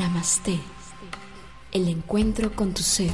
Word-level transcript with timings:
Namaste. 0.00 0.58
El 1.70 1.88
encuentro 1.88 2.54
con 2.56 2.74
tu 2.74 2.82
ser. 2.82 3.12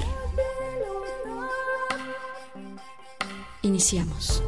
Iniciamos. 3.61 4.43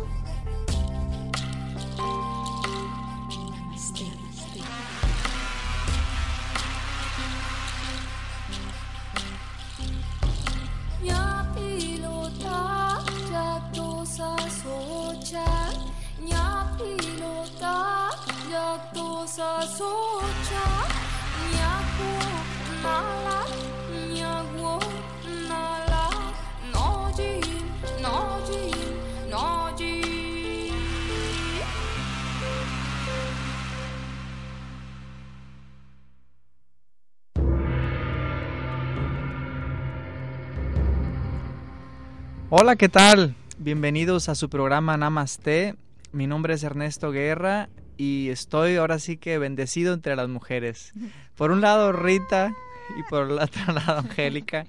Hola, 42.53 42.75
¿qué 42.75 42.89
tal? 42.89 43.37
Bienvenidos 43.59 44.29
a 44.29 44.35
su 44.35 44.51
programa 44.51 44.97
Namaste. 44.97 45.77
Mi 46.11 46.27
nombre 46.27 46.55
es 46.55 46.65
Ernesto 46.65 47.13
Guerra 47.13 47.69
y 47.97 48.29
estoy 48.31 48.75
ahora 48.75 48.99
sí 48.99 49.17
que 49.17 49.39
bendecido 49.39 49.95
entre 49.95 50.17
las 50.17 50.29
mujeres. 50.29 50.93
Por 51.37 51.53
un 51.53 51.61
lado 51.61 51.93
Rita 51.93 52.53
y 52.99 53.09
por 53.09 53.31
el 53.31 53.39
otro 53.39 53.73
lado 53.73 54.01
Angélica, 54.01 54.67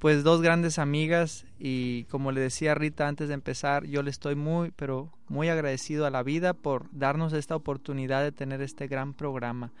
pues 0.00 0.22
dos 0.22 0.42
grandes 0.42 0.78
amigas 0.78 1.46
y 1.58 2.04
como 2.10 2.30
le 2.30 2.42
decía 2.42 2.74
Rita 2.74 3.08
antes 3.08 3.28
de 3.28 3.34
empezar, 3.34 3.86
yo 3.86 4.02
le 4.02 4.10
estoy 4.10 4.34
muy, 4.34 4.70
pero 4.76 5.10
muy 5.26 5.48
agradecido 5.48 6.04
a 6.04 6.10
la 6.10 6.22
vida 6.22 6.52
por 6.52 6.90
darnos 6.92 7.32
esta 7.32 7.56
oportunidad 7.56 8.22
de 8.22 8.32
tener 8.32 8.60
este 8.60 8.86
gran 8.86 9.14
programa. 9.14 9.72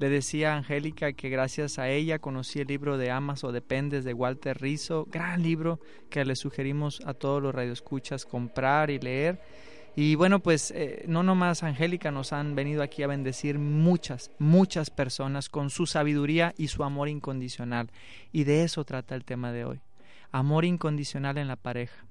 Le 0.00 0.08
decía 0.08 0.54
a 0.54 0.56
Angélica 0.56 1.12
que 1.12 1.28
gracias 1.28 1.78
a 1.78 1.90
ella 1.90 2.18
conocí 2.18 2.58
el 2.58 2.68
libro 2.68 2.96
de 2.96 3.10
Amas 3.10 3.44
o 3.44 3.52
Dependes 3.52 4.02
de 4.02 4.14
Walter 4.14 4.58
Rizzo, 4.58 5.06
gran 5.10 5.42
libro 5.42 5.78
que 6.08 6.24
le 6.24 6.36
sugerimos 6.36 7.02
a 7.04 7.12
todos 7.12 7.42
los 7.42 7.54
radioescuchas 7.54 8.24
comprar 8.24 8.88
y 8.88 8.98
leer. 8.98 9.42
Y 9.94 10.14
bueno, 10.14 10.40
pues 10.40 10.70
eh, 10.70 11.04
no 11.06 11.22
nomás 11.22 11.62
Angélica 11.62 12.10
nos 12.10 12.32
han 12.32 12.54
venido 12.54 12.82
aquí 12.82 13.02
a 13.02 13.08
bendecir 13.08 13.58
muchas, 13.58 14.30
muchas 14.38 14.88
personas 14.88 15.50
con 15.50 15.68
su 15.68 15.84
sabiduría 15.84 16.54
y 16.56 16.68
su 16.68 16.82
amor 16.82 17.10
incondicional. 17.10 17.90
Y 18.32 18.44
de 18.44 18.64
eso 18.64 18.86
trata 18.86 19.14
el 19.14 19.26
tema 19.26 19.52
de 19.52 19.66
hoy. 19.66 19.80
Amor 20.32 20.64
incondicional 20.64 21.36
en 21.36 21.46
la 21.46 21.56
pareja. 21.56 22.06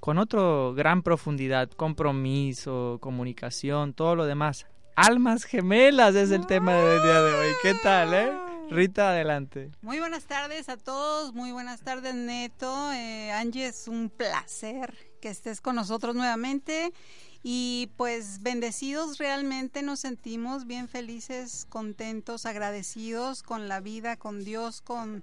Con 0.00 0.16
otro 0.16 0.72
gran 0.72 1.02
profundidad, 1.02 1.68
compromiso, 1.72 2.96
comunicación, 3.02 3.92
todo 3.92 4.16
lo 4.16 4.24
demás. 4.24 4.66
Almas 4.96 5.44
gemelas 5.44 6.14
es 6.14 6.30
el 6.30 6.46
tema 6.46 6.72
del 6.72 7.02
día 7.02 7.20
de 7.20 7.34
hoy. 7.34 7.52
¿Qué 7.60 7.74
tal, 7.74 8.14
eh? 8.14 8.32
Rita, 8.70 9.10
adelante. 9.10 9.70
Muy 9.82 9.98
buenas 9.98 10.24
tardes 10.24 10.70
a 10.70 10.78
todos, 10.78 11.34
muy 11.34 11.52
buenas 11.52 11.82
tardes 11.82 12.14
Neto. 12.14 12.90
Eh, 12.94 13.30
Angie, 13.30 13.66
es 13.66 13.88
un 13.88 14.08
placer 14.08 14.94
que 15.20 15.28
estés 15.28 15.60
con 15.60 15.76
nosotros 15.76 16.16
nuevamente 16.16 16.94
y 17.42 17.90
pues 17.98 18.42
bendecidos 18.42 19.18
realmente 19.18 19.82
nos 19.82 20.00
sentimos 20.00 20.66
bien 20.66 20.88
felices, 20.88 21.66
contentos, 21.68 22.46
agradecidos 22.46 23.42
con 23.42 23.68
la 23.68 23.80
vida, 23.80 24.16
con 24.16 24.44
Dios, 24.44 24.80
con, 24.80 25.22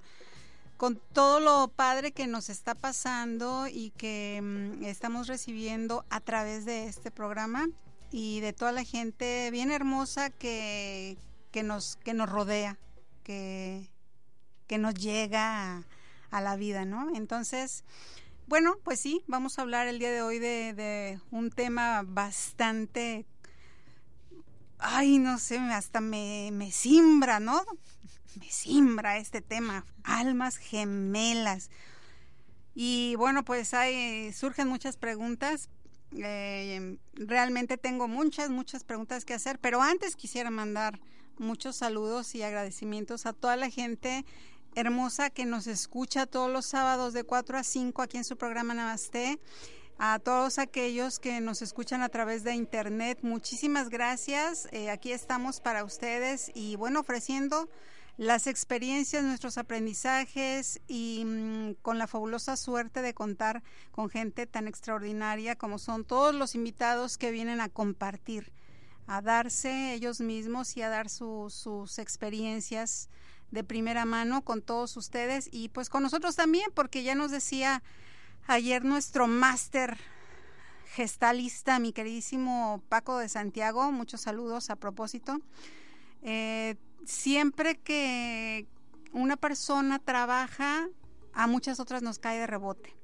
con 0.78 1.02
todo 1.14 1.40
lo 1.40 1.68
padre 1.68 2.12
que 2.12 2.28
nos 2.28 2.50
está 2.50 2.76
pasando 2.76 3.68
y 3.68 3.90
que 3.98 4.40
mm, 4.40 4.84
estamos 4.84 5.26
recibiendo 5.26 6.06
a 6.12 6.20
través 6.20 6.64
de 6.64 6.88
este 6.88 7.10
programa 7.10 7.68
y 8.14 8.42
de 8.42 8.54
toda 8.54 8.72
la 8.72 8.84
gente 8.84 9.50
bien 9.50 9.72
hermosa 9.72 10.30
que, 10.30 11.18
que, 11.52 11.64
nos, 11.64 11.96
que 11.96 12.14
nos 12.14 12.30
rodea, 12.30 12.78
que, 13.24 13.90
que 14.68 14.78
nos 14.78 14.94
llega 14.94 15.84
a, 16.30 16.42
la 16.42 16.56
vida, 16.56 16.86
¿no? 16.86 17.16
Entonces, 17.16 17.84
bueno, 18.46 18.76
pues 18.84 19.00
sí, 19.00 19.24
vamos 19.26 19.58
a 19.58 19.64
hablar 19.64 19.88
el 19.88 19.98
día 19.98 20.12
de 20.12 20.22
hoy 20.22 20.38
de, 20.38 20.76
de 20.76 21.20
un 21.32 21.50
tema 21.50 22.04
bastante, 22.06 23.26
ay, 24.78 25.18
no 25.18 25.40
sé, 25.40 25.58
hasta 25.58 26.00
me, 26.00 26.52
me 26.54 26.72
simbra, 26.72 27.40
¿no? 27.40 27.66
Me 28.40 28.52
simbra 28.52 29.18
este 29.18 29.42
tema, 29.42 29.88
almas 30.04 30.58
gemelas. 30.58 31.72
Y 32.76 33.16
bueno, 33.18 33.44
pues 33.44 33.74
hay, 33.74 34.32
surgen 34.34 34.68
muchas 34.68 34.98
preguntas, 34.98 35.72
eh, 36.18 36.98
realmente 37.14 37.78
tengo 37.78 38.08
muchas, 38.08 38.50
muchas 38.50 38.84
preguntas 38.84 39.26
que 39.26 39.34
hacer, 39.34 39.60
pero 39.60 39.82
antes 39.82 40.16
quisiera 40.16 40.50
mandar 40.50 41.00
muchos 41.38 41.78
saludos 41.78 42.36
y 42.36 42.44
agradecimientos 42.44 43.26
a 43.26 43.34
toda 43.34 43.56
la 43.56 43.70
gente 43.70 44.26
hermosa 44.76 45.30
que 45.30 45.46
nos 45.46 45.68
escucha 45.68 46.26
todos 46.26 46.52
los 46.52 46.66
sábados 46.66 47.14
de 47.14 47.24
4 47.24 47.58
a 47.58 47.64
5 47.64 48.02
aquí 48.02 48.18
en 48.18 48.24
su 48.24 48.38
programa 48.38 48.74
Namaste. 48.74 49.40
A 50.00 50.18
todos 50.18 50.58
aquellos 50.58 51.20
que 51.20 51.40
nos 51.40 51.62
escuchan 51.62 52.02
a 52.02 52.10
través 52.10 52.44
de 52.44 52.56
internet, 52.56 53.20
muchísimas 53.22 53.90
gracias. 53.90 54.68
Eh, 54.72 54.90
aquí 54.90 55.12
estamos 55.12 55.60
para 55.60 55.84
ustedes 55.84 56.52
y 56.56 56.76
bueno, 56.76 57.02
ofreciendo 57.02 57.70
las 58.18 58.46
experiencias, 58.48 59.24
nuestros 59.24 59.58
aprendizajes 59.58 60.80
y 60.88 61.24
mm, 61.26 61.74
con 61.82 61.98
la 61.98 62.08
fabulosa 62.08 62.56
suerte 62.56 63.02
de 63.02 63.14
contar 63.14 63.64
con 63.92 64.10
gente 64.10 64.46
tan 64.46 64.68
extraordinaria 64.68 65.56
como 65.56 65.80
son 65.80 66.06
todos 66.06 66.36
los 66.36 66.54
invitados 66.56 67.18
que 67.18 67.32
vienen 67.32 67.60
a 67.60 67.70
compartir, 67.70 68.52
a 69.08 69.22
darse 69.22 69.94
ellos 69.94 70.22
mismos 70.22 70.78
y 70.78 70.84
a 70.84 70.90
dar 70.90 71.10
sus 71.10 71.98
experiencias 71.98 73.10
de 73.52 73.64
primera 73.64 74.06
mano 74.06 74.44
con 74.44 74.62
todos 74.62 74.96
ustedes 74.98 75.50
y 75.52 75.70
pues 75.70 75.90
con 75.90 76.04
nosotros 76.04 76.36
también, 76.36 76.70
porque 76.74 77.04
ya 77.04 77.16
nos 77.16 77.32
decía 77.32 77.84
ayer 78.48 78.84
nuestro 78.84 79.28
máster 79.28 79.98
gestalista, 80.94 81.80
mi 81.80 81.94
queridísimo 81.94 82.84
Paco 82.90 83.18
de 83.18 83.30
Santiago, 83.30 83.92
muchos 83.92 84.22
saludos 84.22 84.70
a 84.70 84.76
propósito. 84.76 85.40
Eh, 86.22 86.76
siempre 87.06 87.80
que 87.80 88.68
una 89.12 89.38
persona 89.38 90.00
trabaja, 90.00 90.88
a 91.34 91.48
muchas 91.48 91.80
otras 91.80 92.02
nos 92.02 92.20
cae 92.20 92.40
de 92.40 92.48
rebote. 92.48 92.96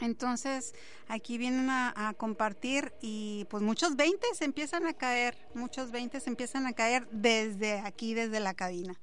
Entonces, 0.00 0.74
aquí 1.08 1.36
vienen 1.36 1.68
a, 1.68 2.14
compartir 2.16 2.92
y 3.02 3.46
pues 3.50 3.62
muchos 3.62 3.96
20 3.96 4.26
se 4.34 4.44
empiezan 4.44 4.86
a 4.86 4.94
caer, 4.94 5.36
muchos 5.54 5.90
20 5.90 6.20
se 6.20 6.30
empiezan 6.30 6.66
a 6.66 6.72
caer 6.72 7.06
desde 7.10 7.80
aquí, 7.80 8.14
desde 8.14 8.40
la 8.40 8.54
cabina. 8.54 8.98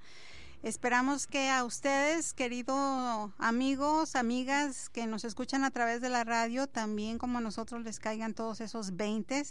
Esperamos 0.63 1.27
que 1.27 1.49
a 1.49 1.63
ustedes, 1.63 2.33
queridos 2.33 3.31
amigos, 3.37 4.15
amigas 4.15 4.89
que 4.89 5.05
nos 5.05 5.23
escuchan 5.23 5.63
a 5.63 5.69
través 5.69 6.01
de 6.01 6.09
la 6.09 6.23
radio, 6.23 6.65
también 6.65 7.19
como 7.19 7.37
a 7.37 7.41
nosotros 7.41 7.83
les 7.83 7.99
caigan 7.99 8.33
todos 8.33 8.59
esos 8.59 8.95
20 8.95 9.43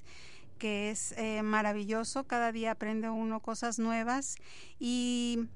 que 0.58 0.90
es 0.90 1.12
eh, 1.12 1.42
maravilloso. 1.42 2.24
Cada 2.24 2.52
día 2.52 2.72
aprende 2.72 3.08
uno 3.08 3.40
cosas 3.40 3.78
nuevas 3.78 4.36
y 4.78 5.48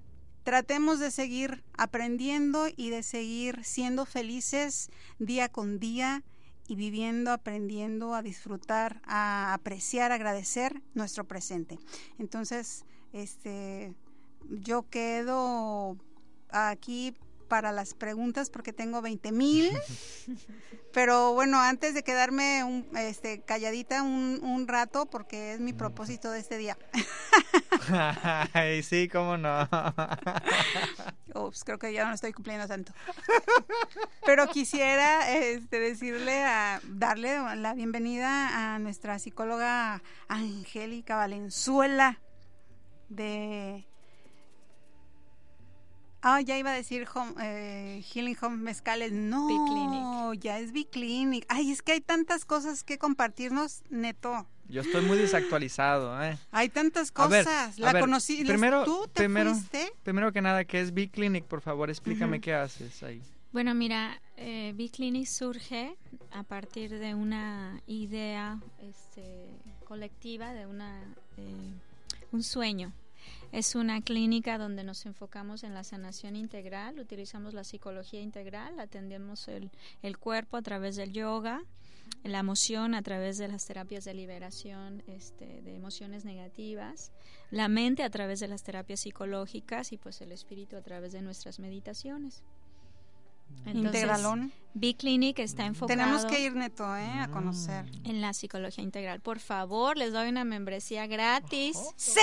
tratemos 0.42 0.98
de 0.98 1.10
seguir 1.10 1.64
aprendiendo 1.76 2.66
y 2.74 2.90
de 2.90 3.02
seguir 3.02 3.64
siendo 3.64 4.06
felices 4.06 4.90
día 5.18 5.48
con 5.48 5.78
día 5.78 6.22
y 6.66 6.76
viviendo, 6.76 7.32
aprendiendo 7.32 8.14
a 8.14 8.22
disfrutar, 8.22 9.02
a 9.04 9.54
apreciar, 9.54 10.12
agradecer 10.12 10.80
nuestro 10.94 11.24
presente. 11.24 11.78
Entonces, 12.18 12.84
este, 13.12 13.92
yo 14.48 14.88
quedo 14.88 15.96
aquí 16.50 17.14
para 17.50 17.72
las 17.72 17.94
preguntas 17.94 18.48
porque 18.48 18.72
tengo 18.72 19.02
20 19.02 19.32
mil. 19.32 19.70
Pero 20.94 21.34
bueno, 21.34 21.60
antes 21.60 21.94
de 21.94 22.02
quedarme 22.02 22.64
un, 22.64 22.88
este, 22.96 23.42
calladita 23.42 24.02
un, 24.02 24.40
un, 24.42 24.66
rato, 24.66 25.06
porque 25.06 25.52
es 25.52 25.60
mi 25.60 25.72
propósito 25.72 26.30
de 26.30 26.40
este 26.40 26.58
día. 26.58 26.78
Ay, 28.52 28.82
sí, 28.82 29.08
cómo 29.08 29.36
no. 29.36 29.68
Ups, 31.34 31.64
creo 31.64 31.78
que 31.78 31.92
ya 31.92 32.06
no 32.06 32.14
estoy 32.14 32.32
cumpliendo 32.32 32.66
tanto. 32.66 32.92
Pero 34.24 34.46
quisiera 34.48 35.32
este, 35.32 35.80
decirle, 35.80 36.44
a, 36.44 36.80
darle 36.84 37.56
la 37.56 37.74
bienvenida 37.74 38.74
a 38.74 38.78
nuestra 38.78 39.18
psicóloga 39.18 40.02
Angélica 40.28 41.16
Valenzuela 41.16 42.20
de 43.08 43.89
Ah, 46.22 46.40
ya 46.42 46.58
iba 46.58 46.70
a 46.70 46.74
decir 46.74 47.06
eh, 47.40 48.02
Healing 48.12 48.36
Home 48.42 48.58
Mezcales. 48.58 49.12
No, 49.12 50.34
ya 50.34 50.58
es 50.58 50.72
B-Clinic. 50.72 51.46
Ay, 51.48 51.70
es 51.70 51.80
que 51.80 51.92
hay 51.92 52.00
tantas 52.00 52.44
cosas 52.44 52.84
que 52.84 52.98
compartirnos, 52.98 53.82
neto. 53.88 54.46
Yo 54.68 54.82
estoy 54.82 55.04
muy 55.04 55.16
desactualizado, 55.18 56.22
¿eh? 56.22 56.38
Hay 56.52 56.68
tantas 56.68 57.10
cosas. 57.10 57.78
la 57.78 57.98
conocí. 57.98 58.44
Primero, 58.44 58.84
¿Tú 58.84 59.06
te 59.12 59.22
primero, 59.22 59.52
fuiste? 59.52 59.92
primero 60.04 60.32
que 60.32 60.42
nada, 60.42 60.64
¿qué 60.64 60.80
es 60.80 60.92
B-Clinic? 60.92 61.44
Por 61.44 61.62
favor, 61.62 61.90
explícame 61.90 62.40
qué 62.40 62.54
haces 62.54 63.02
ahí. 63.02 63.22
Bueno, 63.52 63.74
mira, 63.74 64.20
eh, 64.36 64.72
B-Clinic 64.76 65.26
surge 65.26 65.96
a 66.32 66.44
partir 66.44 66.98
de 66.98 67.14
una 67.14 67.80
idea 67.86 68.60
este, 68.80 69.48
colectiva, 69.88 70.52
de 70.52 70.66
una, 70.66 71.02
eh, 71.36 71.72
un 72.30 72.42
sueño 72.44 72.92
es 73.52 73.74
una 73.74 74.00
clínica 74.00 74.58
donde 74.58 74.84
nos 74.84 75.06
enfocamos 75.06 75.64
en 75.64 75.74
la 75.74 75.84
sanación 75.84 76.36
integral, 76.36 76.98
utilizamos 76.98 77.54
la 77.54 77.64
psicología 77.64 78.20
integral, 78.20 78.78
atendemos 78.78 79.48
el, 79.48 79.70
el 80.02 80.18
cuerpo 80.18 80.56
a 80.56 80.62
través 80.62 80.96
del 80.96 81.12
yoga, 81.12 81.62
la 82.24 82.40
emoción 82.40 82.94
a 82.94 83.02
través 83.02 83.38
de 83.38 83.48
las 83.48 83.66
terapias 83.66 84.04
de 84.04 84.14
liberación 84.14 85.02
este, 85.06 85.62
de 85.62 85.74
emociones 85.74 86.24
negativas, 86.24 87.12
la 87.50 87.68
mente 87.68 88.02
a 88.02 88.10
través 88.10 88.40
de 88.40 88.48
las 88.48 88.62
terapias 88.62 89.00
psicológicas 89.00 89.92
y 89.92 89.96
pues 89.96 90.20
el 90.20 90.32
espíritu 90.32 90.76
a 90.76 90.82
través 90.82 91.12
de 91.12 91.22
nuestras 91.22 91.58
meditaciones. 91.58 92.42
Integralón. 93.66 94.52
B-Clinic 94.74 95.38
está 95.40 95.66
enfocado. 95.66 95.98
Tenemos 95.98 96.24
que 96.24 96.40
ir, 96.40 96.54
Neto, 96.54 96.84
¿eh? 96.96 97.10
a 97.20 97.28
conocer. 97.28 97.84
En 98.04 98.20
la 98.20 98.32
psicología 98.32 98.84
integral. 98.84 99.20
Por 99.20 99.38
favor, 99.40 99.96
les 99.96 100.12
doy 100.12 100.28
una 100.28 100.44
membresía 100.44 101.06
gratis. 101.06 101.76
¡Sí! 101.96 102.20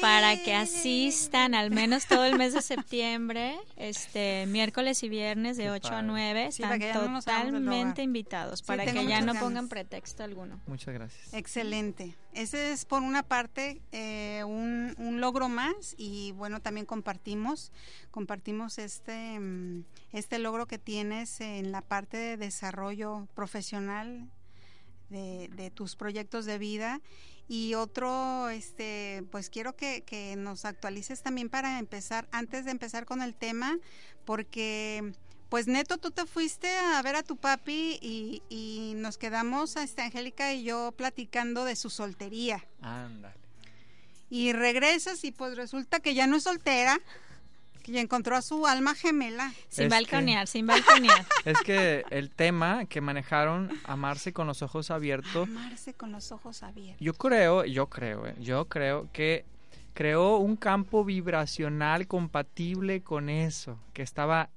Para 0.00 0.36
que 0.42 0.54
asistan 0.54 1.54
al 1.54 1.70
menos 1.70 2.06
todo 2.06 2.24
el 2.24 2.36
mes 2.36 2.54
de 2.54 2.62
septiembre, 2.62 3.56
este 3.76 4.46
miércoles 4.46 5.02
y 5.02 5.08
viernes 5.08 5.56
de 5.56 5.70
8 5.70 5.94
a 5.94 6.02
9. 6.02 6.46
Están 6.46 6.80
totalmente 6.92 8.02
invitados 8.02 8.62
para 8.62 8.84
que 8.84 9.06
ya 9.06 9.20
no 9.20 9.34
pongan 9.34 9.68
pretexto 9.68 10.24
alguno. 10.24 10.60
Muchas 10.66 10.94
gracias. 10.94 11.32
Excelente. 11.32 12.16
Ese 12.36 12.72
es 12.72 12.84
por 12.84 13.00
una 13.00 13.22
parte 13.22 13.80
eh, 13.92 14.44
un, 14.44 14.94
un, 14.98 15.22
logro 15.22 15.48
más 15.48 15.94
y 15.96 16.32
bueno, 16.32 16.60
también 16.60 16.84
compartimos, 16.84 17.72
compartimos 18.10 18.76
este, 18.76 19.40
mm, 19.40 19.84
este 20.12 20.38
logro 20.38 20.66
que 20.66 20.76
tienes 20.76 21.40
en 21.40 21.72
la 21.72 21.75
parte 21.82 22.16
de 22.16 22.36
desarrollo 22.36 23.28
profesional 23.34 24.30
de, 25.10 25.48
de 25.54 25.70
tus 25.70 25.96
proyectos 25.96 26.44
de 26.44 26.58
vida 26.58 27.00
y 27.48 27.74
otro, 27.74 28.48
este, 28.48 29.24
pues 29.30 29.50
quiero 29.50 29.76
que, 29.76 30.02
que, 30.02 30.34
nos 30.36 30.64
actualices 30.64 31.22
también 31.22 31.48
para 31.48 31.78
empezar, 31.78 32.28
antes 32.32 32.64
de 32.64 32.72
empezar 32.72 33.06
con 33.06 33.22
el 33.22 33.34
tema, 33.34 33.78
porque 34.24 35.12
pues 35.48 35.68
neto, 35.68 35.98
tú 35.98 36.10
te 36.10 36.26
fuiste 36.26 36.68
a 36.76 37.00
ver 37.02 37.14
a 37.14 37.22
tu 37.22 37.36
papi 37.36 37.98
y, 38.02 38.42
y 38.48 38.94
nos 38.96 39.16
quedamos, 39.16 39.76
este, 39.76 40.02
Angélica 40.02 40.52
y 40.52 40.64
yo, 40.64 40.90
platicando 40.92 41.64
de 41.64 41.76
su 41.76 41.88
soltería. 41.88 42.66
Ándale. 42.80 43.36
Y 44.28 44.52
regresas 44.52 45.22
y 45.22 45.30
pues 45.30 45.56
resulta 45.56 46.00
que 46.00 46.14
ya 46.14 46.26
no 46.26 46.36
es 46.36 46.42
soltera, 46.42 47.00
que 47.86 47.92
ya 47.92 48.00
encontró 48.00 48.34
a 48.34 48.42
su 48.42 48.66
alma 48.66 48.96
gemela. 48.96 49.52
Sin 49.68 49.88
balconear, 49.88 50.48
sin 50.48 50.66
balconear. 50.66 51.24
Es 51.44 51.60
que 51.60 52.04
el 52.10 52.30
tema 52.30 52.86
que 52.86 53.00
manejaron, 53.00 53.70
amarse 53.84 54.32
con 54.32 54.48
los 54.48 54.60
ojos 54.62 54.90
abiertos. 54.90 55.48
Amarse 55.48 55.94
con 55.94 56.10
los 56.10 56.32
ojos 56.32 56.64
abiertos. 56.64 57.00
Yo 57.00 57.14
creo, 57.14 57.64
yo 57.64 57.86
creo, 57.86 58.26
eh, 58.26 58.34
yo 58.40 58.64
creo 58.64 59.08
que 59.12 59.44
creó 59.94 60.38
un 60.38 60.56
campo 60.56 61.04
vibracional 61.04 62.08
compatible 62.08 63.02
con 63.02 63.28
eso, 63.28 63.78
que 63.92 64.02
estaba, 64.02 64.50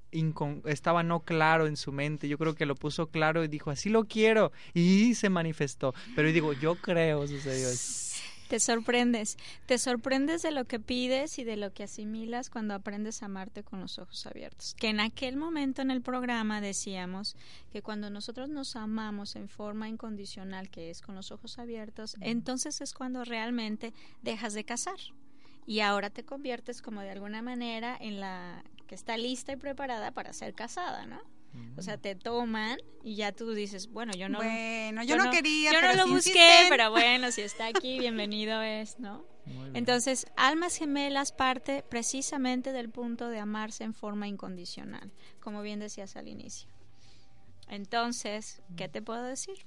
estaba 0.65 1.03
no 1.03 1.19
claro 1.19 1.67
en 1.67 1.77
su 1.77 1.91
mente. 1.91 2.27
Yo 2.27 2.39
creo 2.39 2.55
que 2.55 2.65
lo 2.65 2.73
puso 2.73 3.09
claro 3.09 3.43
y 3.43 3.47
dijo, 3.47 3.69
así 3.69 3.89
lo 3.89 4.05
quiero. 4.05 4.51
Y 4.73 5.13
se 5.13 5.29
manifestó. 5.29 5.93
Pero 6.15 6.29
yo 6.29 6.33
digo, 6.33 6.53
yo 6.53 6.73
creo, 6.73 7.27
sucedió 7.27 7.69
eso. 7.69 8.08
Te 8.49 8.59
sorprendes, 8.59 9.37
te 9.67 9.77
sorprendes 9.77 10.41
de 10.41 10.49
lo 10.49 10.65
que 10.65 10.79
pides 10.79 11.37
y 11.37 11.43
de 11.43 11.55
lo 11.55 11.71
que 11.71 11.83
asimilas 11.83 12.49
cuando 12.49 12.73
aprendes 12.73 13.21
a 13.21 13.27
amarte 13.27 13.63
con 13.63 13.79
los 13.79 13.99
ojos 13.99 14.25
abiertos. 14.25 14.73
Que 14.73 14.87
en 14.87 14.99
aquel 14.99 15.37
momento 15.37 15.83
en 15.83 15.91
el 15.91 16.01
programa 16.01 16.59
decíamos 16.59 17.35
que 17.71 17.83
cuando 17.83 18.09
nosotros 18.09 18.49
nos 18.49 18.75
amamos 18.75 19.35
en 19.35 19.49
forma 19.49 19.87
incondicional, 19.87 20.71
que 20.71 20.89
es 20.89 21.01
con 21.01 21.13
los 21.13 21.31
ojos 21.31 21.59
abiertos, 21.59 22.17
entonces 22.21 22.81
es 22.81 22.95
cuando 22.95 23.23
realmente 23.23 23.93
dejas 24.23 24.55
de 24.55 24.63
casar 24.63 24.97
y 25.67 25.81
ahora 25.81 26.09
te 26.09 26.25
conviertes 26.25 26.81
como 26.81 27.01
de 27.01 27.11
alguna 27.11 27.43
manera 27.43 27.95
en 28.01 28.19
la 28.19 28.63
que 28.87 28.95
está 28.95 29.15
lista 29.15 29.51
y 29.51 29.57
preparada 29.57 30.09
para 30.09 30.33
ser 30.33 30.55
casada, 30.55 31.05
¿no? 31.05 31.21
O 31.77 31.81
sea, 31.81 31.97
te 31.97 32.15
toman 32.15 32.77
y 33.03 33.15
ya 33.15 33.31
tú 33.31 33.53
dices, 33.53 33.89
bueno, 33.89 34.13
yo 34.13 34.29
no. 34.29 34.39
Bueno, 34.39 35.03
yo, 35.03 35.17
no, 35.17 35.31
quería. 35.31 35.71
Yo 35.71 35.81
no 35.81 35.93
lo 35.93 36.07
busqué, 36.07 36.65
pero 36.69 36.91
bueno, 36.91 37.31
si 37.31 37.41
está 37.41 37.67
aquí, 37.67 37.99
bienvenido 37.99 38.61
es, 38.61 38.99
¿no? 38.99 39.25
Entonces, 39.73 40.27
Almas 40.35 40.75
Gemelas 40.77 41.31
parte 41.31 41.83
precisamente 41.89 42.71
del 42.71 42.89
punto 42.89 43.29
de 43.29 43.39
amarse 43.39 43.83
en 43.83 43.93
forma 43.93 44.27
incondicional, 44.27 45.11
como 45.39 45.61
bien 45.61 45.79
decías 45.79 46.15
al 46.15 46.27
inicio. 46.27 46.69
Entonces, 47.67 48.61
¿qué 48.77 48.87
te 48.89 49.01
puedo 49.01 49.23
decir? 49.23 49.65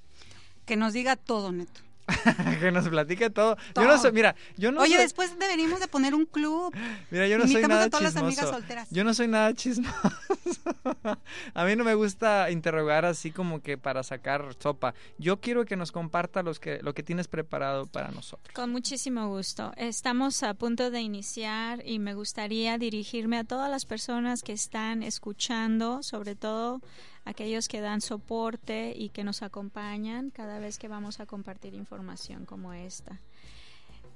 Que 0.65 0.75
nos 0.75 0.93
diga 0.93 1.15
todo, 1.15 1.51
Neto. 1.51 1.81
que 2.59 2.71
nos 2.71 2.89
platique 2.89 3.29
todo. 3.29 3.57
Yo 3.75 3.85
no 3.85 3.97
sé, 3.97 4.11
mira, 4.11 4.35
yo 4.57 4.71
no 4.71 4.81
Oye, 4.81 4.97
después 4.97 5.37
deberíamos 5.39 5.79
de 5.79 5.87
poner 5.87 6.13
un 6.13 6.25
club. 6.25 6.73
Mira, 7.11 7.27
yo 7.27 7.37
no 7.37 7.47
soy 7.47 7.61
nada 7.63 7.85
a 7.85 7.89
todas 7.89 8.03
Las 8.03 8.15
amigas 8.15 8.49
solteras. 8.49 8.89
Yo 8.91 9.03
no 9.03 9.13
soy 9.13 9.27
nada 9.27 9.53
chismoso. 9.53 9.93
a 11.53 11.65
mí 11.65 11.75
no 11.75 11.83
me 11.83 11.93
gusta 11.93 12.49
interrogar 12.51 13.05
así 13.05 13.31
como 13.31 13.61
que 13.61 13.77
para 13.77 14.03
sacar 14.03 14.55
sopa. 14.59 14.93
Yo 15.17 15.39
quiero 15.39 15.65
que 15.65 15.75
nos 15.75 15.91
comparta 15.91 16.43
los 16.43 16.59
que, 16.59 16.79
lo 16.81 16.93
que 16.93 17.03
tienes 17.03 17.27
preparado 17.27 17.85
para 17.85 18.11
nosotros. 18.11 18.53
Con 18.53 18.71
muchísimo 18.71 19.27
gusto. 19.29 19.71
Estamos 19.77 20.43
a 20.43 20.53
punto 20.53 20.91
de 20.91 21.01
iniciar 21.01 21.85
y 21.85 21.99
me 21.99 22.13
gustaría 22.13 22.77
dirigirme 22.77 23.37
a 23.37 23.43
todas 23.43 23.69
las 23.69 23.85
personas 23.85 24.41
que 24.41 24.53
están 24.53 25.03
escuchando, 25.03 26.03
sobre 26.03 26.35
todo 26.35 26.81
aquellos 27.25 27.67
que 27.67 27.81
dan 27.81 28.01
soporte 28.01 28.93
y 28.95 29.09
que 29.09 29.23
nos 29.23 29.41
acompañan 29.41 30.29
cada 30.29 30.59
vez 30.59 30.77
que 30.77 30.87
vamos 30.87 31.19
a 31.19 31.25
compartir 31.25 31.73
información 31.73 32.45
como 32.45 32.73
esta. 32.73 33.19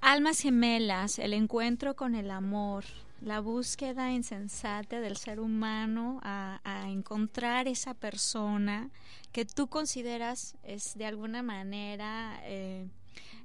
Almas 0.02 0.40
gemelas, 0.42 1.18
el 1.18 1.34
encuentro 1.34 1.96
con 1.96 2.14
el 2.16 2.30
amor, 2.30 2.86
la 3.22 3.40
búsqueda 3.40 4.12
insensata 4.12 5.02
del 5.02 5.18
ser 5.18 5.40
humano 5.40 6.20
a, 6.24 6.60
encontrar 6.88 7.68
esa 7.68 7.94
persona 7.94 8.90
que 9.32 9.46
tú 9.46 9.68
consideras 9.68 10.56
es 10.64 10.96
de 10.98 11.06
alguna 11.06 11.42
manera, 11.42 12.40
eh, 12.44 12.88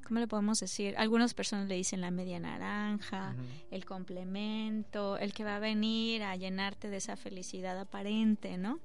¿cómo 0.07 0.21
le 0.21 0.28
podemos 0.28 0.61
decir? 0.61 0.95
Algunas 0.99 1.35
personas 1.35 1.69
le 1.69 1.75
dicen 1.75 2.00
la 2.00 2.11
media 2.11 2.38
naranja, 2.38 3.35
el 3.71 3.85
complemento, 3.85 5.16
el 5.16 5.33
que 5.33 5.45
va 5.45 5.57
a 5.57 5.61
venir 5.61 6.23
a 6.23 6.37
llenarte 6.37 6.88
de 6.88 6.99
esa 6.99 7.16
felicidad 7.16 7.78
aparente, 7.78 8.59
¿no? 8.59 8.78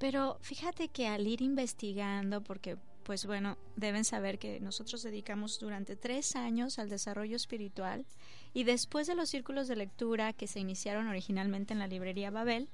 Pero 0.00 0.38
fíjate 0.40 0.88
que 0.88 1.06
al 1.06 1.26
ir 1.26 1.42
investigando, 1.42 2.42
porque 2.42 2.78
pues 3.04 3.26
bueno, 3.26 3.58
deben 3.76 4.04
saber 4.04 4.38
que 4.38 4.60
nosotros 4.60 5.02
dedicamos 5.02 5.58
durante 5.58 5.94
tres 5.94 6.36
años 6.36 6.78
al 6.78 6.88
desarrollo 6.88 7.36
espiritual 7.36 8.06
y 8.54 8.64
después 8.64 9.06
de 9.06 9.14
los 9.14 9.28
círculos 9.28 9.68
de 9.68 9.76
lectura 9.76 10.32
que 10.32 10.46
se 10.46 10.60
iniciaron 10.60 11.06
originalmente 11.06 11.72
en 11.72 11.80
la 11.80 11.86
librería 11.86 12.30
Babel, 12.30 12.68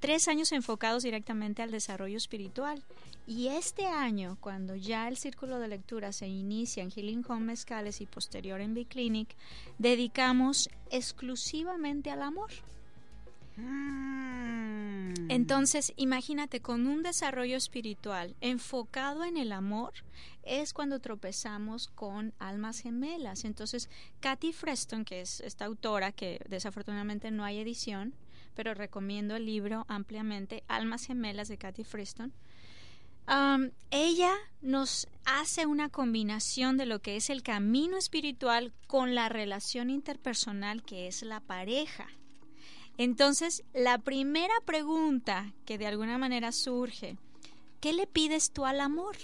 tres 0.00 0.28
años 0.28 0.52
enfocados 0.52 1.02
directamente 1.02 1.62
al 1.62 1.70
desarrollo 1.70 2.16
espiritual. 2.16 2.82
Y 3.26 3.48
este 3.48 3.86
año, 3.86 4.38
cuando 4.40 4.76
ya 4.76 5.08
el 5.08 5.16
círculo 5.16 5.58
de 5.58 5.68
lectura 5.68 6.12
se 6.12 6.28
inicia 6.28 6.82
en 6.82 6.90
Healing 6.90 7.24
Home 7.28 7.46
Mezcales 7.46 8.00
y 8.00 8.06
posterior 8.06 8.60
en 8.60 8.72
B-Clinic, 8.72 9.34
dedicamos 9.78 10.70
exclusivamente 10.90 12.10
al 12.10 12.22
amor. 12.22 12.50
Mm. 13.56 15.30
Entonces, 15.30 15.92
imagínate, 15.96 16.60
con 16.60 16.86
un 16.86 17.02
desarrollo 17.02 17.56
espiritual 17.56 18.36
enfocado 18.40 19.24
en 19.24 19.36
el 19.36 19.52
amor, 19.52 19.92
es 20.42 20.72
cuando 20.72 21.00
tropezamos 21.00 21.88
con 21.88 22.32
almas 22.38 22.80
gemelas. 22.80 23.44
Entonces, 23.44 23.90
Katy 24.20 24.52
Freston, 24.52 25.04
que 25.04 25.20
es 25.20 25.40
esta 25.40 25.64
autora 25.64 26.12
que 26.12 26.40
desafortunadamente 26.48 27.30
no 27.30 27.44
hay 27.44 27.58
edición, 27.58 28.14
pero 28.56 28.74
recomiendo 28.74 29.36
el 29.36 29.46
libro 29.46 29.84
ampliamente, 29.88 30.64
Almas 30.66 31.06
Gemelas 31.06 31.48
de 31.48 31.58
Kathy 31.58 31.84
Friston. 31.84 32.32
ella 33.90 34.32
nos 34.62 35.08
hace 35.24 35.66
una 35.66 35.90
combinación 35.90 36.76
de 36.76 36.86
lo 36.86 37.00
que 37.00 37.16
es 37.16 37.28
el 37.28 37.42
camino 37.42 37.98
espiritual 37.98 38.72
con 38.86 39.14
la 39.14 39.28
relación 39.28 39.90
interpersonal 39.90 40.82
que 40.82 41.06
es 41.06 41.22
la 41.22 41.40
pareja. 41.40 42.08
Entonces, 42.98 43.64
la 43.74 43.98
primera 43.98 44.54
pregunta 44.64 45.52
que 45.64 45.78
de 45.78 45.86
alguna 45.86 46.18
manera 46.18 46.52
surge, 46.52 47.18
¿qué 47.80 47.92
le 47.92 48.06
pides 48.06 48.52
tú 48.52 48.64
al 48.64 48.80
amor? 48.80 49.16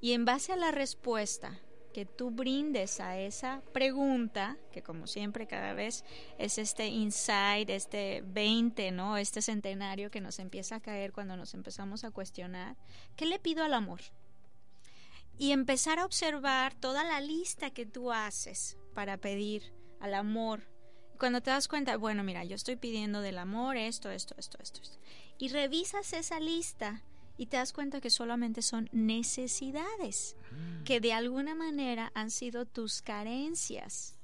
Y 0.00 0.12
en 0.12 0.24
base 0.24 0.52
a 0.52 0.56
la 0.56 0.70
respuesta 0.70 1.60
que 1.92 2.06
tú 2.06 2.30
brindes 2.30 3.00
a 3.00 3.18
esa 3.18 3.62
pregunta, 3.72 4.56
que 4.72 4.82
como 4.82 5.06
siempre 5.06 5.46
cada 5.46 5.72
vez 5.72 6.04
es 6.38 6.58
este 6.58 6.86
insight, 6.86 7.68
este 7.68 8.22
20, 8.26 8.92
¿no? 8.92 9.16
Este 9.16 9.42
centenario 9.42 10.10
que 10.10 10.20
nos 10.20 10.38
empieza 10.38 10.76
a 10.76 10.80
caer 10.80 11.12
cuando 11.12 11.36
nos 11.36 11.54
empezamos 11.54 12.04
a 12.04 12.10
cuestionar, 12.10 12.76
¿qué 13.16 13.26
le 13.26 13.38
pido 13.38 13.64
al 13.64 13.74
amor? 13.74 14.00
Y 15.36 15.52
empezar 15.52 15.98
a 15.98 16.04
observar 16.04 16.74
toda 16.74 17.02
la 17.02 17.20
lista 17.20 17.70
que 17.70 17.86
tú 17.86 18.12
haces 18.12 18.76
para 18.94 19.16
pedir 19.16 19.72
al 20.00 20.14
amor. 20.14 20.69
Cuando 21.20 21.42
te 21.42 21.50
das 21.50 21.68
cuenta, 21.68 21.98
bueno, 21.98 22.24
mira, 22.24 22.44
yo 22.44 22.56
estoy 22.56 22.76
pidiendo 22.76 23.20
del 23.20 23.36
amor 23.36 23.76
esto, 23.76 24.10
esto, 24.10 24.34
esto, 24.38 24.56
esto, 24.58 24.80
esto. 24.80 24.98
Y 25.36 25.48
revisas 25.48 26.14
esa 26.14 26.40
lista 26.40 27.02
y 27.36 27.44
te 27.44 27.58
das 27.58 27.74
cuenta 27.74 28.00
que 28.00 28.08
solamente 28.08 28.62
son 28.62 28.88
necesidades, 28.90 30.34
mm. 30.50 30.84
que 30.84 30.98
de 31.00 31.12
alguna 31.12 31.54
manera 31.54 32.10
han 32.14 32.30
sido 32.30 32.64
tus 32.64 33.02
carencias. 33.02 34.16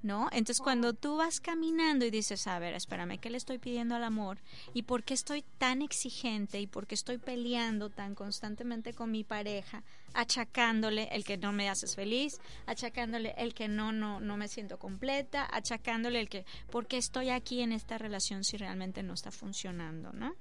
¿No? 0.00 0.28
Entonces 0.30 0.60
cuando 0.62 0.92
tú 0.92 1.16
vas 1.16 1.40
caminando 1.40 2.04
y 2.04 2.10
dices, 2.10 2.46
a 2.46 2.58
ver, 2.60 2.74
espérame, 2.74 3.18
¿qué 3.18 3.30
le 3.30 3.36
estoy 3.36 3.58
pidiendo 3.58 3.96
al 3.96 4.04
amor? 4.04 4.38
¿Y 4.72 4.82
por 4.82 5.02
qué 5.02 5.14
estoy 5.14 5.42
tan 5.58 5.82
exigente? 5.82 6.60
¿Y 6.60 6.68
por 6.68 6.86
qué 6.86 6.94
estoy 6.94 7.18
peleando 7.18 7.90
tan 7.90 8.14
constantemente 8.14 8.94
con 8.94 9.10
mi 9.10 9.24
pareja? 9.24 9.82
Achacándole 10.14 11.08
el 11.10 11.24
que 11.24 11.36
no 11.36 11.52
me 11.52 11.68
haces 11.68 11.96
feliz, 11.96 12.40
achacándole 12.66 13.34
el 13.38 13.54
que 13.54 13.66
no, 13.66 13.90
no, 13.90 14.20
no 14.20 14.36
me 14.36 14.46
siento 14.46 14.78
completa, 14.78 15.48
achacándole 15.50 16.20
el 16.20 16.28
que, 16.28 16.46
¿por 16.70 16.86
qué 16.86 16.96
estoy 16.96 17.30
aquí 17.30 17.60
en 17.60 17.72
esta 17.72 17.98
relación 17.98 18.44
si 18.44 18.56
realmente 18.56 19.02
no 19.02 19.14
está 19.14 19.32
funcionando? 19.32 20.12
¿No? 20.12 20.36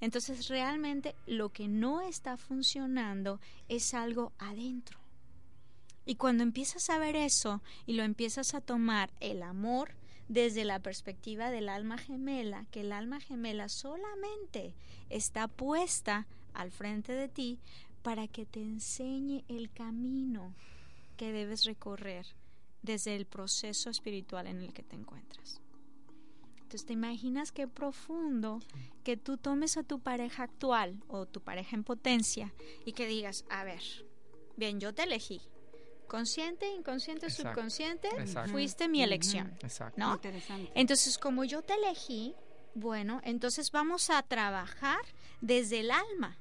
Entonces 0.00 0.48
realmente 0.48 1.14
lo 1.26 1.50
que 1.50 1.68
no 1.68 2.00
está 2.00 2.36
funcionando 2.36 3.40
es 3.68 3.94
algo 3.94 4.32
adentro. 4.38 5.01
Y 6.04 6.16
cuando 6.16 6.42
empiezas 6.42 6.90
a 6.90 6.98
ver 6.98 7.16
eso 7.16 7.62
y 7.86 7.92
lo 7.92 8.02
empiezas 8.02 8.54
a 8.54 8.60
tomar 8.60 9.12
el 9.20 9.42
amor 9.42 9.94
desde 10.28 10.64
la 10.64 10.80
perspectiva 10.80 11.50
del 11.50 11.68
alma 11.68 11.98
gemela, 11.98 12.66
que 12.70 12.80
el 12.80 12.92
alma 12.92 13.20
gemela 13.20 13.68
solamente 13.68 14.74
está 15.10 15.46
puesta 15.48 16.26
al 16.54 16.70
frente 16.70 17.12
de 17.12 17.28
ti 17.28 17.58
para 18.02 18.26
que 18.28 18.46
te 18.46 18.60
enseñe 18.60 19.44
el 19.48 19.70
camino 19.70 20.54
que 21.16 21.32
debes 21.32 21.64
recorrer 21.64 22.26
desde 22.82 23.14
el 23.14 23.26
proceso 23.26 23.90
espiritual 23.90 24.46
en 24.46 24.60
el 24.60 24.72
que 24.72 24.82
te 24.82 24.96
encuentras. 24.96 25.60
Entonces, 26.56 26.86
¿te 26.86 26.94
imaginas 26.94 27.52
qué 27.52 27.68
profundo 27.68 28.60
que 29.04 29.16
tú 29.16 29.36
tomes 29.36 29.76
a 29.76 29.82
tu 29.82 30.00
pareja 30.00 30.44
actual 30.44 31.00
o 31.08 31.26
tu 31.26 31.40
pareja 31.40 31.76
en 31.76 31.84
potencia 31.84 32.52
y 32.86 32.92
que 32.92 33.06
digas, 33.06 33.44
a 33.50 33.62
ver, 33.62 33.82
bien, 34.56 34.80
yo 34.80 34.94
te 34.94 35.02
elegí. 35.02 35.42
Consciente, 36.12 36.68
inconsciente, 36.68 37.30
subconsciente, 37.30 38.10
fuiste 38.48 38.86
mi 38.86 39.02
elección. 39.02 39.56
¿No? 39.96 40.20
Entonces, 40.74 41.16
como 41.16 41.42
yo 41.44 41.62
te 41.62 41.72
elegí, 41.72 42.34
bueno, 42.74 43.22
entonces 43.24 43.70
vamos 43.70 44.10
a 44.10 44.22
trabajar 44.22 45.00
desde 45.40 45.80
el 45.80 45.90
alma. 45.90 46.36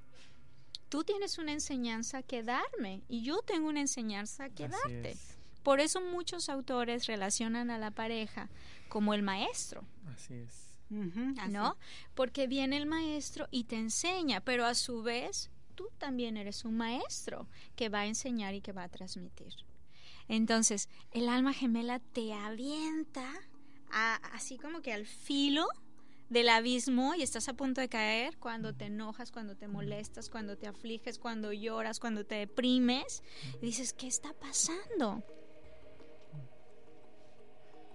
Tú 0.89 1.05
tienes 1.05 1.37
una 1.37 1.53
enseñanza 1.53 2.21
que 2.21 2.43
darme 2.43 3.03
y 3.07 3.23
yo 3.23 3.43
tengo 3.43 3.69
una 3.69 3.79
enseñanza 3.79 4.49
que 4.49 4.67
darte. 4.67 5.15
Por 5.63 5.79
eso 5.79 6.01
muchos 6.01 6.49
autores 6.49 7.05
relacionan 7.05 7.71
a 7.71 7.77
la 7.77 7.91
pareja 7.91 8.49
como 8.89 9.13
el 9.13 9.23
maestro. 9.23 9.85
Así 10.13 10.33
es. 10.33 10.67
¿No? 10.89 11.77
Porque 12.13 12.47
viene 12.47 12.75
el 12.75 12.87
maestro 12.87 13.47
y 13.51 13.63
te 13.63 13.77
enseña, 13.77 14.41
pero 14.41 14.65
a 14.65 14.75
su 14.75 15.01
vez 15.01 15.49
tú 15.71 15.89
también 15.97 16.37
eres 16.37 16.65
un 16.65 16.77
maestro 16.77 17.47
que 17.75 17.89
va 17.89 18.01
a 18.01 18.05
enseñar 18.07 18.53
y 18.53 18.61
que 18.61 18.71
va 18.71 18.83
a 18.83 18.89
transmitir. 18.89 19.53
Entonces, 20.27 20.89
el 21.11 21.29
alma 21.29 21.53
gemela 21.53 21.99
te 21.99 22.33
avienta 22.33 23.27
así 23.91 24.57
como 24.57 24.81
que 24.81 24.93
al 24.93 25.05
filo 25.05 25.67
del 26.29 26.47
abismo 26.47 27.13
y 27.13 27.23
estás 27.23 27.49
a 27.49 27.53
punto 27.53 27.81
de 27.81 27.89
caer 27.89 28.37
cuando 28.37 28.73
te 28.73 28.85
enojas, 28.85 29.31
cuando 29.31 29.57
te 29.57 29.67
molestas, 29.67 30.29
cuando 30.29 30.57
te 30.57 30.67
afliges, 30.67 31.19
cuando 31.19 31.51
lloras, 31.51 31.99
cuando 31.99 32.25
te 32.25 32.35
deprimes. 32.35 33.21
Dices, 33.61 33.91
¿qué 33.91 34.07
está 34.07 34.33
pasando? 34.33 35.25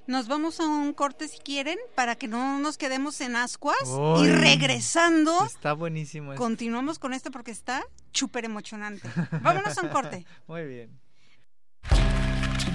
Nos 0.06 0.28
vamos 0.28 0.60
a 0.60 0.66
un 0.66 0.92
corte 0.92 1.26
si 1.26 1.38
quieren 1.38 1.78
para 1.94 2.14
que 2.14 2.28
no 2.28 2.60
nos 2.60 2.78
quedemos 2.78 3.20
en 3.20 3.34
ascuas 3.34 3.76
y 4.22 4.28
regresando. 4.28 5.44
Está 5.44 5.72
buenísimo. 5.72 6.34
Continuamos 6.36 6.98
con 6.98 7.12
esto 7.12 7.30
porque 7.30 7.50
está 7.50 7.82
súper 8.12 8.44
emocionante. 8.44 9.08
Vámonos 9.42 9.76
a 9.76 9.82
un 9.82 9.88
corte. 9.88 10.24
Muy 10.46 10.64
bien. 10.64 11.00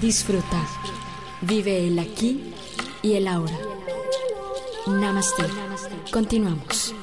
Disfruta. 0.00 0.66
Vive 1.40 1.86
el 1.86 1.98
aquí 1.98 2.52
y 3.02 3.14
el 3.14 3.26
ahora. 3.26 3.56
Namaste. 4.86 5.44
Continuamos. 6.12 6.94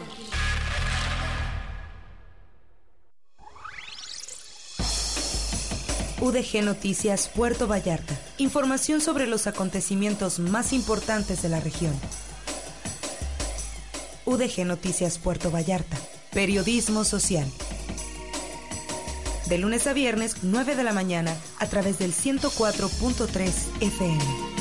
UDG 6.21 6.63
Noticias 6.65 7.29
Puerto 7.33 7.65
Vallarta. 7.65 8.13
Información 8.37 8.99
sobre 8.99 9.25
los 9.25 9.47
acontecimientos 9.47 10.39
más 10.39 10.73
importantes 10.73 11.41
de 11.41 11.47
la 11.47 11.61
región. 11.61 11.93
UDG 14.25 14.65
Noticias 14.65 15.17
Puerto 15.17 15.49
Vallarta. 15.49 15.97
Periodismo 16.31 17.05
social. 17.05 17.49
De 19.47 19.57
lunes 19.57 19.87
a 19.87 19.93
viernes, 19.93 20.35
9 20.43 20.75
de 20.75 20.83
la 20.83 20.91
mañana, 20.91 21.35
a 21.57 21.67
través 21.67 21.99
del 21.99 22.13
104.3 22.13 23.53
FM. 23.79 24.58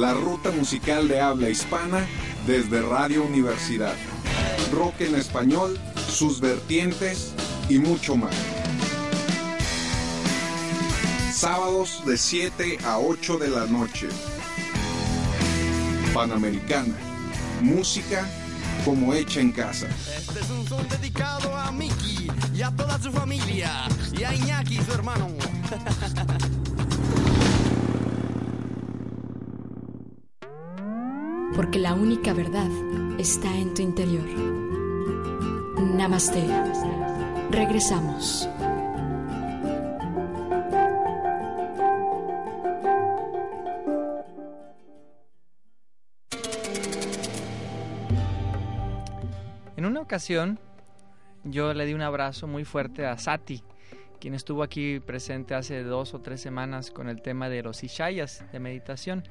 La 0.00 0.14
ruta 0.14 0.50
musical 0.50 1.08
de 1.08 1.20
habla 1.20 1.50
hispana 1.50 2.06
desde 2.46 2.80
Radio 2.80 3.22
Universidad. 3.22 3.94
Rock 4.72 5.02
en 5.02 5.14
español, 5.14 5.78
sus 6.08 6.40
vertientes 6.40 7.34
y 7.68 7.78
mucho 7.78 8.16
más. 8.16 8.34
Sábados 11.34 12.02
de 12.06 12.16
7 12.16 12.78
a 12.82 12.98
8 12.98 13.36
de 13.36 13.48
la 13.48 13.66
noche. 13.66 14.08
Panamericana, 16.14 16.94
música 17.60 18.26
como 18.86 19.12
hecha 19.12 19.40
en 19.40 19.52
casa. 19.52 19.86
Este 20.16 20.40
es 20.40 20.48
un 20.48 20.66
son 20.66 20.88
dedicado 20.88 21.54
a 21.54 21.70
Miki 21.72 22.26
y 22.54 22.62
a 22.62 22.70
toda 22.70 22.98
su 22.98 23.12
familia 23.12 23.86
y 24.18 24.24
a 24.24 24.34
Iñaki, 24.34 24.78
su 24.78 24.92
hermano. 24.92 25.28
porque 31.54 31.78
la 31.78 31.94
única 31.94 32.32
verdad 32.32 32.68
está 33.18 33.54
en 33.56 33.74
tu 33.74 33.82
interior. 33.82 34.26
Namaste. 35.78 36.46
Regresamos. 37.50 38.48
En 49.76 49.86
una 49.86 50.00
ocasión, 50.02 50.60
yo 51.44 51.72
le 51.74 51.86
di 51.86 51.94
un 51.94 52.02
abrazo 52.02 52.46
muy 52.46 52.64
fuerte 52.64 53.06
a 53.06 53.16
Sati, 53.18 53.62
quien 54.20 54.34
estuvo 54.34 54.62
aquí 54.62 55.00
presente 55.00 55.54
hace 55.54 55.82
dos 55.82 56.12
o 56.12 56.20
tres 56.20 56.40
semanas 56.40 56.90
con 56.90 57.08
el 57.08 57.22
tema 57.22 57.48
de 57.48 57.62
los 57.62 57.82
Ishayas 57.82 58.44
de 58.52 58.60
meditación 58.60 59.24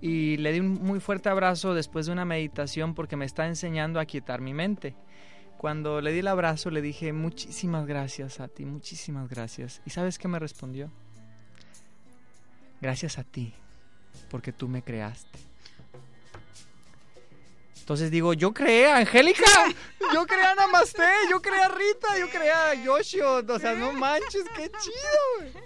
y 0.00 0.36
le 0.38 0.52
di 0.52 0.60
un 0.60 0.74
muy 0.74 1.00
fuerte 1.00 1.28
abrazo 1.28 1.74
después 1.74 2.06
de 2.06 2.12
una 2.12 2.24
meditación 2.24 2.94
porque 2.94 3.16
me 3.16 3.24
está 3.24 3.46
enseñando 3.46 4.00
a 4.00 4.06
quietar 4.06 4.40
mi 4.40 4.54
mente. 4.54 4.96
Cuando 5.58 6.00
le 6.00 6.12
di 6.12 6.20
el 6.20 6.28
abrazo 6.28 6.70
le 6.70 6.80
dije 6.80 7.12
muchísimas 7.12 7.86
gracias 7.86 8.40
a 8.40 8.48
ti, 8.48 8.64
muchísimas 8.64 9.28
gracias. 9.28 9.82
¿Y 9.84 9.90
sabes 9.90 10.18
qué 10.18 10.26
me 10.28 10.38
respondió? 10.38 10.90
Gracias 12.80 13.18
a 13.18 13.24
ti. 13.24 13.52
porque 14.30 14.52
tú 14.52 14.68
me 14.68 14.82
creaste. 14.82 15.38
Entonces 17.80 18.10
digo, 18.10 18.34
yo 18.34 18.52
creé 18.52 18.86
a 18.86 18.98
Angélica, 18.98 19.44
yo 20.14 20.24
creé 20.24 20.44
a 20.44 20.54
Namaste, 20.54 21.02
yo 21.28 21.42
creé 21.42 21.62
a 21.62 21.68
Rita, 21.68 22.18
yo 22.18 22.28
creé 22.30 22.52
a 22.52 22.74
Yoshio. 22.74 23.38
O 23.38 23.58
sea, 23.58 23.74
no 23.74 23.92
manches, 23.92 24.44
qué 24.54 24.70
chido. 24.80 25.60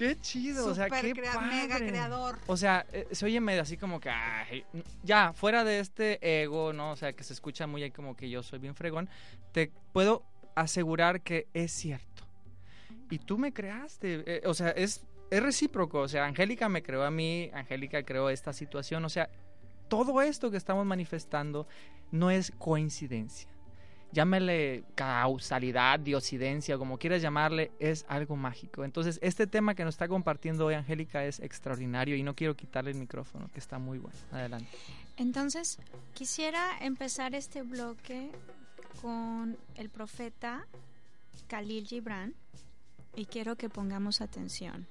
Qué 0.00 0.18
chido, 0.18 0.66
o 0.66 0.74
sea, 0.74 0.84
Super 0.86 1.02
qué 1.04 1.12
crea- 1.12 1.34
padre. 1.34 1.46
mega 1.56 1.76
creador. 1.76 2.38
O 2.46 2.56
sea, 2.56 2.86
eh, 2.90 3.06
se 3.10 3.26
oye 3.26 3.38
medio 3.38 3.60
así 3.60 3.76
como 3.76 4.00
que, 4.00 4.08
ay, 4.08 4.64
ya, 5.02 5.34
fuera 5.34 5.62
de 5.62 5.78
este 5.80 6.42
ego, 6.42 6.72
¿no? 6.72 6.92
O 6.92 6.96
sea, 6.96 7.12
que 7.12 7.22
se 7.22 7.34
escucha 7.34 7.66
muy 7.66 7.82
ahí 7.82 7.90
como 7.90 8.16
que 8.16 8.30
yo 8.30 8.42
soy 8.42 8.60
bien 8.60 8.74
fregón, 8.74 9.10
te 9.52 9.70
puedo 9.92 10.22
asegurar 10.54 11.20
que 11.20 11.48
es 11.52 11.70
cierto. 11.70 12.22
Y 13.10 13.18
tú 13.18 13.36
me 13.36 13.52
creaste, 13.52 14.22
eh, 14.26 14.42
o 14.46 14.54
sea, 14.54 14.70
es, 14.70 15.04
es 15.30 15.42
recíproco, 15.42 15.98
o 16.00 16.08
sea, 16.08 16.24
Angélica 16.24 16.70
me 16.70 16.82
creó 16.82 17.04
a 17.04 17.10
mí, 17.10 17.50
Angélica 17.52 18.02
creó 18.02 18.30
esta 18.30 18.54
situación, 18.54 19.04
o 19.04 19.10
sea, 19.10 19.28
todo 19.88 20.22
esto 20.22 20.50
que 20.50 20.56
estamos 20.56 20.86
manifestando 20.86 21.66
no 22.10 22.30
es 22.30 22.52
coincidencia. 22.56 23.49
Llámele 24.12 24.84
causalidad, 24.96 26.00
diosidencia, 26.00 26.76
como 26.76 26.98
quieras 26.98 27.22
llamarle, 27.22 27.70
es 27.78 28.04
algo 28.08 28.34
mágico. 28.34 28.84
Entonces, 28.84 29.20
este 29.22 29.46
tema 29.46 29.74
que 29.74 29.84
nos 29.84 29.94
está 29.94 30.08
compartiendo 30.08 30.66
hoy 30.66 30.74
Angélica 30.74 31.24
es 31.24 31.38
extraordinario 31.38 32.16
y 32.16 32.22
no 32.22 32.34
quiero 32.34 32.56
quitarle 32.56 32.90
el 32.90 32.96
micrófono, 32.96 33.48
que 33.52 33.60
está 33.60 33.78
muy 33.78 33.98
bueno. 33.98 34.18
Adelante. 34.32 34.68
Entonces, 35.16 35.78
quisiera 36.14 36.78
empezar 36.80 37.34
este 37.34 37.62
bloque 37.62 38.30
con 39.00 39.56
el 39.76 39.90
profeta 39.90 40.66
Khalil 41.46 41.86
Gibran 41.86 42.34
y 43.14 43.26
quiero 43.26 43.56
que 43.56 43.68
pongamos 43.68 44.20
atención. 44.20 44.86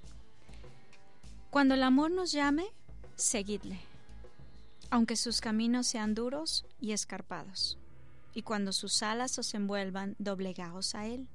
Cuando 1.49 1.73
el 1.73 1.83
amor 1.83 2.11
nos 2.11 2.31
llame, 2.31 2.65
seguidle, 3.15 3.79
aunque 4.91 5.15
sus 5.15 5.41
caminos 5.41 5.87
sean 5.87 6.13
duros 6.13 6.65
y 6.79 6.91
escarpados, 6.91 7.77
y 8.33 8.43
cuando 8.43 8.71
sus 8.71 9.03
alas 9.03 9.37
os 9.39 9.53
envuelvan, 9.53 10.15
doblegaos 10.19 10.95
a 10.95 11.07
él. 11.07 11.27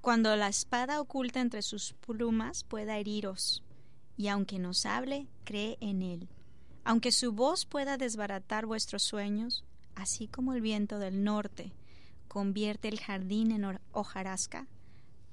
Cuando 0.00 0.34
la 0.36 0.48
espada 0.48 1.00
oculta 1.00 1.40
entre 1.40 1.62
sus 1.62 1.92
plumas 1.92 2.64
pueda 2.64 2.98
heriros, 2.98 3.62
y 4.16 4.28
aunque 4.28 4.58
nos 4.58 4.86
hable, 4.86 5.28
cree 5.44 5.76
en 5.80 6.02
él. 6.02 6.28
Aunque 6.84 7.12
su 7.12 7.32
voz 7.32 7.66
pueda 7.66 7.96
desbaratar 7.96 8.66
vuestros 8.66 9.02
sueños, 9.02 9.64
así 9.94 10.28
como 10.28 10.54
el 10.54 10.60
viento 10.60 10.98
del 10.98 11.24
norte 11.24 11.72
convierte 12.28 12.88
el 12.88 13.00
jardín 13.00 13.50
en 13.50 13.78
hojarasca, 13.92 14.66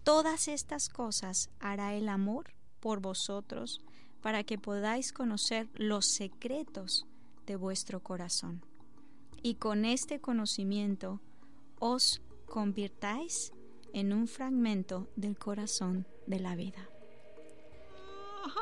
todas 0.03 0.47
estas 0.47 0.89
cosas 0.89 1.49
hará 1.59 1.93
el 1.93 2.09
amor 2.09 2.53
por 2.79 2.99
vosotros 3.01 3.81
para 4.21 4.43
que 4.43 4.57
podáis 4.57 5.13
conocer 5.13 5.69
los 5.75 6.05
secretos 6.05 7.05
de 7.45 7.55
vuestro 7.55 8.01
corazón. 8.01 8.66
Y 9.41 9.55
con 9.55 9.85
este 9.85 10.19
conocimiento 10.19 11.21
os 11.79 12.21
convirtáis 12.45 13.53
en 13.93 14.13
un 14.13 14.27
fragmento 14.27 15.07
del 15.15 15.37
corazón 15.37 16.05
de 16.25 16.39
la 16.39 16.55
vida. 16.55 16.89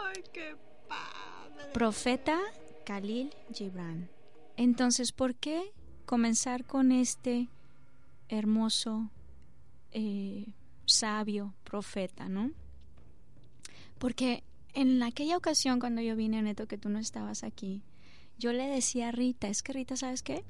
Ay, 0.05 0.23
qué 0.33 0.55
padre. 0.87 1.71
Profeta 1.73 2.39
Khalil 2.85 3.33
Gibran. 3.53 4.09
Entonces, 4.57 5.11
¿por 5.11 5.35
qué 5.35 5.73
comenzar 6.05 6.65
con 6.65 6.91
este 6.91 7.49
hermoso, 8.29 9.09
eh, 9.91 10.53
sabio 10.85 11.53
profeta, 11.63 12.29
no? 12.29 12.51
Porque 13.97 14.43
en 14.73 15.01
aquella 15.03 15.37
ocasión 15.37 15.79
cuando 15.79 16.01
yo 16.01 16.15
vine, 16.15 16.41
Neto, 16.41 16.67
que 16.67 16.77
tú 16.77 16.89
no 16.89 16.99
estabas 16.99 17.43
aquí, 17.43 17.81
yo 18.37 18.53
le 18.53 18.67
decía 18.67 19.09
a 19.09 19.11
Rita, 19.11 19.47
es 19.47 19.63
que 19.63 19.73
Rita, 19.73 19.95
¿sabes 19.95 20.21
qué? 20.21 20.43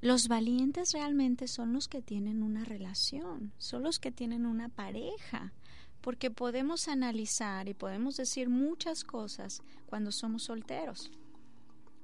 Los 0.00 0.28
valientes 0.28 0.92
realmente 0.92 1.48
son 1.48 1.72
los 1.72 1.88
que 1.88 2.02
tienen 2.02 2.42
una 2.42 2.64
relación, 2.64 3.52
son 3.58 3.82
los 3.82 3.98
que 3.98 4.12
tienen 4.12 4.46
una 4.46 4.68
pareja, 4.68 5.52
porque 6.00 6.30
podemos 6.30 6.86
analizar 6.86 7.68
y 7.68 7.74
podemos 7.74 8.16
decir 8.16 8.48
muchas 8.48 9.02
cosas 9.02 9.60
cuando 9.86 10.12
somos 10.12 10.44
solteros, 10.44 11.10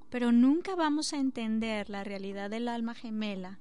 pero 0.09 0.33
nunca 0.33 0.75
vamos 0.75 1.13
a 1.13 1.17
entender 1.17 1.89
la 1.89 2.03
realidad 2.03 2.49
del 2.49 2.67
alma 2.67 2.95
gemela 2.95 3.59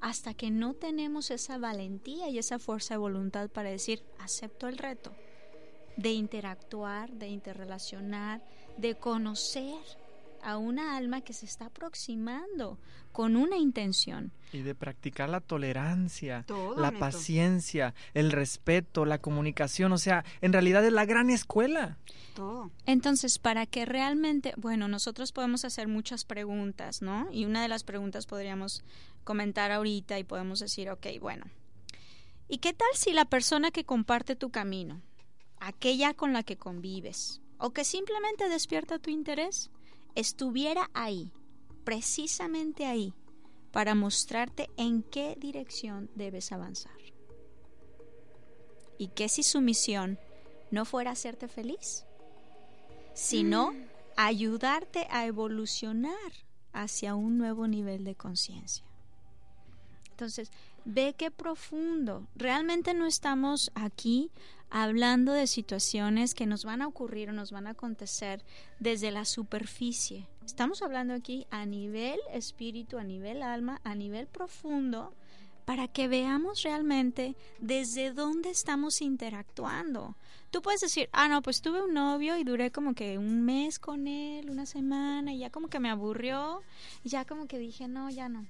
hasta 0.00 0.34
que 0.34 0.50
no 0.50 0.74
tenemos 0.74 1.30
esa 1.30 1.58
valentía 1.58 2.28
y 2.28 2.38
esa 2.38 2.58
fuerza 2.58 2.94
de 2.94 2.98
voluntad 2.98 3.48
para 3.50 3.70
decir, 3.70 4.02
acepto 4.18 4.68
el 4.68 4.78
reto 4.78 5.12
de 5.96 6.12
interactuar, 6.12 7.12
de 7.12 7.28
interrelacionar, 7.28 8.42
de 8.78 8.94
conocer 8.94 9.78
a 10.42 10.56
una 10.58 10.96
alma 10.96 11.20
que 11.20 11.32
se 11.32 11.46
está 11.46 11.66
aproximando 11.66 12.78
con 13.12 13.36
una 13.36 13.56
intención. 13.56 14.32
Y 14.52 14.62
de 14.62 14.74
practicar 14.74 15.28
la 15.28 15.40
tolerancia, 15.40 16.44
Todo, 16.46 16.80
la 16.80 16.90
Neto. 16.90 17.00
paciencia, 17.00 17.94
el 18.14 18.32
respeto, 18.32 19.04
la 19.04 19.18
comunicación. 19.18 19.92
O 19.92 19.98
sea, 19.98 20.24
en 20.40 20.52
realidad 20.52 20.84
es 20.84 20.92
la 20.92 21.04
gran 21.04 21.30
escuela. 21.30 21.98
Todo. 22.34 22.70
Entonces, 22.86 23.38
para 23.38 23.66
que 23.66 23.84
realmente, 23.84 24.54
bueno, 24.56 24.88
nosotros 24.88 25.32
podemos 25.32 25.64
hacer 25.64 25.88
muchas 25.88 26.24
preguntas, 26.24 27.02
¿no? 27.02 27.28
Y 27.30 27.44
una 27.44 27.62
de 27.62 27.68
las 27.68 27.84
preguntas 27.84 28.26
podríamos 28.26 28.82
comentar 29.24 29.70
ahorita 29.70 30.18
y 30.18 30.24
podemos 30.24 30.60
decir, 30.60 30.90
ok, 30.90 31.06
bueno, 31.20 31.44
¿y 32.48 32.58
qué 32.58 32.72
tal 32.72 32.88
si 32.94 33.12
la 33.12 33.24
persona 33.26 33.70
que 33.70 33.84
comparte 33.84 34.36
tu 34.36 34.50
camino, 34.50 35.00
aquella 35.60 36.14
con 36.14 36.32
la 36.32 36.42
que 36.42 36.56
convives, 36.56 37.40
o 37.58 37.70
que 37.70 37.84
simplemente 37.84 38.48
despierta 38.48 38.98
tu 38.98 39.10
interés, 39.10 39.70
estuviera 40.14 40.90
ahí, 40.94 41.32
precisamente 41.84 42.86
ahí, 42.86 43.14
para 43.70 43.94
mostrarte 43.94 44.68
en 44.76 45.02
qué 45.02 45.36
dirección 45.38 46.10
debes 46.14 46.52
avanzar? 46.52 46.92
¿Y 48.98 49.08
qué 49.08 49.28
si 49.28 49.42
su 49.42 49.60
misión 49.60 50.18
no 50.70 50.84
fuera 50.84 51.10
hacerte 51.10 51.48
feliz? 51.48 52.04
sino 53.14 53.72
ayudarte 54.16 55.06
a 55.10 55.26
evolucionar 55.26 56.32
hacia 56.72 57.14
un 57.14 57.38
nuevo 57.38 57.66
nivel 57.66 58.04
de 58.04 58.14
conciencia. 58.14 58.84
Entonces, 60.10 60.50
ve 60.84 61.14
qué 61.16 61.30
profundo. 61.30 62.26
Realmente 62.34 62.94
no 62.94 63.06
estamos 63.06 63.70
aquí 63.74 64.30
hablando 64.72 65.32
de 65.32 65.46
situaciones 65.46 66.34
que 66.34 66.46
nos 66.46 66.64
van 66.64 66.80
a 66.80 66.86
ocurrir 66.86 67.28
o 67.28 67.32
nos 67.32 67.52
van 67.52 67.66
a 67.66 67.70
acontecer 67.70 68.42
desde 68.80 69.10
la 69.10 69.26
superficie. 69.26 70.26
Estamos 70.46 70.80
hablando 70.80 71.12
aquí 71.12 71.46
a 71.50 71.66
nivel 71.66 72.18
espíritu, 72.32 72.96
a 72.96 73.04
nivel 73.04 73.42
alma, 73.42 73.82
a 73.84 73.94
nivel 73.94 74.26
profundo, 74.26 75.12
para 75.66 75.88
que 75.88 76.08
veamos 76.08 76.62
realmente 76.62 77.36
desde 77.60 78.12
dónde 78.12 78.48
estamos 78.48 79.02
interactuando. 79.02 80.16
Tú 80.50 80.62
puedes 80.62 80.80
decir, 80.80 81.10
ah, 81.12 81.28
no, 81.28 81.42
pues 81.42 81.60
tuve 81.60 81.82
un 81.82 81.92
novio 81.92 82.38
y 82.38 82.44
duré 82.44 82.70
como 82.70 82.94
que 82.94 83.18
un 83.18 83.44
mes 83.44 83.78
con 83.78 84.06
él, 84.06 84.48
una 84.48 84.64
semana, 84.64 85.34
y 85.34 85.38
ya 85.38 85.50
como 85.50 85.68
que 85.68 85.80
me 85.80 85.90
aburrió, 85.90 86.62
y 87.04 87.10
ya 87.10 87.26
como 87.26 87.46
que 87.46 87.58
dije, 87.58 87.88
no, 87.88 88.08
ya 88.08 88.30
no. 88.30 88.46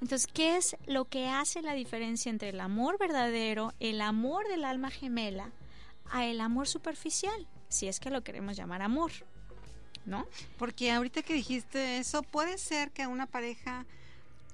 Entonces, 0.00 0.28
¿qué 0.32 0.56
es 0.56 0.76
lo 0.86 1.06
que 1.06 1.28
hace 1.28 1.62
la 1.62 1.74
diferencia 1.74 2.30
entre 2.30 2.50
el 2.50 2.60
amor 2.60 2.98
verdadero, 2.98 3.72
el 3.80 4.00
amor 4.00 4.46
del 4.48 4.64
alma 4.64 4.90
gemela, 4.90 5.50
a 6.10 6.24
el 6.24 6.40
amor 6.40 6.68
superficial? 6.68 7.46
Si 7.68 7.88
es 7.88 8.00
que 8.00 8.10
lo 8.10 8.22
queremos 8.22 8.56
llamar 8.56 8.82
amor, 8.82 9.10
¿no? 10.06 10.26
Porque 10.56 10.92
ahorita 10.92 11.22
que 11.22 11.34
dijiste 11.34 11.98
eso, 11.98 12.22
puede 12.22 12.58
ser 12.58 12.92
que 12.92 13.06
una 13.06 13.26
pareja 13.26 13.86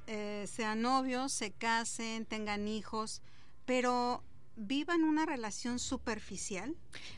eh, 0.06 0.46
sean 0.50 0.82
novios, 0.82 1.32
se 1.32 1.50
casen, 1.50 2.24
tengan 2.24 2.66
hijos, 2.66 3.22
pero 3.64 4.22
vivan 4.56 5.02
una 5.02 5.26
relación 5.26 5.78
superficial. 5.78 6.74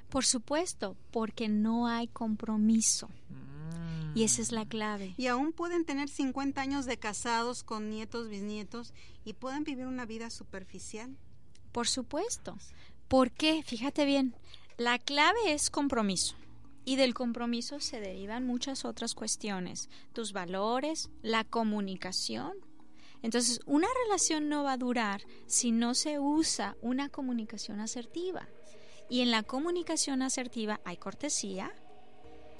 Por 0.09 0.25
supuesto, 0.25 0.97
porque 1.11 1.49
no 1.49 1.87
hay 1.87 2.09
compromiso. 2.09 3.09
Y 4.17 4.25
esa 4.25 4.41
es 4.41 4.51
la 4.51 4.65
clave. 4.65 5.13
Y 5.19 5.27
aún 5.27 5.53
pueden 5.53 5.85
tener 5.85 6.09
50 6.09 6.59
años 6.59 6.87
de 6.87 6.97
casados 6.97 7.63
con 7.63 7.91
nietos, 7.91 8.29
bisnietos 8.29 8.95
y 9.27 9.35
pueden 9.35 9.63
vivir 9.63 9.87
una 9.87 10.07
vida 10.07 10.31
superficial. 10.31 11.15
Por 11.71 11.87
supuesto. 11.87 12.57
¿Por 13.09 13.31
qué? 13.31 13.63
Fíjate 13.63 14.07
bien, 14.07 14.35
la 14.79 14.99
clave 14.99 15.53
es 15.53 15.69
compromiso. 15.69 16.35
Y 16.87 16.97
del 16.97 17.13
compromiso 17.13 17.79
se 17.79 18.01
derivan 18.01 18.47
muchas 18.47 18.87
otras 18.87 19.15
cuestiones. 19.15 19.91
Tus 20.15 20.33
valores, 20.33 21.11
la 21.21 21.45
comunicación. 21.45 22.55
Entonces, 23.21 23.61
una 23.67 23.89
relación 24.05 24.49
no 24.49 24.65
va 24.65 24.73
a 24.73 24.79
durar 24.79 25.21
si 25.45 25.73
no 25.73 25.93
se 25.93 26.19
usa 26.19 26.75
una 26.81 27.11
comunicación 27.11 27.81
asertiva. 27.81 28.49
Y 29.11 29.21
en 29.21 29.31
la 29.31 29.43
comunicación 29.43 30.23
asertiva 30.23 30.81
hay 30.87 30.97
cortesía, 30.97 31.71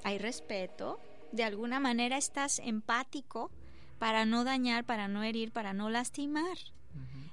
hay 0.05 0.19
respeto, 0.19 1.01
de 1.33 1.45
alguna 1.45 1.81
manera 1.81 2.17
estás 2.17 2.59
empático 2.59 3.51
para 3.99 4.25
no 4.25 4.45
dañar, 4.45 4.85
para 4.85 5.09
no 5.09 5.23
herir, 5.23 5.53
para 5.53 5.73
no 5.73 5.91
lastimar. 5.91 6.59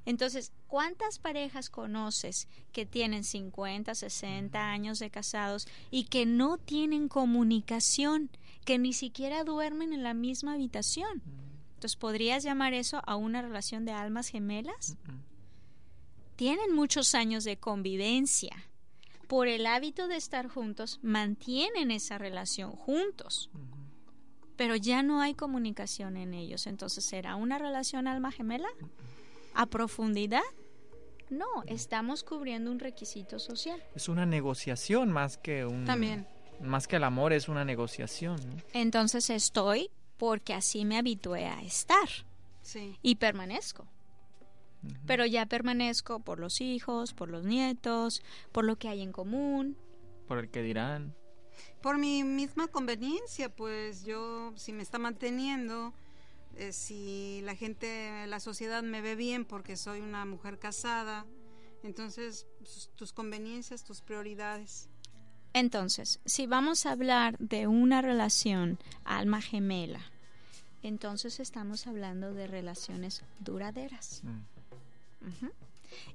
Entonces, 0.05 0.51
¿cuántas 0.67 1.19
parejas 1.19 1.69
conoces 1.69 2.49
que 2.73 2.85
tienen 2.85 3.23
50, 3.23 3.95
60 3.95 4.59
años 4.59 4.99
de 4.99 5.09
casados 5.09 5.67
y 5.91 6.05
que 6.05 6.25
no 6.25 6.57
tienen 6.57 7.07
comunicación, 7.07 8.29
que 8.63 8.79
ni 8.79 8.93
siquiera 8.93 9.43
duermen 9.43 9.93
en 9.93 10.03
la 10.03 10.13
misma 10.13 10.53
habitación. 10.53 11.21
Entonces, 11.75 11.95
¿podrías 11.95 12.43
llamar 12.43 12.73
eso 12.73 13.01
a 13.05 13.15
una 13.15 13.41
relación 13.41 13.85
de 13.85 13.91
almas 13.91 14.29
gemelas? 14.29 14.97
Tienen 16.35 16.73
muchos 16.73 17.13
años 17.13 17.43
de 17.43 17.57
convivencia. 17.57 18.69
Por 19.27 19.47
el 19.47 19.65
hábito 19.65 20.07
de 20.07 20.15
estar 20.15 20.47
juntos, 20.47 20.99
mantienen 21.01 21.91
esa 21.91 22.17
relación 22.17 22.71
juntos. 22.71 23.49
Pero 24.55 24.75
ya 24.75 25.01
no 25.03 25.21
hay 25.21 25.33
comunicación 25.33 26.17
en 26.17 26.33
ellos. 26.33 26.67
Entonces, 26.67 27.03
¿será 27.05 27.35
una 27.35 27.57
relación 27.57 28.07
alma 28.07 28.31
gemela? 28.31 28.69
¿A 29.55 29.65
profundidad? 29.65 30.41
No, 31.29 31.45
estamos 31.65 32.23
cubriendo 32.23 32.69
un 32.71 32.79
requisito 32.79 33.39
social. 33.39 33.81
Es 33.95 34.07
una 34.09 34.25
negociación 34.25 35.11
más 35.11 35.37
que 35.37 35.65
un... 35.65 35.85
También. 35.85 36.27
Más 36.61 36.87
que 36.87 36.97
el 36.97 37.03
amor, 37.03 37.33
es 37.33 37.49
una 37.49 37.65
negociación. 37.65 38.35
¿no? 38.47 38.61
Entonces 38.73 39.29
estoy 39.31 39.89
porque 40.17 40.53
así 40.53 40.85
me 40.85 40.97
habitué 40.97 41.45
a 41.45 41.61
estar 41.63 42.07
Sí. 42.61 42.97
y 43.01 43.15
permanezco. 43.15 43.87
Pero 45.07 45.25
ya 45.25 45.45
permanezco 45.45 46.19
por 46.19 46.39
los 46.39 46.61
hijos, 46.61 47.13
por 47.13 47.29
los 47.29 47.45
nietos, 47.45 48.21
por 48.51 48.65
lo 48.65 48.75
que 48.75 48.89
hay 48.89 49.01
en 49.01 49.11
común. 49.11 49.77
Por 50.27 50.39
el 50.39 50.49
que 50.49 50.61
dirán. 50.61 51.15
Por 51.83 51.97
mi 51.97 52.23
misma 52.23 52.69
conveniencia, 52.69 53.53
pues 53.53 54.05
yo, 54.05 54.53
si 54.55 54.71
me 54.71 54.81
está 54.81 54.99
manteniendo, 54.99 55.93
eh, 56.55 56.71
si 56.71 57.41
la 57.43 57.57
gente, 57.57 58.25
la 58.25 58.39
sociedad 58.39 58.81
me 58.83 59.01
ve 59.01 59.15
bien 59.15 59.43
porque 59.43 59.75
soy 59.75 59.99
una 59.99 60.23
mujer 60.23 60.59
casada, 60.59 61.25
entonces 61.83 62.47
pues, 62.57 62.89
tus 62.95 63.11
conveniencias, 63.11 63.83
tus 63.83 63.99
prioridades. 63.99 64.87
Entonces, 65.51 66.21
si 66.23 66.47
vamos 66.47 66.85
a 66.85 66.91
hablar 66.91 67.37
de 67.39 67.67
una 67.67 68.01
relación 68.01 68.79
alma 69.03 69.41
gemela, 69.41 70.09
entonces 70.83 71.41
estamos 71.41 71.85
hablando 71.85 72.33
de 72.33 72.47
relaciones 72.47 73.23
duraderas. 73.41 74.21
Ujú. 75.19 75.51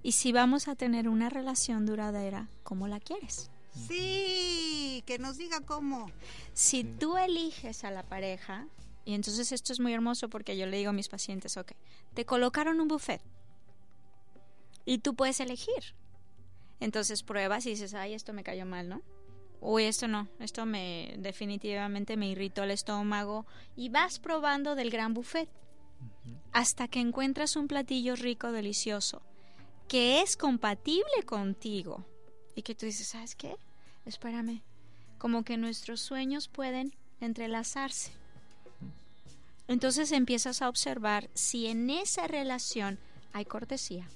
Y 0.02 0.12
si 0.12 0.32
vamos 0.32 0.66
a 0.66 0.76
tener 0.76 1.10
una 1.10 1.28
relación 1.28 1.84
duradera, 1.84 2.48
¿cómo 2.62 2.88
la 2.88 3.00
quieres? 3.00 3.50
Sí, 3.86 5.02
que 5.06 5.18
nos 5.18 5.36
diga 5.36 5.60
cómo. 5.60 6.10
Si 6.52 6.84
tú 6.84 7.16
eliges 7.16 7.84
a 7.84 7.90
la 7.90 8.02
pareja, 8.02 8.66
y 9.04 9.14
entonces 9.14 9.52
esto 9.52 9.72
es 9.72 9.80
muy 9.80 9.94
hermoso 9.94 10.28
porque 10.28 10.56
yo 10.56 10.66
le 10.66 10.76
digo 10.76 10.90
a 10.90 10.92
mis 10.92 11.08
pacientes, 11.08 11.56
ok, 11.56 11.72
te 12.14 12.24
colocaron 12.24 12.80
un 12.80 12.88
buffet 12.88 13.22
y 14.84 14.98
tú 14.98 15.14
puedes 15.14 15.40
elegir. 15.40 15.94
Entonces 16.80 17.22
pruebas 17.22 17.66
y 17.66 17.70
dices, 17.70 17.94
ay, 17.94 18.14
esto 18.14 18.32
me 18.32 18.44
cayó 18.44 18.66
mal, 18.66 18.88
¿no? 18.88 19.02
Uy, 19.60 19.84
esto 19.84 20.08
no, 20.08 20.28
esto 20.38 20.66
me 20.66 21.14
definitivamente 21.18 22.16
me 22.16 22.28
irritó 22.28 22.62
el 22.62 22.70
estómago 22.70 23.46
y 23.76 23.88
vas 23.88 24.18
probando 24.18 24.74
del 24.74 24.90
gran 24.90 25.14
buffet 25.14 25.48
hasta 26.52 26.86
que 26.86 27.00
encuentras 27.00 27.56
un 27.56 27.66
platillo 27.66 28.14
rico, 28.14 28.52
delicioso, 28.52 29.22
que 29.88 30.20
es 30.20 30.36
compatible 30.36 31.22
contigo 31.26 32.04
y 32.54 32.62
que 32.62 32.74
tú 32.74 32.86
dices, 32.86 33.08
¿sabes 33.08 33.34
qué? 33.34 33.56
Espérame, 34.08 34.62
como 35.18 35.44
que 35.44 35.58
nuestros 35.58 36.00
sueños 36.00 36.48
pueden 36.48 36.94
entrelazarse. 37.20 38.10
Entonces 39.68 40.12
empiezas 40.12 40.62
a 40.62 40.70
observar 40.70 41.28
si 41.34 41.66
en 41.66 41.90
esa 41.90 42.26
relación 42.26 42.98
hay 43.34 43.44
cortesía, 43.44 44.08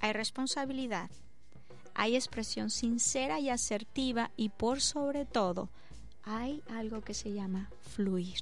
hay 0.00 0.14
responsabilidad, 0.14 1.10
hay 1.94 2.16
expresión 2.16 2.70
sincera 2.70 3.40
y 3.40 3.50
asertiva 3.50 4.30
y 4.38 4.48
por 4.48 4.80
sobre 4.80 5.26
todo 5.26 5.68
hay 6.22 6.62
algo 6.70 7.02
que 7.02 7.12
se 7.12 7.30
llama 7.30 7.68
fluir. 7.94 8.40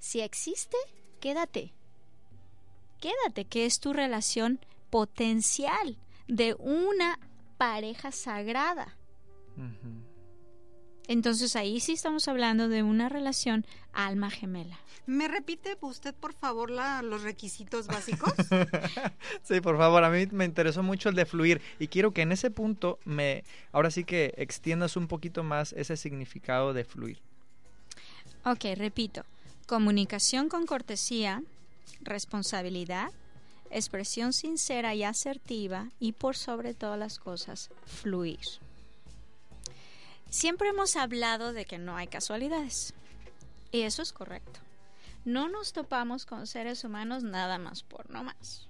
Si 0.00 0.20
existe, 0.22 0.76
quédate. 1.20 1.72
Quédate, 3.00 3.44
que 3.44 3.64
es 3.64 3.78
tu 3.78 3.92
relación 3.92 4.58
potencial 4.90 5.96
de 6.26 6.54
una 6.54 7.20
pareja 7.58 8.10
sagrada. 8.12 8.96
Entonces 11.08 11.56
ahí 11.56 11.80
sí 11.80 11.92
estamos 11.92 12.28
hablando 12.28 12.68
de 12.68 12.82
una 12.82 13.08
relación 13.08 13.66
alma 13.92 14.30
gemela. 14.30 14.78
¿Me 15.06 15.26
repite 15.26 15.78
usted, 15.80 16.14
por 16.14 16.34
favor, 16.34 16.70
la- 16.70 17.00
los 17.00 17.22
requisitos 17.22 17.86
básicos? 17.86 18.32
Sí, 19.42 19.62
por 19.62 19.78
favor, 19.78 20.04
a 20.04 20.10
mí 20.10 20.26
me 20.32 20.44
interesó 20.44 20.82
mucho 20.82 21.08
el 21.08 21.14
de 21.14 21.24
fluir 21.24 21.62
y 21.78 21.88
quiero 21.88 22.12
que 22.12 22.20
en 22.22 22.32
ese 22.32 22.50
punto 22.50 22.98
me, 23.06 23.42
ahora 23.72 23.90
sí 23.90 24.04
que 24.04 24.34
extiendas 24.36 24.96
un 24.98 25.08
poquito 25.08 25.42
más 25.42 25.72
ese 25.72 25.96
significado 25.96 26.74
de 26.74 26.84
fluir. 26.84 27.18
Ok, 28.44 28.64
repito. 28.76 29.24
Comunicación 29.66 30.50
con 30.50 30.66
cortesía, 30.66 31.42
responsabilidad, 32.02 33.10
expresión 33.70 34.32
sincera 34.32 34.94
y 34.94 35.04
asertiva 35.04 35.90
y 35.98 36.12
por 36.12 36.36
sobre 36.36 36.74
todas 36.74 36.98
las 36.98 37.18
cosas, 37.18 37.70
fluir. 37.84 38.40
Siempre 40.30 40.68
hemos 40.68 40.96
hablado 40.96 41.52
de 41.52 41.64
que 41.64 41.78
no 41.78 41.96
hay 41.96 42.06
casualidades. 42.06 42.94
Y 43.72 43.82
eso 43.82 44.02
es 44.02 44.12
correcto. 44.12 44.60
No 45.24 45.48
nos 45.48 45.72
topamos 45.72 46.26
con 46.26 46.46
seres 46.46 46.84
humanos 46.84 47.22
nada 47.22 47.58
más 47.58 47.82
por 47.82 48.10
no 48.10 48.24
más. 48.24 48.68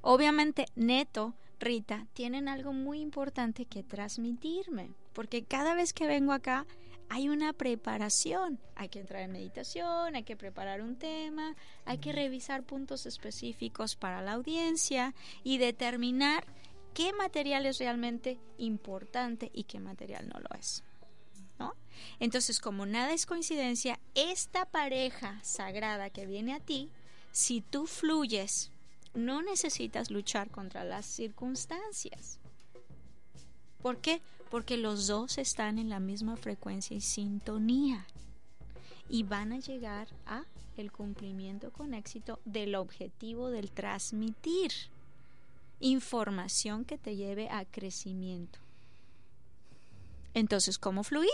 Obviamente, 0.00 0.66
Neto, 0.76 1.34
Rita, 1.60 2.06
tienen 2.12 2.48
algo 2.48 2.72
muy 2.72 3.00
importante 3.00 3.64
que 3.64 3.82
transmitirme, 3.82 4.90
porque 5.12 5.42
cada 5.44 5.74
vez 5.74 5.92
que 5.92 6.06
vengo 6.06 6.32
acá 6.32 6.66
hay 7.08 7.28
una 7.28 7.52
preparación. 7.52 8.58
Hay 8.74 8.88
que 8.88 9.00
entrar 9.00 9.22
en 9.22 9.32
meditación, 9.32 10.14
hay 10.14 10.22
que 10.24 10.36
preparar 10.36 10.82
un 10.82 10.96
tema, 10.96 11.56
hay 11.84 11.98
que 11.98 12.12
revisar 12.12 12.62
puntos 12.64 13.06
específicos 13.06 13.96
para 13.96 14.22
la 14.22 14.32
audiencia 14.32 15.14
y 15.42 15.58
determinar 15.58 16.44
qué 16.94 17.12
material 17.12 17.66
es 17.66 17.78
realmente 17.78 18.38
importante 18.58 19.50
y 19.52 19.64
qué 19.64 19.80
material 19.80 20.28
no 20.28 20.40
lo 20.40 20.48
es. 20.58 20.82
¿no? 21.58 21.74
Entonces, 22.20 22.60
como 22.60 22.86
nada 22.86 23.12
es 23.12 23.26
coincidencia, 23.26 23.98
esta 24.14 24.66
pareja 24.66 25.40
sagrada 25.42 26.10
que 26.10 26.26
viene 26.26 26.54
a 26.54 26.60
ti, 26.60 26.90
si 27.32 27.60
tú 27.60 27.86
fluyes, 27.86 28.70
no 29.14 29.42
necesitas 29.42 30.10
luchar 30.10 30.50
contra 30.50 30.84
las 30.84 31.06
circunstancias. 31.06 32.38
¿Por 33.82 34.00
qué? 34.00 34.20
Porque 34.50 34.76
los 34.76 35.06
dos 35.06 35.38
están 35.38 35.78
en 35.78 35.88
la 35.88 36.00
misma 36.00 36.36
frecuencia 36.36 36.96
y 36.96 37.00
sintonía 37.00 38.06
y 39.08 39.22
van 39.22 39.52
a 39.52 39.58
llegar 39.58 40.08
a 40.26 40.44
el 40.76 40.92
cumplimiento 40.92 41.72
con 41.72 41.92
éxito 41.92 42.40
del 42.44 42.74
objetivo 42.74 43.50
del 43.50 43.70
transmitir 43.70 44.72
información 45.80 46.84
que 46.84 46.98
te 46.98 47.16
lleve 47.16 47.48
a 47.50 47.64
crecimiento. 47.64 48.58
Entonces, 50.34 50.78
¿cómo 50.78 51.02
fluir? 51.04 51.28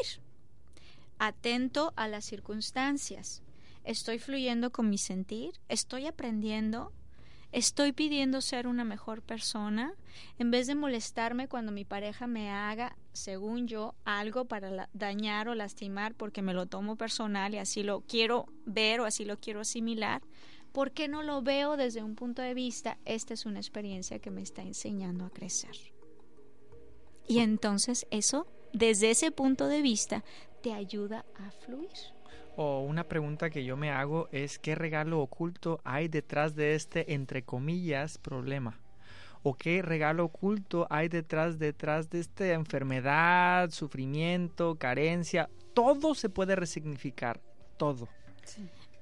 Atento 1.19 1.93
a 1.97 2.09
las 2.09 2.25
circunstancias. 2.25 3.43
Estoy 3.85 4.19
fluyendo 4.19 4.71
con 4.71 4.89
mi 4.89 4.99
sentir, 4.99 5.55
estoy 5.69 6.07
aprendiendo, 6.07 6.93
estoy 7.55 7.93
pidiendo 7.93 8.41
ser 8.41 8.67
una 8.67 8.85
mejor 8.85 9.23
persona, 9.23 9.95
en 10.39 10.51
vez 10.51 10.67
de 10.67 10.75
molestarme 10.75 11.47
cuando 11.47 11.71
mi 11.71 11.85
pareja 11.85 12.27
me 12.27 12.51
haga, 12.51 12.97
según 13.13 13.69
yo, 13.69 13.95
algo 14.05 14.47
para 14.47 14.89
dañar 14.93 15.49
o 15.49 15.55
lastimar 15.55 16.15
porque 16.15 16.43
me 16.43 16.53
lo 16.53 16.67
tomo 16.67 16.97
personal 16.97 17.55
y 17.55 17.59
así 17.59 17.85
lo 17.85 18.01
quiero 18.01 18.47
ver 18.67 19.01
o 19.01 19.05
así 19.05 19.25
lo 19.25 19.39
quiero 19.39 19.61
asimilar. 19.61 20.21
¿Por 20.73 20.91
qué 20.91 21.07
no 21.07 21.23
lo 21.23 21.43
veo 21.43 21.77
desde 21.77 22.03
un 22.03 22.17
punto 22.17 22.43
de 22.43 22.55
vista? 22.55 22.99
Esta 23.05 23.35
es 23.35 23.47
una 23.47 23.61
experiencia 23.61 24.19
que 24.19 24.33
me 24.33 24.43
está 24.43 24.63
enseñando 24.63 25.25
a 25.25 25.31
crecer. 25.31 25.77
Y 27.29 27.39
entonces 27.39 28.05
eso, 28.11 28.49
desde 28.73 29.13
ese 29.13 29.31
punto 29.31 29.69
de 29.69 29.81
vista, 29.81 30.25
te 30.61 30.73
ayuda 30.73 31.25
a 31.37 31.53
fluir. 31.53 32.14
O 32.57 32.81
una 32.81 33.05
pregunta 33.05 33.51
que 33.51 33.65
yo 33.65 33.77
me 33.77 33.91
hago 33.91 34.29
es 34.31 34.59
qué 34.59 34.75
regalo 34.75 35.21
oculto 35.21 35.81
hay 35.83 36.09
detrás 36.09 36.55
de 36.55 36.75
este, 36.75 37.15
entre 37.15 37.43
comillas, 37.43 38.19
problema. 38.19 38.79
O 39.43 39.55
qué 39.55 39.83
regalo 39.83 40.25
oculto 40.25 40.87
hay 40.89 41.09
detrás, 41.09 41.59
detrás 41.59 42.09
de 42.11 42.21
esta 42.21 42.47
enfermedad, 42.53 43.71
sufrimiento, 43.71 44.77
carencia. 44.77 45.51
Todo 45.75 46.15
se 46.15 46.29
puede 46.29 46.55
resignificar, 46.55 47.41
todo. 47.77 48.09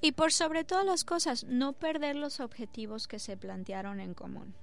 Y 0.00 0.12
por 0.12 0.32
sobre 0.32 0.64
todas 0.64 0.84
las 0.84 1.04
cosas, 1.04 1.44
no 1.44 1.74
perder 1.74 2.16
los 2.16 2.40
objetivos 2.40 3.06
que 3.06 3.18
se 3.18 3.36
plantearon 3.36 4.00
en 4.00 4.14
común. 4.14 4.54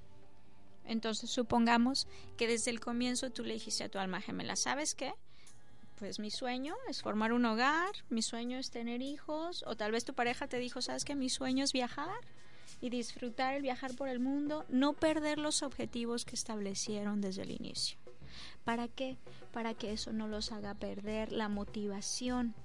Entonces, 0.84 1.30
supongamos 1.30 2.08
que 2.36 2.47
desde 2.47 2.71
el 2.71 2.80
comienzo 2.80 3.30
tú 3.30 3.43
le 3.43 3.54
dijiste 3.54 3.84
a 3.84 3.89
tu 3.89 3.99
alma 3.99 4.19
gemela, 4.19 4.56
¿sabes 4.56 4.95
qué? 4.95 5.13
Pues 5.99 6.17
mi 6.17 6.31
sueño 6.31 6.75
es 6.88 7.01
formar 7.01 7.33
un 7.33 7.45
hogar, 7.45 7.91
mi 8.09 8.21
sueño 8.21 8.57
es 8.57 8.71
tener 8.71 9.01
hijos, 9.01 9.65
o 9.67 9.75
tal 9.75 9.91
vez 9.91 10.05
tu 10.05 10.13
pareja 10.13 10.47
te 10.47 10.57
dijo, 10.57 10.81
¿sabes 10.81 11.03
qué? 11.03 11.13
Mi 11.13 11.27
sueño 11.27 11.65
es 11.65 11.73
viajar 11.73 12.21
y 12.79 12.89
disfrutar 12.89 13.55
el 13.55 13.62
viajar 13.62 13.93
por 13.95 14.07
el 14.07 14.21
mundo, 14.21 14.65
no 14.69 14.93
perder 14.93 15.39
los 15.39 15.62
objetivos 15.62 16.23
que 16.23 16.35
establecieron 16.35 17.19
desde 17.19 17.41
el 17.41 17.51
inicio. 17.51 17.99
¿Para 18.63 18.88
qué? 18.88 19.17
Para 19.51 19.73
que 19.73 19.91
eso 19.91 20.13
no 20.13 20.29
los 20.29 20.53
haga 20.53 20.73
perder 20.73 21.33
la 21.33 21.49
motivación 21.49 22.55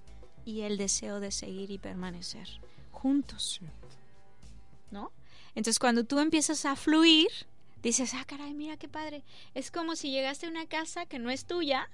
y 0.45 0.61
el 0.61 0.77
deseo 0.77 1.19
de 1.19 1.33
seguir 1.33 1.73
y 1.73 1.79
permanecer 1.79 2.49
juntos. 2.93 3.61
¿No? 4.93 5.11
Entonces 5.57 5.81
cuando 5.81 6.05
tú 6.05 6.21
empiezas 6.21 6.65
a 6.67 6.77
fluir, 6.77 7.31
dices, 7.89 8.15
ah, 8.15 8.25
caray, 8.27 8.55
mira 8.55 8.77
qué 8.77 8.89
padre. 8.89 9.25
Es 9.55 9.71
como 9.71 9.97
si 9.97 10.11
llegaste 10.11 10.47
a 10.47 10.51
una 10.51 10.67
casa 10.67 11.07
que 11.07 11.19
no 11.19 11.31
es 11.31 11.47
tuya 11.47 11.91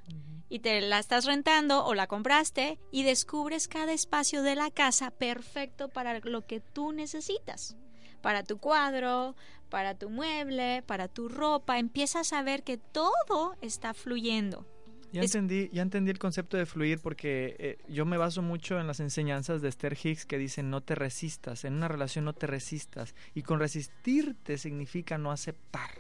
y 0.49 0.61
te 0.61 0.81
la 0.81 0.99
estás 0.99 1.25
rentando 1.25 1.85
o 1.85 1.95
la 1.95 2.07
compraste 2.07 2.79
y 2.91 3.03
descubres 3.03 3.69
cada 3.69 3.93
espacio 3.93 4.43
de 4.43 4.57
la 4.57 4.71
casa 4.71 5.11
perfecto 5.11 5.89
para 5.89 6.19
lo 6.21 6.47
que 6.47 6.61
tú 6.61 6.93
necesitas. 6.93 7.77
Para 8.21 8.43
tu 8.43 8.59
cuadro, 8.59 9.35
para 9.69 9.95
tu 9.95 10.11
mueble, 10.11 10.83
para 10.83 11.09
tu 11.09 11.29
ropa. 11.29 11.79
Empiezas 11.79 12.33
a 12.33 12.43
ver 12.43 12.63
que 12.63 12.77
todo 12.77 13.57
está 13.61 13.95
fluyendo. 13.95 14.67
Ya 15.13 15.23
entendí, 15.23 15.69
ya 15.73 15.83
entendí 15.83 16.11
el 16.11 16.19
concepto 16.19 16.57
de 16.57 16.67
fluir 16.67 17.01
porque 17.01 17.57
eh, 17.59 17.79
yo 17.89 18.05
me 18.05 18.17
baso 18.17 18.43
mucho 18.43 18.79
en 18.79 18.87
las 18.87 19.01
enseñanzas 19.01 19.61
de 19.61 19.69
Esther 19.69 19.97
Hicks 20.01 20.25
que 20.25 20.39
dicen 20.39 20.71
no 20.71 20.83
te 20.83 20.95
resistas, 20.95 21.65
en 21.65 21.75
una 21.75 21.89
relación 21.89 22.25
no 22.25 22.33
te 22.33 22.47
resistas 22.47 23.15
y 23.35 23.43
con 23.43 23.59
resistirte 23.59 24.57
significa 24.59 25.19
no 25.19 25.33
aceptar. 25.33 25.91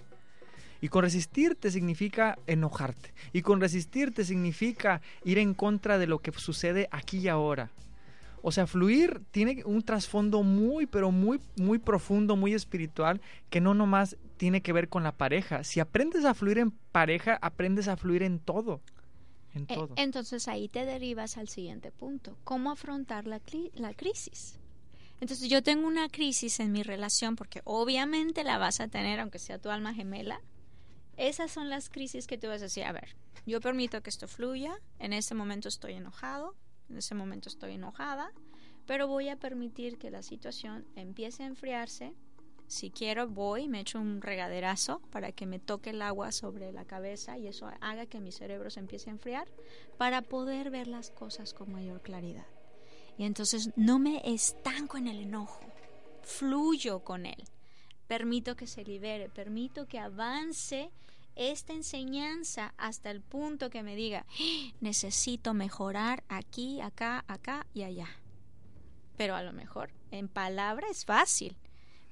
Y 0.82 0.88
con 0.88 1.02
resistirte 1.02 1.70
significa 1.70 2.38
enojarte. 2.46 3.12
Y 3.32 3.42
con 3.42 3.60
resistirte 3.60 4.24
significa 4.24 5.02
ir 5.24 5.38
en 5.38 5.52
contra 5.52 5.98
de 5.98 6.06
lo 6.06 6.20
que 6.20 6.32
sucede 6.32 6.88
aquí 6.90 7.18
y 7.18 7.28
ahora. 7.28 7.70
O 8.42 8.52
sea, 8.52 8.66
fluir 8.66 9.20
tiene 9.30 9.62
un 9.66 9.82
trasfondo 9.82 10.42
muy, 10.42 10.86
pero 10.86 11.10
muy, 11.10 11.40
muy 11.56 11.78
profundo, 11.78 12.36
muy 12.36 12.54
espiritual, 12.54 13.20
que 13.50 13.60
no 13.60 13.74
nomás 13.74 14.16
tiene 14.38 14.62
que 14.62 14.72
ver 14.72 14.88
con 14.88 15.02
la 15.02 15.12
pareja. 15.12 15.62
Si 15.64 15.80
aprendes 15.80 16.24
a 16.24 16.32
fluir 16.32 16.58
en 16.58 16.70
pareja, 16.70 17.38
aprendes 17.42 17.88
a 17.88 17.96
fluir 17.96 18.22
en 18.22 18.38
todo. 18.38 18.80
En 19.54 19.62
Eh, 19.62 19.74
todo. 19.74 19.94
Entonces 19.96 20.48
ahí 20.48 20.68
te 20.68 20.84
derivas 20.84 21.36
al 21.36 21.48
siguiente 21.48 21.90
punto, 21.90 22.36
cómo 22.44 22.70
afrontar 22.70 23.26
la, 23.26 23.40
la 23.74 23.94
crisis. 23.94 24.58
Entonces 25.20 25.48
yo 25.50 25.62
tengo 25.62 25.86
una 25.86 26.08
crisis 26.08 26.60
en 26.60 26.72
mi 26.72 26.82
relación 26.82 27.36
porque 27.36 27.60
obviamente 27.64 28.42
la 28.42 28.58
vas 28.58 28.80
a 28.80 28.88
tener 28.88 29.20
aunque 29.20 29.38
sea 29.38 29.58
tu 29.58 29.68
alma 29.70 29.92
gemela. 29.92 30.40
Esas 31.16 31.50
son 31.50 31.68
las 31.68 31.90
crisis 31.90 32.26
que 32.26 32.38
tú 32.38 32.46
vas 32.46 32.62
a 32.62 32.64
decir, 32.64 32.84
a 32.84 32.92
ver, 32.92 33.14
yo 33.44 33.60
permito 33.60 34.02
que 34.02 34.08
esto 34.08 34.26
fluya, 34.26 34.80
en 34.98 35.12
este 35.12 35.34
momento 35.34 35.68
estoy 35.68 35.92
enojado, 35.94 36.54
en 36.88 36.96
ese 36.96 37.14
momento 37.14 37.50
estoy 37.50 37.74
enojada, 37.74 38.32
pero 38.86 39.06
voy 39.06 39.28
a 39.28 39.36
permitir 39.36 39.98
que 39.98 40.10
la 40.10 40.22
situación 40.22 40.86
empiece 40.96 41.42
a 41.42 41.46
enfriarse. 41.46 42.14
Si 42.70 42.92
quiero, 42.92 43.26
voy, 43.26 43.66
me 43.66 43.80
echo 43.80 43.98
un 43.98 44.22
regaderazo 44.22 45.00
para 45.10 45.32
que 45.32 45.44
me 45.44 45.58
toque 45.58 45.90
el 45.90 46.00
agua 46.02 46.30
sobre 46.30 46.70
la 46.70 46.84
cabeza 46.84 47.36
y 47.36 47.48
eso 47.48 47.68
haga 47.80 48.06
que 48.06 48.20
mi 48.20 48.30
cerebro 48.30 48.70
se 48.70 48.78
empiece 48.78 49.10
a 49.10 49.12
enfriar 49.12 49.48
para 49.98 50.22
poder 50.22 50.70
ver 50.70 50.86
las 50.86 51.10
cosas 51.10 51.52
con 51.52 51.72
mayor 51.72 52.00
claridad. 52.00 52.46
Y 53.18 53.24
entonces 53.24 53.70
no 53.74 53.98
me 53.98 54.22
estanco 54.24 54.98
en 54.98 55.08
el 55.08 55.18
enojo, 55.18 55.64
fluyo 56.22 57.00
con 57.00 57.26
él, 57.26 57.42
permito 58.06 58.54
que 58.54 58.68
se 58.68 58.84
libere, 58.84 59.28
permito 59.28 59.88
que 59.88 59.98
avance 59.98 60.92
esta 61.34 61.72
enseñanza 61.72 62.72
hasta 62.76 63.10
el 63.10 63.20
punto 63.20 63.68
que 63.68 63.82
me 63.82 63.96
diga, 63.96 64.26
"Ah, 64.28 64.72
necesito 64.80 65.54
mejorar 65.54 66.22
aquí, 66.28 66.80
acá, 66.80 67.24
acá 67.26 67.66
y 67.74 67.82
allá. 67.82 68.10
Pero 69.16 69.34
a 69.34 69.42
lo 69.42 69.52
mejor 69.52 69.90
en 70.12 70.28
palabra 70.28 70.86
es 70.88 71.04
fácil, 71.04 71.56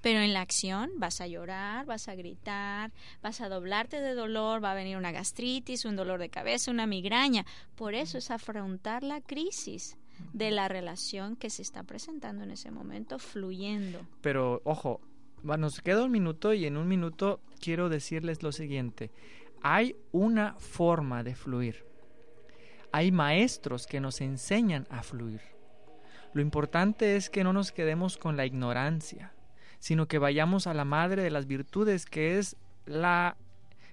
pero 0.01 0.21
en 0.21 0.33
la 0.33 0.41
acción 0.41 0.91
vas 0.97 1.21
a 1.21 1.27
llorar, 1.27 1.87
vas 1.87 2.09
a 2.09 2.15
gritar, 2.15 2.93
vas 3.23 3.41
a 3.41 3.49
doblarte 3.49 4.01
de 4.01 4.15
dolor, 4.15 4.63
va 4.63 4.73
a 4.73 4.77
venir 4.77 4.97
una 4.97 5.13
gastritis, 5.13 5.85
un 5.85 5.97
dolor 5.97 6.21
de 6.21 6.29
cabeza, 6.29 6.71
una 6.71 6.87
migraña. 6.87 7.45
Por 7.75 7.95
eso 7.95 8.19
es 8.19 8.31
afrontar 8.31 9.03
la 9.03 9.21
crisis 9.21 9.97
de 10.33 10.51
la 10.51 10.69
relación 10.69 11.37
que 11.37 11.51
se 11.51 11.63
está 11.63 11.83
presentando 11.83 12.45
en 12.45 12.51
ese 12.51 12.71
momento, 12.71 13.19
fluyendo. 13.19 14.01
Pero 14.21 14.61
ojo, 14.65 15.01
nos 15.43 15.81
queda 15.81 16.05
un 16.05 16.13
minuto 16.13 16.55
y 16.55 16.67
en 16.67 16.77
un 16.77 16.89
minuto 16.89 17.41
quiero 17.61 17.89
decirles 17.89 18.43
lo 18.43 18.53
siguiente. 18.53 19.11
Hay 19.63 19.97
una 20.13 20.55
forma 20.59 21.23
de 21.23 21.35
fluir. 21.35 21.85
Hay 22.93 23.13
maestros 23.13 23.87
que 23.87 24.01
nos 24.01 24.21
enseñan 24.21 24.87
a 24.91 25.03
fluir. 25.03 25.43
Lo 26.33 26.43
importante 26.43 27.17
es 27.17 27.31
que 27.31 27.45
no 27.45 27.53
nos 27.53 27.73
quedemos 27.73 28.17
con 28.17 28.37
la 28.37 28.47
ignorancia, 28.47 29.33
sino 29.79 30.07
que 30.07 30.19
vayamos 30.19 30.67
a 30.67 30.75
la 30.75 30.85
madre 30.85 31.23
de 31.23 31.31
las 31.31 31.47
virtudes, 31.47 32.07
que 32.07 32.39
es 32.39 32.57
la 32.87 33.37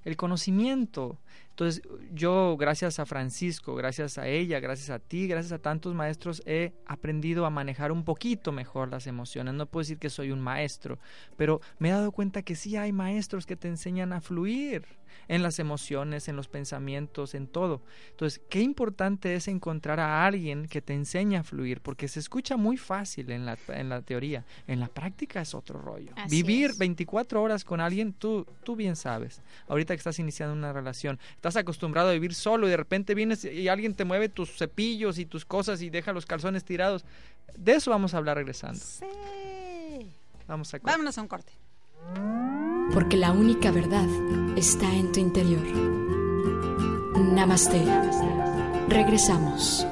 el 0.03 0.17
conocimiento. 0.17 1.17
Entonces, 1.55 1.81
yo, 2.11 2.57
gracias 2.57 2.99
a 2.99 3.05
Francisco, 3.05 3.75
gracias 3.75 4.17
a 4.17 4.27
ella, 4.27 4.59
gracias 4.59 4.89
a 4.89 4.99
ti, 4.99 5.25
gracias 5.25 5.53
a 5.53 5.59
tantos 5.59 5.95
maestros, 5.95 6.43
he 6.45 6.73
aprendido 6.85 7.45
a 7.45 7.49
manejar 7.49 7.93
un 7.93 8.03
poquito 8.03 8.51
mejor 8.51 8.89
las 8.89 9.07
emociones. 9.07 9.53
No 9.53 9.65
puedo 9.65 9.83
decir 9.83 9.97
que 9.97 10.09
soy 10.09 10.31
un 10.31 10.41
maestro, 10.41 10.99
pero 11.37 11.61
me 11.79 11.87
he 11.87 11.91
dado 11.93 12.11
cuenta 12.11 12.41
que 12.41 12.57
sí 12.57 12.75
hay 12.75 12.91
maestros 12.91 13.45
que 13.45 13.55
te 13.55 13.69
enseñan 13.69 14.11
a 14.11 14.19
fluir 14.19 14.85
en 15.27 15.41
las 15.43 15.59
emociones, 15.59 16.27
en 16.27 16.35
los 16.35 16.47
pensamientos, 16.47 17.35
en 17.35 17.47
todo. 17.47 17.81
Entonces, 18.11 18.41
qué 18.49 18.61
importante 18.61 19.35
es 19.35 19.47
encontrar 19.47 19.99
a 19.99 20.25
alguien 20.25 20.67
que 20.67 20.81
te 20.81 20.93
enseñe 20.93 21.35
a 21.37 21.43
fluir, 21.43 21.81
porque 21.81 22.07
se 22.07 22.19
escucha 22.19 22.57
muy 22.57 22.77
fácil 22.77 23.31
en 23.31 23.45
la, 23.45 23.57
en 23.69 23.89
la 23.89 24.01
teoría. 24.01 24.45
En 24.67 24.79
la 24.79 24.87
práctica 24.87 25.41
es 25.41 25.53
otro 25.53 25.81
rollo. 25.81 26.11
Así 26.15 26.43
Vivir 26.43 26.71
es. 26.71 26.77
24 26.77 27.41
horas 27.41 27.63
con 27.63 27.79
alguien, 27.79 28.13
tú, 28.13 28.45
tú 28.63 28.75
bien 28.75 28.95
sabes. 28.95 29.41
Ahorita 29.67 29.93
que 29.93 29.99
estás 29.99 30.19
iniciando 30.19 30.53
una 30.53 30.73
relación, 30.73 31.19
estás 31.47 31.61
acostumbrado 31.61 32.09
a 32.09 32.13
vivir 32.13 32.33
solo 32.33 32.65
y 32.65 32.71
de 32.71 32.77
repente 32.77 33.13
vienes 33.13 33.45
y 33.45 33.67
alguien 33.67 33.93
te 33.93 34.03
mueve 34.03 34.29
tus 34.29 34.57
cepillos 34.57 35.19
y 35.19 35.27
tus 35.27 35.45
cosas 35.45 35.79
y 35.83 35.91
deja 35.91 36.11
los 36.11 36.25
calzones 36.25 36.63
tirados. 36.63 37.05
De 37.55 37.73
eso 37.73 37.91
vamos 37.91 38.15
a 38.15 38.17
hablar 38.17 38.37
regresando. 38.37 38.79
Vamos 40.47 40.73
a 40.73 40.79
Vámonos 40.79 41.17
a 41.19 41.21
un 41.21 41.27
corte. 41.27 41.53
Porque 42.93 43.15
la 43.15 43.31
única 43.31 43.69
verdad 43.69 44.07
está 44.57 44.91
en 44.91 45.11
tu 45.11 45.19
interior. 45.19 45.67
Namaste. 47.15 47.83
Regresamos. 48.89 49.85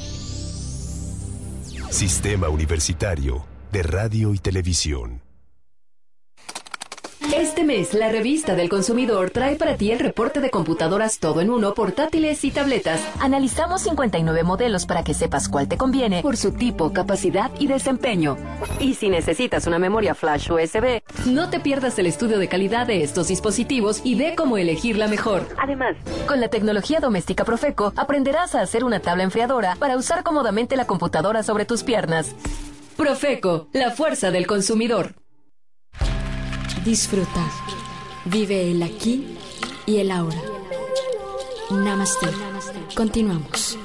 Sistema 1.90 2.48
Universitario 2.48 3.44
de 3.72 3.84
Radio 3.84 4.34
y 4.34 4.40
Televisión. 4.40 5.29
Este 7.36 7.64
mes, 7.64 7.94
la 7.94 8.10
revista 8.10 8.56
del 8.56 8.70
consumidor 8.70 9.30
trae 9.30 9.56
para 9.56 9.78
ti 9.78 9.92
el 9.92 10.00
reporte 10.00 10.42
de 10.42 10.50
computadoras 10.50 11.20
todo 11.20 11.42
en 11.42 11.52
uno, 11.52 11.76
portátiles 11.76 12.44
y 12.44 12.50
tabletas. 12.50 13.02
Analizamos 13.20 13.82
59 13.82 14.44
modelos 14.44 14.88
para 14.88 15.04
que 15.04 15.14
sepas 15.14 15.48
cuál 15.48 15.68
te 15.68 15.78
conviene 15.78 16.24
por 16.24 16.38
su 16.38 16.52
tipo, 16.54 16.92
capacidad 16.92 17.52
y 17.60 17.68
desempeño. 17.68 18.36
Y 18.80 18.96
si 18.96 19.10
necesitas 19.10 19.68
una 19.68 19.78
memoria 19.78 20.16
flash 20.16 20.52
USB, 20.52 21.02
no 21.28 21.50
te 21.52 21.60
pierdas 21.60 22.00
el 22.00 22.08
estudio 22.08 22.40
de 22.40 22.48
calidad 22.48 22.88
de 22.88 23.04
estos 23.04 23.28
dispositivos 23.28 24.02
y 24.04 24.16
ve 24.16 24.34
cómo 24.36 24.58
elegir 24.58 24.98
la 24.98 25.08
mejor. 25.08 25.48
Además, 25.62 25.96
con 26.28 26.42
la 26.42 26.50
tecnología 26.50 27.00
doméstica 27.00 27.46
Profeco, 27.46 27.94
aprenderás 27.96 28.56
a 28.56 28.62
hacer 28.62 28.84
una 28.84 29.02
tabla 29.02 29.24
enfriadora 29.24 29.76
para 29.76 29.98
usar 29.98 30.24
cómodamente 30.24 30.76
la 30.76 30.88
computadora 30.88 31.44
sobre 31.44 31.66
tus 31.66 31.84
piernas. 31.84 32.36
Profeco, 32.98 33.70
la 33.72 33.92
fuerza 33.92 34.32
del 34.32 34.48
consumidor. 34.48 35.14
Disfruta. 36.84 37.52
Vive 38.26 38.72
el 38.72 38.82
aquí 38.84 39.38
y 39.86 39.98
el 39.98 40.12
ahora. 40.12 40.42
Namaste. 41.72 42.28
Continuamos. 42.96 43.78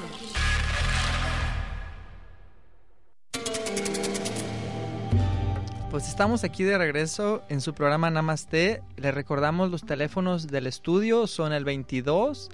pues 5.95 6.09
estamos 6.09 6.43
aquí 6.43 6.65
de 6.65 6.77
regreso 6.77 7.41
en 7.47 7.61
su 7.61 7.73
programa 7.73 8.09
Namaste. 8.09 8.83
Le 8.97 9.13
recordamos 9.13 9.71
los 9.71 9.85
teléfonos 9.85 10.47
del 10.47 10.67
estudio 10.67 11.25
son 11.25 11.53
el 11.53 11.63
22 11.63 12.49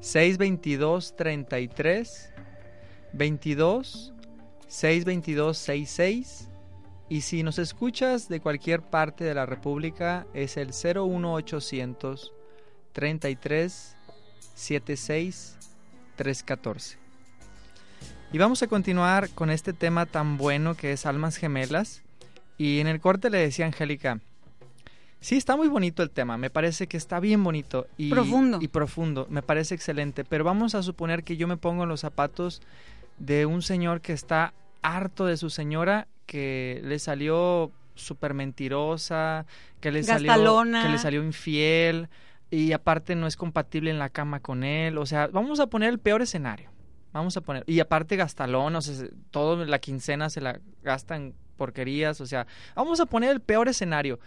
622 0.00 1.14
33 1.14 2.32
22 3.12 4.12
622 4.66 5.56
66 5.56 6.49
y 7.10 7.22
si 7.22 7.42
nos 7.42 7.58
escuchas 7.58 8.28
de 8.28 8.40
cualquier 8.40 8.82
parte 8.82 9.24
de 9.24 9.34
la 9.34 9.44
República 9.44 10.28
es 10.32 10.56
el 10.56 10.68
01800 10.68 12.32
33 12.92 13.96
76 14.54 15.56
314. 16.14 16.98
Y 18.32 18.38
vamos 18.38 18.62
a 18.62 18.68
continuar 18.68 19.28
con 19.30 19.50
este 19.50 19.72
tema 19.72 20.06
tan 20.06 20.38
bueno 20.38 20.76
que 20.76 20.92
es 20.92 21.04
almas 21.04 21.36
gemelas. 21.36 22.02
Y 22.56 22.78
en 22.78 22.86
el 22.86 23.00
corte 23.00 23.28
le 23.28 23.38
decía 23.38 23.64
a 23.64 23.68
Angélica, 23.68 24.20
sí, 25.20 25.36
está 25.36 25.56
muy 25.56 25.66
bonito 25.66 26.04
el 26.04 26.10
tema, 26.10 26.36
me 26.36 26.50
parece 26.50 26.86
que 26.86 26.96
está 26.96 27.18
bien 27.18 27.42
bonito 27.42 27.88
y 27.96 28.10
Profundo. 28.10 28.58
y 28.60 28.68
profundo, 28.68 29.26
me 29.30 29.42
parece 29.42 29.74
excelente, 29.74 30.24
pero 30.24 30.44
vamos 30.44 30.76
a 30.76 30.82
suponer 30.84 31.24
que 31.24 31.36
yo 31.36 31.48
me 31.48 31.56
pongo 31.56 31.82
en 31.82 31.88
los 31.88 32.00
zapatos 32.00 32.62
de 33.18 33.46
un 33.46 33.62
señor 33.62 34.00
que 34.00 34.12
está 34.12 34.52
harto 34.82 35.26
de 35.26 35.36
su 35.36 35.50
señora, 35.50 36.06
que 36.30 36.80
le 36.84 37.00
salió 37.00 37.72
súper 37.96 38.34
mentirosa, 38.34 39.46
que 39.80 39.90
le, 39.90 39.98
salió, 40.04 40.28
que 40.84 40.88
le 40.88 40.98
salió 40.98 41.24
infiel 41.24 42.08
y 42.52 42.70
aparte 42.70 43.16
no 43.16 43.26
es 43.26 43.36
compatible 43.36 43.90
en 43.90 43.98
la 43.98 44.10
cama 44.10 44.38
con 44.38 44.62
él, 44.62 44.96
o 44.96 45.06
sea, 45.06 45.26
vamos 45.26 45.58
a 45.58 45.66
poner 45.66 45.88
el 45.90 45.98
peor 45.98 46.22
escenario. 46.22 46.70
Vamos 47.12 47.36
a 47.36 47.40
poner. 47.40 47.64
Y 47.66 47.80
aparte 47.80 48.14
gastalón, 48.14 48.76
o 48.76 48.80
sea, 48.80 48.94
se- 48.94 49.10
todo 49.32 49.64
la 49.64 49.80
quincena 49.80 50.30
se 50.30 50.40
la 50.40 50.60
gasta 50.84 51.16
en 51.16 51.34
porquerías, 51.56 52.20
o 52.20 52.26
sea, 52.26 52.46
vamos 52.76 53.00
a 53.00 53.06
poner 53.06 53.30
el 53.30 53.40
peor 53.40 53.66
escenario. 53.68 54.20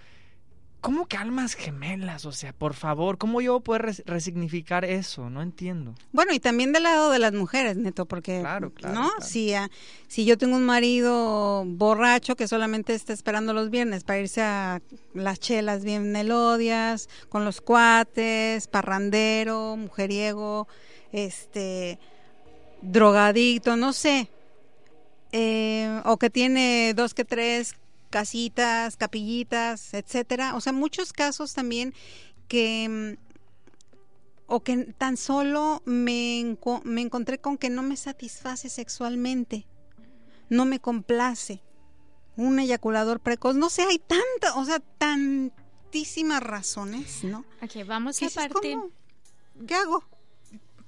¿Cómo 0.83 1.07
que 1.07 1.15
almas 1.15 1.53
gemelas? 1.55 2.25
O 2.25 2.33
sea, 2.33 2.51
por 2.51 2.73
favor, 2.73 3.17
¿cómo 3.17 3.39
yo 3.39 3.61
puedo 3.61 3.77
res- 3.79 4.03
resignificar 4.05 4.83
eso? 4.83 5.29
No 5.29 5.41
entiendo. 5.41 5.95
Bueno, 6.11 6.33
y 6.33 6.41
también 6.41 6.73
del 6.73 6.83
lado 6.83 7.09
de 7.09 7.19
las 7.19 7.31
mujeres, 7.31 7.77
Neto, 7.77 8.05
porque, 8.05 8.41
Claro, 8.41 8.73
claro, 8.73 8.93
¿no? 8.93 9.09
claro. 9.11 9.21
Si, 9.25 9.53
ah, 9.53 9.69
si 10.09 10.25
yo 10.25 10.37
tengo 10.37 10.57
un 10.57 10.65
marido 10.65 11.63
borracho 11.65 12.35
que 12.35 12.49
solamente 12.49 12.93
está 12.93 13.13
esperando 13.13 13.53
los 13.53 13.69
viernes 13.69 14.03
para 14.03 14.19
irse 14.19 14.41
a 14.41 14.81
las 15.13 15.39
chelas 15.39 15.85
bien 15.85 16.11
melodias, 16.11 17.07
con 17.29 17.45
los 17.45 17.61
cuates, 17.61 18.67
parrandero, 18.67 19.77
mujeriego, 19.77 20.67
este, 21.13 21.97
drogadicto, 22.81 23.77
no 23.77 23.93
sé, 23.93 24.27
eh, 25.31 26.01
o 26.05 26.17
que 26.17 26.29
tiene 26.29 26.93
dos 26.93 27.13
que 27.13 27.23
tres 27.25 27.75
casitas, 28.13 28.95
capillitas, 28.95 29.95
etcétera. 29.95 30.55
O 30.55 30.61
sea, 30.61 30.71
muchos 30.71 31.13
casos 31.13 31.53
también 31.55 31.95
que 32.47 33.17
mm, 33.17 33.23
o 34.45 34.61
que 34.63 34.93
tan 34.97 35.17
solo 35.17 35.81
me, 35.85 36.39
enco- 36.39 36.83
me 36.83 37.01
encontré 37.01 37.39
con 37.39 37.57
que 37.57 37.71
no 37.71 37.81
me 37.81 37.97
satisface 37.97 38.69
sexualmente, 38.69 39.65
no 40.49 40.65
me 40.65 40.79
complace, 40.79 41.63
un 42.35 42.59
eyaculador 42.59 43.19
precoz, 43.19 43.55
no 43.55 43.69
sé, 43.71 43.81
hay 43.81 43.97
tanta, 43.97 44.55
o 44.59 44.63
sea, 44.65 44.79
tantísimas 44.99 46.43
razones, 46.43 47.23
¿no? 47.23 47.45
Ok, 47.63 47.83
vamos 47.87 48.19
¿Qué 48.19 48.27
a 48.27 48.29
partir. 48.29 48.77
¿Qué 49.67 49.73
hago? 49.73 50.03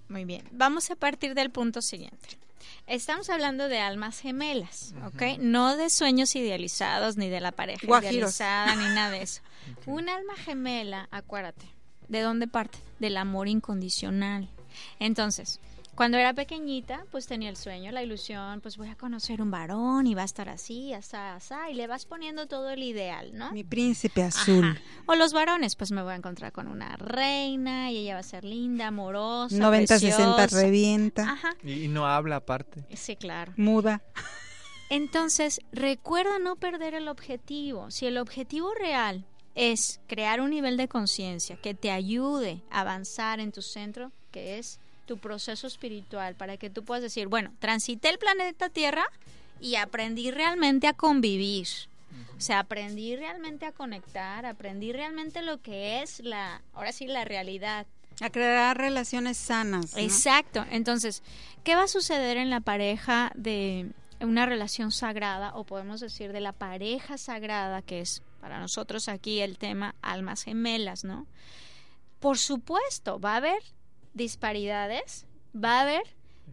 Muy 0.09 0.25
bien, 0.25 0.43
vamos 0.51 0.91
a 0.91 0.95
partir 0.95 1.33
del 1.33 1.49
punto 1.49 1.81
siguiente. 1.81 2.37
Estamos 2.87 3.29
hablando 3.29 3.67
de 3.67 3.79
almas 3.79 4.19
gemelas, 4.19 4.93
¿ok? 5.05 5.39
No 5.39 5.75
de 5.75 5.89
sueños 5.89 6.35
idealizados, 6.35 7.17
ni 7.17 7.29
de 7.29 7.41
la 7.41 7.51
pareja 7.51 7.85
Guajiros. 7.87 8.13
idealizada, 8.13 8.75
ni 8.75 8.93
nada 8.93 9.09
de 9.11 9.21
eso. 9.23 9.41
Un 9.85 10.09
alma 10.09 10.35
gemela, 10.35 11.07
acuérdate, 11.11 11.65
¿de 12.07 12.21
dónde 12.21 12.47
parte? 12.47 12.77
Del 12.99 13.17
amor 13.17 13.47
incondicional. 13.47 14.49
Entonces, 14.99 15.59
cuando 15.95 16.17
era 16.17 16.33
pequeñita, 16.33 17.05
pues 17.11 17.25
tenía 17.27 17.49
el 17.49 17.55
sueño, 17.57 17.91
la 17.91 18.03
ilusión, 18.03 18.59
pues 18.61 18.77
voy 18.77 18.89
a 18.89 18.95
conocer 18.95 19.41
un 19.41 19.49
varón 19.51 20.07
y 20.07 20.13
va 20.13 20.23
a 20.23 20.25
estar 20.25 20.49
así, 20.49 20.93
así, 20.93 21.15
así, 21.15 21.53
y 21.71 21.73
le 21.73 21.87
vas 21.87 22.05
poniendo 22.05 22.47
todo 22.47 22.69
el 22.69 22.83
ideal, 22.83 23.31
¿no? 23.33 23.51
Mi 23.51 23.63
príncipe 23.63 24.21
azul. 24.23 24.65
Ajá. 24.65 24.81
O 25.05 25.15
los 25.15 25.31
varones, 25.33 25.75
pues 25.75 25.91
me 25.91 26.01
voy 26.03 26.13
a 26.13 26.15
encontrar 26.15 26.51
con 26.51 26.67
una 26.67 26.97
reina 26.97 27.91
y 27.91 27.97
ella 27.97 28.15
va 28.15 28.19
a 28.19 28.23
ser 28.23 28.43
linda, 28.43 28.87
amorosa, 28.87 29.55
90, 29.57 29.99
60 29.99 30.35
preciosa. 30.35 30.61
revienta, 30.65 31.31
Ajá, 31.31 31.55
Y, 31.63 31.85
y 31.85 31.87
no 31.87 32.05
habla 32.05 32.37
aparte. 32.37 32.85
sí, 32.93 33.15
claro. 33.15 33.53
muda. 33.55 34.01
Entonces, 34.89 35.61
recuerda 35.71 36.37
no 36.39 36.57
perder 36.57 36.93
el 36.93 37.07
objetivo. 37.07 37.89
Si 37.89 38.05
el 38.05 38.17
objetivo 38.17 38.73
real 38.75 39.25
es 39.55 39.99
crear 40.07 40.41
un 40.41 40.51
nivel 40.51 40.77
de 40.77 40.87
conciencia 40.87 41.55
que 41.57 41.73
te 41.73 41.89
ayude 41.91 42.61
a 42.69 42.81
avanzar 42.81 43.39
en 43.39 43.51
tu 43.51 43.61
centro, 43.61 44.11
que 44.31 44.59
es 44.59 44.79
tu 45.05 45.17
proceso 45.17 45.67
espiritual, 45.67 46.35
para 46.35 46.57
que 46.57 46.69
tú 46.69 46.83
puedas 46.83 47.03
decir, 47.03 47.27
bueno, 47.27 47.53
transité 47.59 48.09
el 48.09 48.17
planeta 48.17 48.69
Tierra 48.69 49.05
y 49.59 49.75
aprendí 49.75 50.31
realmente 50.31 50.87
a 50.87 50.93
convivir. 50.93 51.67
O 52.37 52.41
sea, 52.41 52.59
aprendí 52.59 53.15
realmente 53.15 53.65
a 53.65 53.71
conectar, 53.71 54.45
aprendí 54.45 54.91
realmente 54.91 55.41
lo 55.41 55.61
que 55.61 56.01
es 56.01 56.19
la, 56.19 56.61
ahora 56.73 56.91
sí, 56.91 57.07
la 57.07 57.25
realidad. 57.25 57.87
A 58.21 58.29
crear 58.29 58.77
relaciones 58.77 59.37
sanas. 59.37 59.93
¿no? 59.93 59.99
Exacto. 59.99 60.65
Entonces, 60.69 61.23
¿qué 61.63 61.75
va 61.75 61.83
a 61.83 61.87
suceder 61.87 62.37
en 62.37 62.49
la 62.49 62.61
pareja 62.61 63.31
de 63.35 63.91
una 64.19 64.45
relación 64.45 64.91
sagrada 64.91 65.55
o 65.55 65.63
podemos 65.63 65.99
decir 65.99 66.31
de 66.31 66.39
la 66.39 66.53
pareja 66.53 67.17
sagrada 67.17 67.81
que 67.81 68.01
es 68.01 68.21
para 68.39 68.59
nosotros 68.59 69.09
aquí 69.09 69.41
el 69.41 69.57
tema 69.57 69.95
almas 70.01 70.43
gemelas, 70.43 71.03
¿no? 71.03 71.25
Por 72.19 72.37
supuesto, 72.37 73.19
va 73.19 73.33
a 73.33 73.37
haber 73.37 73.61
disparidades, 74.15 75.27
va 75.55 75.77
a 75.77 75.81
haber 75.81 76.03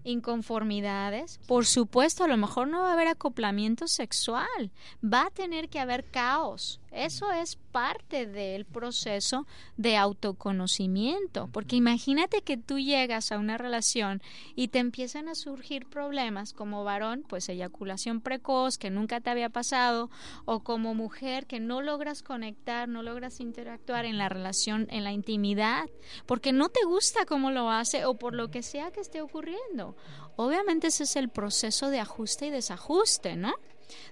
inconformidades, 0.05 1.41
por 1.47 1.65
supuesto, 1.65 2.25
a 2.25 2.29
lo 2.29 2.37
mejor 2.37 2.69
no 2.69 2.83
va 2.83 2.91
a 2.91 2.93
haber 2.93 3.09
acoplamiento 3.09 3.89
sexual, 3.89 4.71
va 5.03 5.27
a 5.27 5.31
tener 5.31 5.69
que 5.69 5.81
haber 5.81 6.05
caos. 6.05 6.81
Eso 6.93 7.33
es 7.33 7.57
parte 7.57 8.27
del 8.27 8.67
proceso 8.67 9.47
de 9.79 9.97
autoconocimiento, 9.97 11.49
porque 11.51 11.77
imagínate 11.77 12.43
que 12.43 12.59
tú 12.59 12.79
llegas 12.79 13.33
a 13.33 13.39
una 13.39 13.57
relación 13.57 14.21
y 14.55 14.69
te 14.69 14.79
empiezan 14.79 15.29
a 15.29 15.35
surgir 15.35 15.87
problemas 15.87 16.53
como 16.53 16.85
varón, 16.85 17.25
pues 17.27 17.49
eyaculación 17.49 18.21
precoz 18.21 18.77
que 18.77 18.91
nunca 18.91 19.23
te 19.23 19.31
había 19.31 19.49
pasado, 19.49 20.11
o 20.45 20.61
como 20.61 20.95
mujer 20.95 21.47
que 21.47 21.61
no 21.61 21.81
logras 21.81 22.23
conectar, 22.23 22.91
no 22.91 23.03
logras 23.03 23.41
interactuar 23.41 24.05
en 24.05 24.19
la 24.19 24.29
relación, 24.29 24.87
en 24.91 25.03
la 25.03 25.13
intimidad, 25.13 25.89
porque 26.27 26.53
no 26.53 26.69
te 26.69 26.85
gusta 26.85 27.25
cómo 27.25 27.51
lo 27.51 27.71
hace 27.71 28.05
o 28.05 28.19
por 28.19 28.35
lo 28.35 28.51
que 28.51 28.63
sea 28.63 28.91
que 28.91 29.01
esté 29.01 29.23
ocurriendo. 29.23 29.97
Obviamente 30.37 30.89
ese 30.89 31.05
es 31.05 31.17
el 31.17 31.31
proceso 31.31 31.89
de 31.89 32.01
ajuste 32.01 32.47
y 32.47 32.51
desajuste, 32.51 33.37
¿no? 33.37 33.55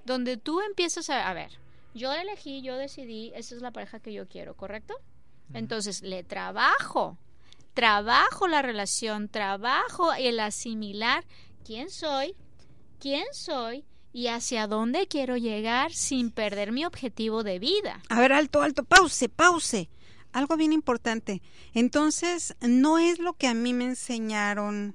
Donde 0.06 0.38
tú 0.38 0.60
empiezas 0.62 1.10
a, 1.10 1.28
a 1.28 1.34
ver, 1.34 1.60
yo 1.94 2.12
elegí, 2.12 2.62
yo 2.62 2.76
decidí, 2.76 3.32
esa 3.34 3.54
es 3.54 3.62
la 3.62 3.72
pareja 3.72 4.00
que 4.00 4.12
yo 4.12 4.28
quiero, 4.28 4.56
¿correcto? 4.56 4.94
Entonces 5.52 6.02
le 6.02 6.22
trabajo, 6.22 7.18
trabajo 7.74 8.46
la 8.46 8.62
relación, 8.62 9.28
trabajo 9.28 10.12
el 10.12 10.38
asimilar 10.38 11.24
quién 11.64 11.90
soy, 11.90 12.34
quién 13.00 13.24
soy 13.32 13.84
y 14.12 14.28
hacia 14.28 14.66
dónde 14.66 15.06
quiero 15.06 15.36
llegar 15.36 15.92
sin 15.92 16.30
perder 16.30 16.72
mi 16.72 16.84
objetivo 16.84 17.42
de 17.42 17.58
vida. 17.58 18.02
A 18.08 18.20
ver, 18.20 18.32
alto, 18.32 18.62
alto, 18.62 18.84
pause, 18.84 19.28
pause. 19.28 19.88
Algo 20.32 20.56
bien 20.56 20.72
importante. 20.72 21.42
Entonces, 21.74 22.56
no 22.60 22.98
es 22.98 23.18
lo 23.18 23.32
que 23.34 23.48
a 23.48 23.54
mí 23.54 23.74
me 23.74 23.84
enseñaron 23.84 24.94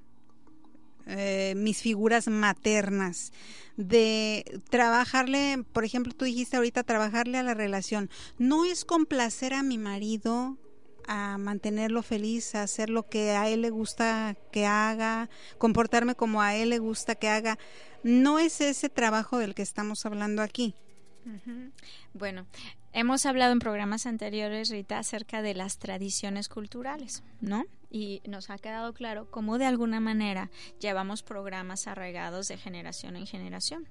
eh, 1.07 1.53
mis 1.55 1.81
figuras 1.81 2.27
maternas 2.27 3.31
de 3.77 4.61
trabajarle, 4.69 5.63
por 5.73 5.83
ejemplo, 5.83 6.13
tú 6.13 6.25
dijiste 6.25 6.57
ahorita 6.57 6.83
trabajarle 6.83 7.37
a 7.37 7.43
la 7.43 7.53
relación. 7.53 8.09
No 8.37 8.65
es 8.65 8.85
complacer 8.85 9.53
a 9.53 9.63
mi 9.63 9.77
marido, 9.77 10.57
a 11.07 11.37
mantenerlo 11.37 12.01
feliz, 12.01 12.55
a 12.55 12.63
hacer 12.63 12.89
lo 12.89 13.07
que 13.07 13.31
a 13.31 13.49
él 13.49 13.61
le 13.61 13.69
gusta 13.69 14.35
que 14.51 14.65
haga, 14.65 15.29
comportarme 15.57 16.15
como 16.15 16.41
a 16.41 16.55
él 16.55 16.69
le 16.69 16.79
gusta 16.79 17.15
que 17.15 17.29
haga. 17.29 17.57
No 18.03 18.39
es 18.39 18.61
ese 18.61 18.89
trabajo 18.89 19.37
del 19.37 19.55
que 19.55 19.61
estamos 19.61 20.05
hablando 20.05 20.41
aquí. 20.41 20.75
Bueno, 22.13 22.45
hemos 22.93 23.25
hablado 23.25 23.51
en 23.51 23.59
programas 23.59 24.05
anteriores, 24.05 24.69
Rita, 24.69 24.99
acerca 24.99 25.41
de 25.41 25.55
las 25.55 25.79
tradiciones 25.79 26.49
culturales, 26.49 27.23
¿no? 27.41 27.65
Y 27.95 28.21
nos 28.27 28.49
ha 28.49 28.57
quedado 28.57 28.91
claro 28.91 29.31
cómo 29.31 29.57
de 29.57 29.65
alguna 29.65 30.01
manera 30.01 30.51
llevamos 30.81 31.23
programas 31.23 31.87
arraigados 31.87 32.49
de 32.49 32.57
generación 32.57 33.15
en 33.15 33.25
generación. 33.25 33.87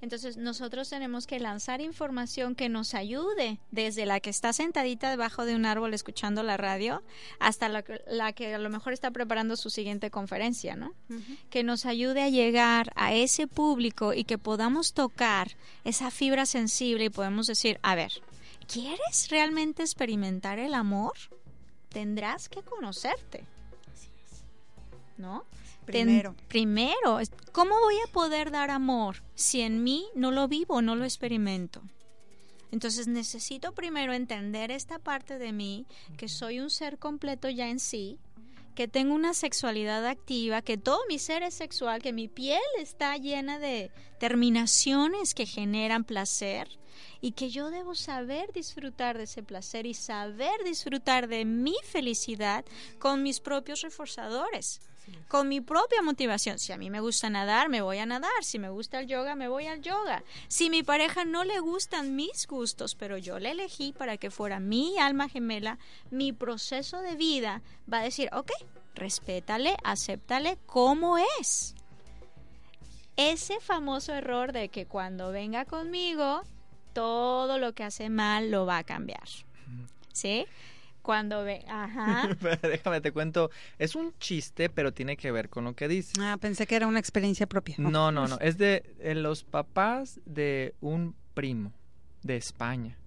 Entonces 0.00 0.38
nosotros 0.38 0.88
tenemos 0.88 1.26
que 1.26 1.38
lanzar 1.38 1.82
información 1.82 2.54
que 2.54 2.70
nos 2.70 2.94
ayude 2.94 3.60
desde 3.70 4.06
la 4.06 4.20
que 4.20 4.30
está 4.30 4.54
sentadita 4.54 5.10
debajo 5.10 5.44
de 5.44 5.56
un 5.56 5.66
árbol 5.66 5.92
escuchando 5.92 6.42
la 6.42 6.56
radio 6.56 7.02
hasta 7.38 7.68
la, 7.68 7.84
la 8.06 8.32
que 8.32 8.54
a 8.54 8.58
lo 8.58 8.70
mejor 8.70 8.94
está 8.94 9.10
preparando 9.10 9.56
su 9.56 9.68
siguiente 9.68 10.10
conferencia, 10.10 10.74
¿no? 10.74 10.94
Que 11.50 11.62
nos 11.62 11.84
ayude 11.84 12.22
a 12.22 12.30
llegar 12.30 12.92
a 12.96 13.12
ese 13.12 13.46
público 13.46 14.14
y 14.14 14.24
que 14.24 14.38
podamos 14.38 14.94
tocar 14.94 15.48
esa 15.84 16.10
fibra 16.10 16.46
sensible 16.46 17.04
y 17.04 17.10
podemos 17.10 17.46
decir, 17.46 17.78
a 17.82 17.94
ver, 17.94 18.22
¿quieres 18.66 19.28
realmente 19.28 19.82
experimentar 19.82 20.58
el 20.58 20.72
amor? 20.72 21.12
Tendrás 21.88 22.48
que 22.48 22.62
conocerte. 22.62 23.44
¿No? 25.16 25.44
Primero. 25.84 26.34
primero, 26.48 27.18
¿cómo 27.52 27.74
voy 27.80 27.96
a 28.06 28.12
poder 28.12 28.50
dar 28.50 28.70
amor 28.70 29.22
si 29.34 29.62
en 29.62 29.82
mí 29.82 30.06
no 30.14 30.30
lo 30.30 30.46
vivo, 30.46 30.82
no 30.82 30.94
lo 30.94 31.04
experimento? 31.04 31.82
Entonces 32.70 33.08
necesito 33.08 33.72
primero 33.72 34.12
entender 34.12 34.70
esta 34.70 34.98
parte 34.98 35.38
de 35.38 35.52
mí, 35.52 35.86
que 36.18 36.28
soy 36.28 36.60
un 36.60 36.68
ser 36.68 36.98
completo 36.98 37.48
ya 37.48 37.68
en 37.68 37.80
sí, 37.80 38.18
que 38.78 38.86
tengo 38.86 39.12
una 39.12 39.34
sexualidad 39.34 40.06
activa, 40.06 40.62
que 40.62 40.78
todo 40.78 41.00
mi 41.08 41.18
ser 41.18 41.42
es 41.42 41.54
sexual, 41.54 42.00
que 42.00 42.12
mi 42.12 42.28
piel 42.28 42.60
está 42.78 43.16
llena 43.16 43.58
de 43.58 43.90
terminaciones 44.20 45.34
que 45.34 45.46
generan 45.46 46.04
placer 46.04 46.68
y 47.20 47.32
que 47.32 47.50
yo 47.50 47.72
debo 47.72 47.96
saber 47.96 48.52
disfrutar 48.52 49.18
de 49.18 49.24
ese 49.24 49.42
placer 49.42 49.84
y 49.84 49.94
saber 49.94 50.62
disfrutar 50.62 51.26
de 51.26 51.44
mi 51.44 51.74
felicidad 51.90 52.64
con 53.00 53.24
mis 53.24 53.40
propios 53.40 53.80
reforzadores 53.80 54.80
con 55.28 55.48
mi 55.48 55.60
propia 55.60 56.02
motivación. 56.02 56.58
Si 56.58 56.72
a 56.72 56.78
mí 56.78 56.90
me 56.90 57.00
gusta 57.00 57.30
nadar, 57.30 57.68
me 57.68 57.82
voy 57.82 57.98
a 57.98 58.06
nadar. 58.06 58.42
Si 58.42 58.58
me 58.58 58.70
gusta 58.70 59.00
el 59.00 59.06
yoga, 59.06 59.34
me 59.34 59.48
voy 59.48 59.66
al 59.66 59.82
yoga. 59.82 60.22
Si 60.48 60.70
mi 60.70 60.82
pareja 60.82 61.24
no 61.24 61.44
le 61.44 61.60
gustan 61.60 62.16
mis 62.16 62.46
gustos, 62.46 62.94
pero 62.94 63.18
yo 63.18 63.38
le 63.38 63.50
elegí 63.50 63.92
para 63.92 64.16
que 64.16 64.30
fuera 64.30 64.60
mi 64.60 64.98
alma 64.98 65.28
gemela, 65.28 65.78
mi 66.10 66.32
proceso 66.32 67.00
de 67.02 67.16
vida 67.16 67.62
va 67.92 67.98
a 67.98 68.04
decir, 68.04 68.30
ok, 68.32 68.50
respétale, 68.94 69.76
acéptale 69.84 70.58
como 70.66 71.18
es. 71.40 71.74
Ese 73.16 73.60
famoso 73.60 74.14
error 74.14 74.52
de 74.52 74.68
que 74.68 74.86
cuando 74.86 75.32
venga 75.32 75.64
conmigo, 75.64 76.42
todo 76.92 77.58
lo 77.58 77.74
que 77.74 77.84
hace 77.84 78.10
mal 78.10 78.50
lo 78.50 78.66
va 78.66 78.78
a 78.78 78.84
cambiar. 78.84 79.28
¿Sí? 80.12 80.46
Cuando 81.08 81.42
ve, 81.42 81.64
ajá. 81.68 82.28
Déjame 82.62 83.00
te 83.00 83.12
cuento, 83.12 83.50
es 83.78 83.94
un 83.94 84.12
chiste, 84.18 84.68
pero 84.68 84.92
tiene 84.92 85.16
que 85.16 85.32
ver 85.32 85.48
con 85.48 85.64
lo 85.64 85.74
que 85.74 85.88
dices. 85.88 86.12
Ah, 86.20 86.36
pensé 86.38 86.66
que 86.66 86.76
era 86.76 86.86
una 86.86 86.98
experiencia 86.98 87.46
propia. 87.46 87.76
No, 87.78 88.12
no, 88.12 88.28
no, 88.28 88.38
es 88.40 88.58
de 88.58 88.82
los 89.16 89.42
papás 89.42 90.20
de 90.26 90.74
un 90.82 91.16
primo 91.32 91.72
de 92.22 92.36
España. 92.36 92.98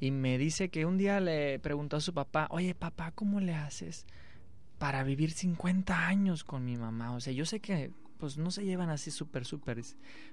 Y 0.00 0.10
me 0.10 0.38
dice 0.38 0.70
que 0.70 0.86
un 0.86 0.98
día 0.98 1.20
le 1.20 1.60
preguntó 1.60 1.98
a 1.98 2.00
su 2.00 2.12
papá, 2.12 2.48
oye 2.50 2.74
papá, 2.74 3.12
¿cómo 3.12 3.38
le 3.38 3.54
haces 3.54 4.06
para 4.78 5.04
vivir 5.04 5.30
50 5.30 6.08
años 6.08 6.42
con 6.42 6.64
mi 6.64 6.76
mamá? 6.76 7.14
O 7.14 7.20
sea, 7.20 7.32
yo 7.32 7.46
sé 7.46 7.60
que 7.60 7.92
pues 8.18 8.38
no 8.38 8.50
se 8.50 8.64
llevan 8.64 8.90
así 8.90 9.12
súper, 9.12 9.44
súper, 9.44 9.80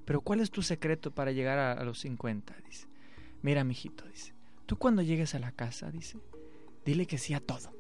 pero 0.04 0.22
¿cuál 0.22 0.40
es 0.40 0.50
tu 0.50 0.64
secreto 0.64 1.12
para 1.12 1.32
llegar 1.32 1.60
a, 1.60 1.74
a 1.74 1.84
los 1.84 2.00
50? 2.00 2.56
Dice, 2.68 2.88
mira, 3.44 3.64
mijito, 3.64 4.04
dice, 4.08 4.34
tú 4.66 4.78
cuando 4.80 5.04
llegues 5.04 5.36
a 5.36 5.40
la 5.40 5.52
casa, 5.52 5.92
dice, 5.92 6.18
dile 6.86 7.06
que 7.06 7.18
sí 7.18 7.34
a 7.34 7.40
todo. 7.40 7.74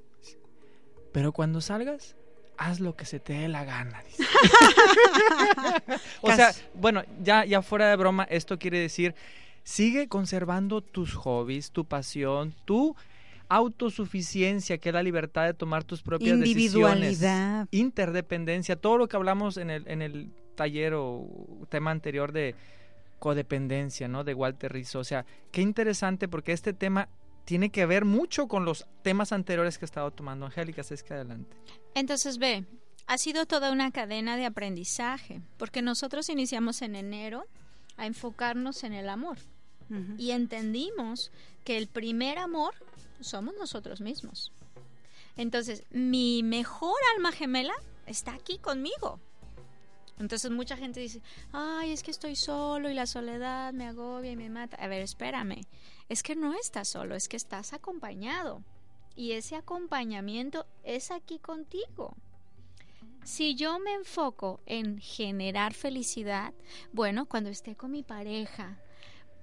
Pero 1.11 1.31
cuando 1.31 1.61
salgas, 1.61 2.15
haz 2.57 2.79
lo 2.79 2.95
que 2.95 3.05
se 3.05 3.19
te 3.19 3.33
dé 3.33 3.47
la 3.47 3.63
gana. 3.63 4.03
o 6.21 6.31
sea, 6.31 6.53
bueno, 6.73 7.03
ya, 7.21 7.45
ya 7.45 7.61
fuera 7.61 7.89
de 7.89 7.95
broma, 7.95 8.23
esto 8.23 8.57
quiere 8.57 8.79
decir, 8.79 9.15
sigue 9.63 10.07
conservando 10.07 10.81
tus 10.81 11.13
hobbies, 11.13 11.71
tu 11.71 11.85
pasión, 11.85 12.53
tu 12.65 12.95
autosuficiencia, 13.49 14.77
que 14.77 14.89
es 14.89 14.93
la 14.93 15.03
libertad 15.03 15.45
de 15.45 15.53
tomar 15.53 15.83
tus 15.83 16.01
propias 16.01 16.39
decisiones. 16.39 17.23
Interdependencia, 17.71 18.75
todo 18.75 18.97
lo 18.97 19.07
que 19.07 19.15
hablamos 19.15 19.57
en 19.57 19.69
el, 19.69 19.87
en 19.87 20.01
el 20.01 20.31
taller 20.55 20.93
o 20.95 21.27
tema 21.69 21.91
anterior 21.91 22.31
de 22.31 22.55
codependencia, 23.19 24.07
¿no? 24.07 24.23
De 24.23 24.33
Walter 24.33 24.73
Rizzo. 24.73 24.99
O 24.99 25.03
sea, 25.03 25.25
qué 25.51 25.61
interesante 25.61 26.27
porque 26.27 26.51
este 26.51 26.73
tema 26.73 27.09
tiene 27.45 27.69
que 27.69 27.85
ver 27.85 28.05
mucho 28.05 28.47
con 28.47 28.65
los 28.65 28.85
temas 29.01 29.31
anteriores 29.31 29.77
que 29.77 29.85
ha 29.85 29.87
estado 29.87 30.11
tomando 30.11 30.45
Angélica, 30.45 30.81
es 30.81 31.03
que 31.03 31.13
adelante. 31.13 31.55
Entonces 31.95 32.37
ve, 32.37 32.65
ha 33.07 33.17
sido 33.17 33.45
toda 33.45 33.71
una 33.71 33.91
cadena 33.91 34.37
de 34.37 34.45
aprendizaje, 34.45 35.41
porque 35.57 35.81
nosotros 35.81 36.29
iniciamos 36.29 36.81
en 36.81 36.95
enero 36.95 37.45
a 37.97 38.05
enfocarnos 38.05 38.83
en 38.83 38.93
el 38.93 39.09
amor 39.09 39.37
y 40.17 40.31
entendimos 40.31 41.31
que 41.63 41.77
el 41.77 41.87
primer 41.87 42.39
amor 42.39 42.73
somos 43.19 43.53
nosotros 43.59 44.01
mismos. 44.01 44.51
Entonces, 45.37 45.83
mi 45.91 46.41
mejor 46.41 46.95
alma 47.15 47.31
gemela 47.31 47.73
está 48.07 48.33
aquí 48.33 48.57
conmigo. 48.57 49.19
Entonces 50.19 50.51
mucha 50.51 50.77
gente 50.77 50.99
dice, 50.99 51.21
ay, 51.51 51.91
es 51.91 52.03
que 52.03 52.11
estoy 52.11 52.35
solo 52.35 52.89
y 52.89 52.93
la 52.93 53.05
soledad 53.05 53.73
me 53.73 53.87
agobia 53.87 54.31
y 54.31 54.35
me 54.35 54.49
mata. 54.49 54.77
A 54.77 54.87
ver, 54.87 55.01
espérame, 55.01 55.65
es 56.13 56.21
que 56.21 56.35
no 56.35 56.53
estás 56.53 56.89
solo, 56.89 57.15
es 57.15 57.27
que 57.27 57.37
estás 57.37 57.73
acompañado. 57.73 58.63
Y 59.15 59.31
ese 59.31 59.55
acompañamiento 59.55 60.67
es 60.83 61.09
aquí 61.09 61.39
contigo. 61.39 62.15
Si 63.23 63.55
yo 63.55 63.79
me 63.79 63.93
enfoco 63.93 64.61
en 64.67 64.99
generar 64.99 65.73
felicidad, 65.73 66.53
bueno, 66.91 67.25
cuando 67.25 67.49
esté 67.49 67.75
con 67.75 67.91
mi 67.91 68.03
pareja, 68.03 68.77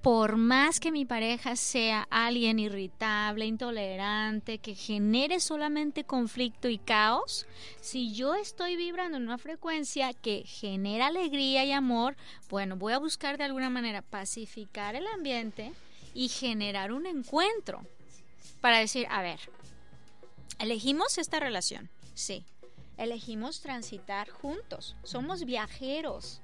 por 0.01 0.37
más 0.37 0.79
que 0.79 0.93
mi 0.93 1.05
pareja 1.05 1.57
sea 1.57 2.07
alguien 2.09 2.61
irritable, 2.61 3.47
intolerante, 3.47 4.59
que 4.59 4.77
genere 4.77 5.41
solamente 5.41 6.05
conflicto 6.05 6.68
y 6.68 6.79
caos, 6.79 7.49
si 7.81 8.14
yo 8.14 8.35
estoy 8.35 8.77
vibrando 8.77 9.16
en 9.16 9.25
una 9.25 9.39
frecuencia 9.39 10.12
que 10.14 10.45
genera 10.47 11.09
alegría 11.09 11.64
y 11.64 11.73
amor, 11.73 12.16
bueno, 12.49 12.77
voy 12.77 12.93
a 12.93 12.99
buscar 12.99 13.39
de 13.39 13.45
alguna 13.45 13.71
manera 13.71 14.03
pacificar 14.03 14.95
el 14.95 15.07
ambiente 15.09 15.73
y 16.14 16.28
generar 16.28 16.92
un 16.92 17.06
encuentro 17.06 17.86
para 18.61 18.78
decir, 18.78 19.06
a 19.11 19.22
ver, 19.22 19.40
elegimos 20.58 21.18
esta 21.18 21.40
relación, 21.40 21.88
sí, 22.14 22.44
elegimos 22.96 23.61
transitar 23.61 24.28
juntos, 24.28 24.96
somos 25.02 25.44
viajeros 25.44 26.42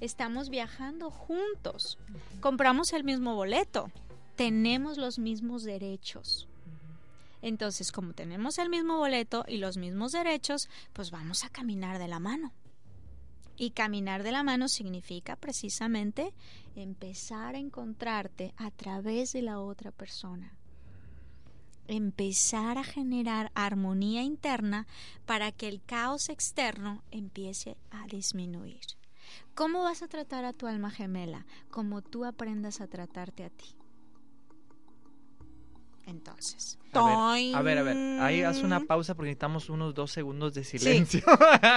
estamos 0.00 0.50
viajando 0.50 1.10
juntos, 1.10 1.98
compramos 2.40 2.92
el 2.92 3.04
mismo 3.04 3.34
boleto, 3.34 3.90
tenemos 4.36 4.98
los 4.98 5.18
mismos 5.18 5.62
derechos. 5.64 6.48
Entonces, 7.42 7.92
como 7.92 8.12
tenemos 8.12 8.58
el 8.58 8.68
mismo 8.68 8.98
boleto 8.98 9.44
y 9.46 9.58
los 9.58 9.76
mismos 9.76 10.12
derechos, 10.12 10.68
pues 10.92 11.10
vamos 11.10 11.44
a 11.44 11.50
caminar 11.50 11.98
de 11.98 12.08
la 12.08 12.18
mano. 12.18 12.52
Y 13.56 13.70
caminar 13.70 14.22
de 14.22 14.32
la 14.32 14.42
mano 14.42 14.68
significa 14.68 15.36
precisamente 15.36 16.34
empezar 16.74 17.54
a 17.54 17.58
encontrarte 17.58 18.52
a 18.56 18.70
través 18.70 19.32
de 19.32 19.42
la 19.42 19.60
otra 19.60 19.92
persona. 19.92 20.52
Empezar 21.88 22.78
a 22.78 22.84
generar 22.84 23.50
armonía 23.54 24.22
interna 24.22 24.86
para 25.24 25.52
que 25.52 25.68
el 25.68 25.82
caos 25.82 26.28
externo 26.28 27.02
empiece 27.10 27.76
a 27.90 28.06
disminuir. 28.08 28.80
¿Cómo 29.54 29.82
vas 29.82 30.02
a 30.02 30.08
tratar 30.08 30.44
a 30.44 30.52
tu 30.52 30.66
alma 30.66 30.90
gemela? 30.90 31.46
Como 31.70 32.02
tú 32.02 32.24
aprendas 32.24 32.80
a 32.80 32.88
tratarte 32.88 33.44
a 33.44 33.50
ti. 33.50 33.74
Entonces. 36.06 36.78
A 36.94 37.62
ver, 37.62 37.78
a 37.78 37.82
ver, 37.82 38.20
Ahí 38.20 38.42
haz 38.42 38.62
una 38.62 38.80
pausa 38.80 39.14
porque 39.14 39.28
necesitamos 39.28 39.68
unos 39.68 39.94
dos 39.94 40.10
segundos 40.10 40.54
de 40.54 40.64
silencio. 40.64 41.22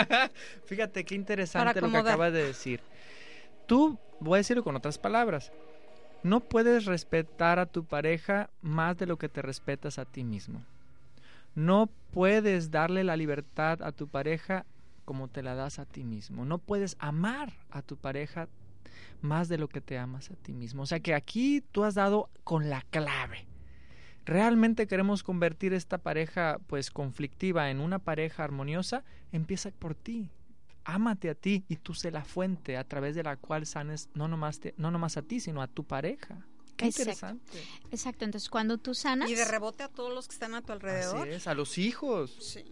Fíjate 0.66 1.04
qué 1.04 1.16
interesante 1.16 1.82
lo 1.82 1.90
que 1.90 1.98
acabas 1.98 2.32
de 2.32 2.46
decir. 2.46 2.82
Tú, 3.66 3.98
voy 4.20 4.36
a 4.36 4.38
decirlo 4.38 4.64
con 4.64 4.76
otras 4.76 4.98
palabras, 4.98 5.52
no 6.24 6.40
puedes 6.42 6.86
respetar 6.86 7.60
a 7.60 7.66
tu 7.66 7.86
pareja 7.86 8.50
más 8.62 8.98
de 8.98 9.06
lo 9.06 9.18
que 9.18 9.30
te 9.30 9.42
respetas 9.42 10.00
a 10.00 10.06
ti 10.06 10.24
mismo. 10.24 10.64
No 11.56 11.90
puedes 12.12 12.72
darle 12.72 13.04
la 13.04 13.18
libertad 13.18 13.82
a 13.82 13.92
tu 13.92 14.08
pareja 14.08 14.66
como 15.06 15.28
te 15.28 15.42
la 15.44 15.56
das 15.56 15.80
a 15.80 15.86
ti 15.86 16.04
mismo. 16.04 16.46
No 16.46 16.60
puedes 16.60 16.96
amar 17.00 17.54
a 17.72 17.82
tu 17.82 17.98
pareja 17.98 18.48
más 19.22 19.50
de 19.50 19.58
lo 19.58 19.68
que 19.68 19.82
te 19.82 19.98
amas 19.98 20.30
a 20.32 20.36
ti 20.36 20.54
mismo. 20.54 20.84
O 20.84 20.86
sea 20.86 21.00
que 21.00 21.14
aquí 21.14 21.64
tú 21.72 21.84
has 21.84 21.96
dado 21.96 22.30
con 22.44 22.70
la 22.70 22.84
clave. 22.90 23.46
Realmente 24.30 24.86
queremos 24.86 25.24
convertir 25.24 25.74
esta 25.74 25.98
pareja 25.98 26.60
pues 26.68 26.92
conflictiva 26.92 27.72
en 27.72 27.80
una 27.80 27.98
pareja 27.98 28.44
armoniosa, 28.44 29.04
empieza 29.32 29.72
por 29.72 29.96
ti. 29.96 30.30
Ámate 30.84 31.32
a 31.32 31.34
ti 31.34 31.66
y 31.68 31.78
tú 31.78 31.96
sé 31.96 32.12
la 32.12 32.24
fuente 32.24 32.78
a 32.78 32.84
través 32.84 33.16
de 33.16 33.24
la 33.24 33.38
cual 33.38 33.66
sanes 33.66 34.08
no 34.14 34.28
nomás, 34.28 34.62
no 34.78 34.92
nomás 34.92 35.18
a 35.18 35.24
ti, 35.24 35.40
sino 35.40 35.64
a 35.64 35.68
tu 35.68 35.84
pareja. 35.84 36.46
Qué 36.78 36.86
interesante. 36.86 37.60
Exacto, 37.90 38.24
entonces 38.24 38.52
cuando 38.52 38.78
tú 38.78 38.94
sanas... 38.94 39.32
Y 39.32 39.34
de 39.34 39.46
rebote 39.46 39.82
a 39.82 39.90
todos 39.90 40.14
los 40.14 40.28
que 40.28 40.34
están 40.34 40.54
a 40.54 40.62
tu 40.62 40.74
alrededor. 40.74 41.22
Así 41.22 41.30
es, 41.32 41.48
a 41.48 41.56
los 41.56 41.80
hijos. 41.80 42.38
Sí. 42.40 42.72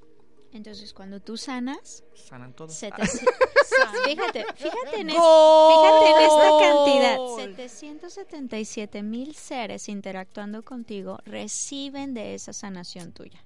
Entonces, 0.54 0.93
cuando 0.93 1.20
tú 1.20 1.38
sanas, 1.38 2.04
Sanan 2.16 2.54
todos. 2.54 2.74
sete- 2.80 3.04
fíjate, 3.06 4.45
fíjate 4.56 5.00
en, 5.02 5.10
es- 5.10 5.16
fíjate 5.16 6.10
en 6.10 6.18
esta 6.24 6.50
cantidad. 6.62 7.18
777 7.38 9.04
mil 9.04 9.36
seres 9.36 9.89
interactuando 9.89 10.64
contigo 10.64 11.20
reciben 11.26 12.14
de 12.14 12.34
esa 12.34 12.54
sanación 12.54 13.12
tuya. 13.12 13.43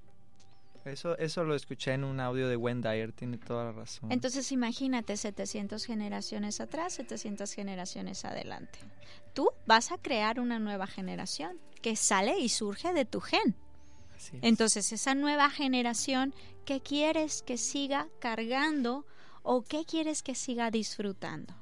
Eso, 0.85 1.15
eso 1.19 1.43
lo 1.43 1.53
escuché 1.55 1.93
en 1.93 2.03
un 2.03 2.19
audio 2.19 2.47
de 2.47 2.55
Wendy 2.55 2.87
Dyer, 2.89 3.11
tiene 3.11 3.37
toda 3.37 3.65
la 3.65 3.71
razón. 3.71 4.11
Entonces 4.11 4.51
imagínate 4.51 5.15
700 5.15 5.85
generaciones 5.85 6.59
atrás, 6.59 6.93
700 6.93 7.53
generaciones 7.53 8.25
adelante. 8.25 8.79
Tú 9.33 9.49
vas 9.67 9.91
a 9.91 9.97
crear 9.99 10.39
una 10.39 10.57
nueva 10.57 10.87
generación 10.87 11.59
que 11.83 11.95
sale 11.95 12.39
y 12.39 12.49
surge 12.49 12.93
de 12.93 13.05
tu 13.05 13.19
gen. 13.21 13.55
Entonces 14.41 14.91
esa 14.91 15.15
nueva 15.15 15.49
generación, 15.49 16.33
¿qué 16.65 16.81
quieres 16.81 17.41
que 17.41 17.57
siga 17.57 18.07
cargando 18.19 19.05
o 19.43 19.63
qué 19.63 19.85
quieres 19.85 20.23
que 20.23 20.35
siga 20.35 20.71
disfrutando? 20.71 21.53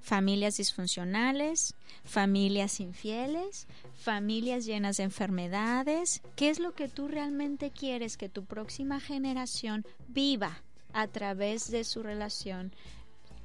Familias 0.00 0.56
disfuncionales, 0.56 1.74
familias 2.04 2.80
infieles, 2.80 3.66
familias 3.94 4.64
llenas 4.64 4.96
de 4.96 5.02
enfermedades. 5.04 6.22
¿Qué 6.36 6.48
es 6.48 6.58
lo 6.58 6.74
que 6.74 6.88
tú 6.88 7.06
realmente 7.06 7.70
quieres 7.70 8.16
que 8.16 8.30
tu 8.30 8.44
próxima 8.46 8.98
generación 8.98 9.84
viva 10.08 10.62
a 10.92 11.06
través 11.06 11.70
de 11.70 11.84
su 11.84 12.02
relación 12.02 12.72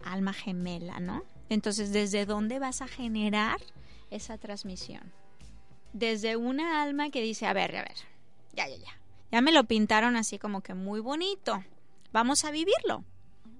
alma 0.04 0.34
gemela, 0.34 1.00
¿no? 1.00 1.24
Entonces, 1.50 1.92
¿desde 1.92 2.26
dónde 2.26 2.60
vas 2.60 2.82
a 2.82 2.88
generar 2.88 3.60
esa 4.10 4.38
transmisión? 4.38 5.12
Desde 5.94 6.38
una 6.38 6.82
alma 6.82 7.10
que 7.10 7.22
dice, 7.22 7.46
a 7.48 7.54
ver, 7.54 7.76
a 7.76 7.82
ver, 7.84 7.98
ya, 8.56 8.68
ya, 8.68 8.78
ya. 8.78 9.00
Ya 9.32 9.42
me 9.42 9.52
lo 9.52 9.66
pintaron 9.66 10.16
así 10.16 10.40
como 10.40 10.62
que 10.62 10.74
muy 10.74 11.00
bonito. 11.00 11.64
Vamos 12.12 12.46
a 12.46 12.52
vivirlo. 12.52 13.04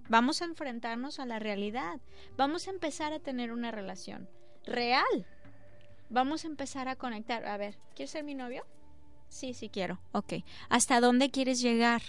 Vamos 0.08 0.42
a 0.42 0.46
enfrentarnos 0.46 1.20
a 1.20 1.26
la 1.26 1.40
realidad. 1.40 2.00
Vamos 2.38 2.68
a 2.68 2.72
empezar 2.72 3.12
a 3.12 3.20
tener 3.20 3.52
una 3.52 3.72
relación 3.72 4.30
real. 4.66 5.26
Vamos 6.10 6.46
a 6.46 6.48
empezar 6.48 6.88
a 6.88 6.96
conectar. 6.96 7.46
A 7.46 7.58
ver, 7.58 7.78
¿quieres 7.96 8.12
ser 8.12 8.24
mi 8.24 8.36
novio? 8.36 8.64
Sí, 9.28 9.54
sí 9.54 9.70
quiero. 9.70 10.00
Ok. 10.12 10.34
¿Hasta 10.70 11.02
dónde 11.02 11.32
quieres 11.32 11.60
llegar? 11.62 12.02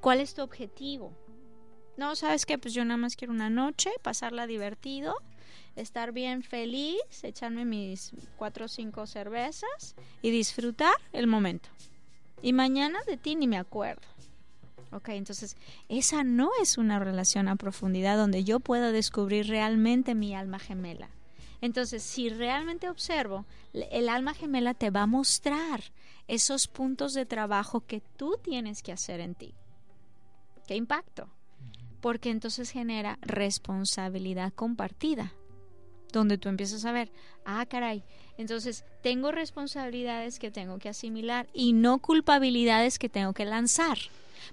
¿Cuál 0.00 0.20
es 0.20 0.34
tu 0.34 0.42
objetivo? 0.42 1.16
No, 1.96 2.16
¿sabes 2.16 2.44
qué? 2.44 2.58
Pues 2.58 2.74
yo 2.74 2.84
nada 2.84 2.98
más 2.98 3.14
quiero 3.14 3.32
una 3.32 3.48
noche, 3.50 3.90
pasarla 4.02 4.48
divertido, 4.48 5.14
estar 5.76 6.10
bien 6.10 6.42
feliz, 6.42 7.00
echarme 7.22 7.64
mis 7.64 8.12
cuatro 8.36 8.64
o 8.64 8.68
cinco 8.68 9.06
cervezas 9.06 9.94
y 10.20 10.30
disfrutar 10.30 10.94
el 11.12 11.28
momento. 11.28 11.68
Y 12.42 12.52
mañana 12.52 12.98
de 13.06 13.16
ti 13.16 13.36
ni 13.36 13.46
me 13.46 13.58
acuerdo. 13.58 14.02
Ok, 14.92 15.08
entonces 15.08 15.56
esa 15.88 16.22
no 16.22 16.50
es 16.62 16.78
una 16.78 17.00
relación 17.00 17.48
a 17.48 17.56
profundidad 17.56 18.16
donde 18.16 18.44
yo 18.44 18.60
pueda 18.60 18.92
descubrir 18.92 19.48
realmente 19.48 20.14
mi 20.14 20.34
alma 20.34 20.58
gemela. 20.60 21.08
Entonces, 21.60 22.02
si 22.02 22.28
realmente 22.28 22.88
observo, 22.88 23.46
el 23.72 24.08
alma 24.08 24.34
gemela 24.34 24.74
te 24.74 24.90
va 24.90 25.02
a 25.02 25.06
mostrar 25.06 25.82
esos 26.28 26.68
puntos 26.68 27.14
de 27.14 27.26
trabajo 27.26 27.80
que 27.80 28.02
tú 28.16 28.38
tienes 28.42 28.82
que 28.82 28.92
hacer 28.92 29.20
en 29.20 29.34
ti. 29.34 29.54
¿Qué 30.66 30.76
impacto? 30.76 31.28
Porque 32.00 32.30
entonces 32.30 32.70
genera 32.70 33.18
responsabilidad 33.22 34.52
compartida, 34.52 35.32
donde 36.18 36.38
tú 36.38 36.48
empiezas 36.48 36.84
a 36.84 36.92
ver, 36.92 37.10
ah, 37.44 37.64
caray, 37.66 38.02
entonces 38.38 38.84
tengo 39.02 39.32
responsabilidades 39.32 40.38
que 40.38 40.50
tengo 40.50 40.78
que 40.78 40.88
asimilar 40.88 41.46
y 41.52 41.72
no 41.72 41.98
culpabilidades 41.98 42.98
que 42.98 43.08
tengo 43.08 43.32
que 43.32 43.44
lanzar. 43.44 43.98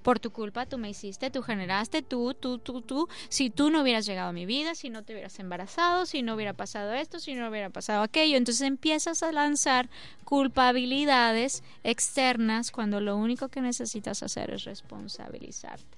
Por 0.03 0.19
tu 0.19 0.31
culpa 0.31 0.65
tú 0.65 0.77
me 0.77 0.89
hiciste, 0.89 1.31
tú 1.31 1.41
generaste, 1.41 2.01
tú, 2.01 2.33
tú, 2.33 2.57
tú, 2.59 2.81
tú. 2.81 3.09
Si 3.29 3.49
tú 3.49 3.69
no 3.69 3.81
hubieras 3.81 4.05
llegado 4.05 4.29
a 4.29 4.33
mi 4.33 4.45
vida, 4.45 4.73
si 4.73 4.89
no 4.89 5.03
te 5.03 5.13
hubieras 5.13 5.37
embarazado, 5.39 6.05
si 6.05 6.21
no 6.21 6.35
hubiera 6.35 6.53
pasado 6.53 6.93
esto, 6.93 7.19
si 7.19 7.33
no 7.33 7.49
hubiera 7.49 7.69
pasado 7.69 8.01
aquello. 8.01 8.37
Entonces 8.37 8.61
empiezas 8.61 9.21
a 9.21 9.31
lanzar 9.31 9.89
culpabilidades 10.23 11.63
externas 11.83 12.71
cuando 12.71 13.01
lo 13.01 13.17
único 13.17 13.49
que 13.49 13.61
necesitas 13.61 14.23
hacer 14.23 14.51
es 14.51 14.63
responsabilizarte 14.63 15.97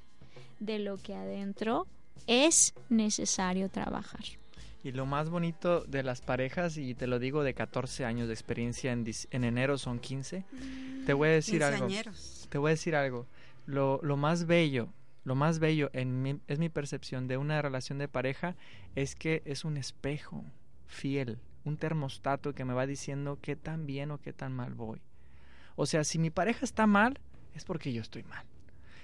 de 0.59 0.79
lo 0.79 0.97
que 0.97 1.13
adentro 1.13 1.85
es 2.25 2.73
necesario 2.89 3.69
trabajar. 3.69 4.23
Y 4.83 4.91
lo 4.91 5.05
más 5.05 5.29
bonito 5.29 5.81
de 5.85 6.03
las 6.03 6.19
parejas, 6.21 6.77
y 6.77 6.93
te 6.93 7.07
lo 7.07 7.17
digo 7.19 7.43
de 7.43 7.53
14 7.53 8.03
años 8.05 8.27
de 8.27 8.33
experiencia, 8.33 8.91
en, 8.91 9.05
enero 9.43 9.77
son 9.77 9.99
15, 9.99 10.43
te 11.05 11.13
voy 11.13 11.29
a 11.29 11.31
decir 11.31 11.61
algo. 11.63 11.87
Te 12.49 12.57
voy 12.57 12.69
a 12.69 12.73
decir 12.73 12.95
algo. 12.95 13.25
Lo, 13.65 13.99
lo 14.03 14.17
más 14.17 14.45
bello, 14.45 14.89
lo 15.23 15.35
más 15.35 15.59
bello 15.59 15.89
en 15.93 16.21
mi- 16.21 16.39
es 16.47 16.59
mi 16.59 16.67
percepción 16.67 17.27
de 17.29 17.37
una 17.37 17.61
relación 17.61 17.97
de 17.97 18.09
pareja 18.09 18.55
es 18.95 19.15
que 19.15 19.41
es 19.45 19.63
un 19.63 19.77
espejo 19.77 20.43
fiel, 20.85 21.39
un 21.63 21.77
termostato 21.77 22.53
que 22.53 22.65
me 22.65 22.73
va 22.73 22.85
diciendo 22.85 23.39
qué 23.41 23.55
tan 23.55 23.85
bien 23.85 24.11
o 24.11 24.19
qué 24.19 24.33
tan 24.33 24.51
mal 24.51 24.73
voy. 24.73 24.99
O 25.77 25.85
sea, 25.85 26.03
si 26.03 26.19
mi 26.19 26.29
pareja 26.29 26.65
está 26.65 26.87
mal, 26.87 27.19
es 27.55 27.63
porque 27.63 27.93
yo 27.93 28.01
estoy 28.01 28.23
mal. 28.23 28.45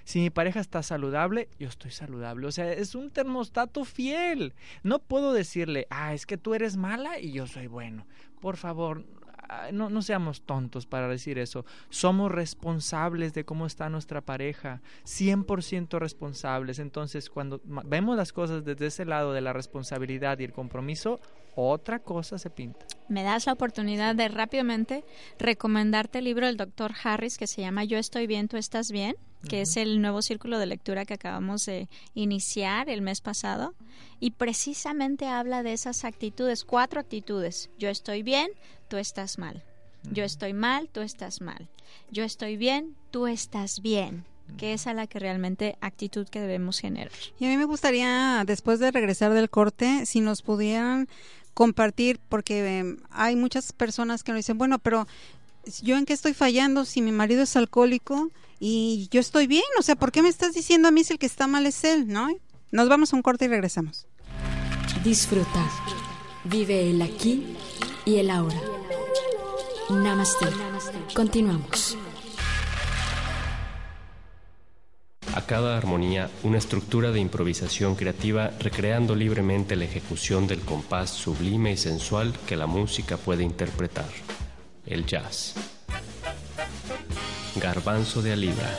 Si 0.04 0.20
mi 0.20 0.30
pareja 0.30 0.60
está 0.60 0.82
saludable, 0.82 1.48
yo 1.58 1.68
estoy 1.68 1.90
saludable. 1.90 2.46
O 2.46 2.52
sea, 2.52 2.72
es 2.72 2.94
un 2.94 3.10
termostato 3.10 3.84
fiel. 3.84 4.54
No 4.82 4.98
puedo 4.98 5.32
decirle, 5.32 5.86
ah, 5.90 6.14
es 6.14 6.26
que 6.26 6.36
tú 6.36 6.54
eres 6.54 6.76
mala 6.76 7.18
y 7.18 7.32
yo 7.32 7.46
soy 7.46 7.66
bueno. 7.66 8.06
Por 8.40 8.56
favor, 8.56 9.04
ah, 9.48 9.68
no, 9.72 9.90
no 9.90 10.02
seamos 10.02 10.42
tontos 10.42 10.86
para 10.86 11.08
decir 11.08 11.38
eso. 11.38 11.64
Somos 11.88 12.30
responsables 12.32 13.34
de 13.34 13.44
cómo 13.44 13.66
está 13.66 13.88
nuestra 13.88 14.20
pareja. 14.20 14.80
100% 15.04 15.98
responsables. 15.98 16.78
Entonces, 16.78 17.30
cuando 17.30 17.60
vemos 17.64 18.16
las 18.16 18.32
cosas 18.32 18.64
desde 18.64 18.86
ese 18.86 19.04
lado 19.04 19.32
de 19.32 19.40
la 19.40 19.52
responsabilidad 19.52 20.38
y 20.38 20.44
el 20.44 20.52
compromiso, 20.52 21.20
otra 21.56 21.98
cosa 21.98 22.38
se 22.38 22.50
pinta. 22.50 22.86
me 23.08 23.22
das 23.22 23.46
la 23.46 23.52
oportunidad 23.52 24.14
de 24.14 24.28
rápidamente 24.28 25.04
recomendarte 25.38 26.20
el 26.20 26.24
libro 26.24 26.46
del 26.46 26.56
doctor 26.56 26.92
Harris 27.02 27.38
que 27.38 27.46
se 27.46 27.60
llama 27.60 27.84
Yo 27.84 27.98
estoy 27.98 28.26
bien, 28.26 28.46
tú 28.48 28.56
estás 28.56 28.92
bien, 28.92 29.16
que 29.48 29.62
es 29.62 29.76
el 29.76 30.00
nuevo 30.00 30.22
círculo 30.22 30.58
de 30.58 30.66
lectura 30.66 31.04
que 31.04 31.14
acabamos 31.14 31.66
de 31.66 31.88
iniciar 32.14 32.88
el 32.88 33.02
mes 33.02 33.20
pasado 33.20 33.74
y 34.18 34.32
precisamente 34.32 35.26
habla 35.26 35.62
de 35.62 35.72
esas 35.72 36.04
actitudes, 36.04 36.64
cuatro 36.64 37.00
actitudes. 37.00 37.70
Yo 37.78 37.88
estoy 37.88 38.22
bien, 38.22 38.50
tú 38.88 38.98
estás 38.98 39.38
mal. 39.38 39.62
Yo 40.10 40.24
estoy 40.24 40.52
mal, 40.52 40.88
tú 40.88 41.00
estás 41.00 41.40
mal. 41.40 41.68
Yo 42.10 42.24
estoy 42.24 42.56
bien, 42.56 42.96
tú 43.10 43.26
estás 43.26 43.80
bien. 43.80 44.24
Que 44.58 44.72
es 44.72 44.88
a 44.88 44.94
la 44.94 45.06
que 45.06 45.20
realmente 45.20 45.76
actitud 45.80 46.28
que 46.28 46.40
debemos 46.40 46.80
generar. 46.80 47.12
Y 47.38 47.44
a 47.44 47.48
mí 47.48 47.56
me 47.56 47.66
gustaría, 47.66 48.42
después 48.44 48.80
de 48.80 48.90
regresar 48.90 49.32
del 49.32 49.48
corte, 49.48 50.06
si 50.06 50.20
nos 50.20 50.42
pudieran 50.42 51.08
compartir, 51.54 52.18
porque 52.28 52.80
eh, 52.80 52.96
hay 53.10 53.36
muchas 53.36 53.72
personas 53.72 54.24
que 54.24 54.32
nos 54.32 54.40
dicen, 54.40 54.58
bueno, 54.58 54.80
pero 54.80 55.06
yo 55.82 55.96
en 55.96 56.04
qué 56.04 56.14
estoy 56.14 56.34
fallando 56.34 56.84
si 56.84 57.00
mi 57.00 57.12
marido 57.12 57.42
es 57.42 57.54
alcohólico 57.54 58.30
y 58.60 59.08
yo 59.10 59.20
estoy 59.20 59.46
bien, 59.46 59.64
o 59.78 59.82
sea, 59.82 59.96
¿por 59.96 60.12
qué 60.12 60.22
me 60.22 60.28
estás 60.28 60.52
diciendo 60.52 60.86
a 60.86 60.90
mí 60.90 61.02
si 61.02 61.14
el 61.14 61.18
que 61.18 61.26
está 61.26 61.46
mal 61.46 61.64
es 61.64 61.82
él, 61.82 62.06
no? 62.06 62.28
Nos 62.70 62.88
vamos 62.88 63.12
a 63.12 63.16
un 63.16 63.22
corte 63.22 63.46
y 63.46 63.48
regresamos. 63.48 64.06
Disfruta. 65.02 65.66
Vive 66.44 66.90
el 66.90 67.00
aquí 67.00 67.56
y 68.04 68.16
el 68.16 68.30
ahora. 68.30 68.60
Namaste. 69.88 70.46
Continuamos. 71.14 71.96
A 75.34 75.46
cada 75.46 75.78
armonía, 75.78 76.30
una 76.42 76.58
estructura 76.58 77.12
de 77.12 77.20
improvisación 77.20 77.94
creativa 77.94 78.50
recreando 78.58 79.14
libremente 79.14 79.74
la 79.74 79.84
ejecución 79.84 80.46
del 80.46 80.60
compás 80.60 81.10
sublime 81.10 81.72
y 81.72 81.76
sensual 81.76 82.34
que 82.46 82.56
la 82.56 82.66
música 82.66 83.16
puede 83.16 83.42
interpretar. 83.42 84.08
El 84.84 85.06
jazz. 85.06 85.54
Garbanzo 87.60 88.22
de 88.22 88.32
a 88.32 88.36
libra. 88.36 88.70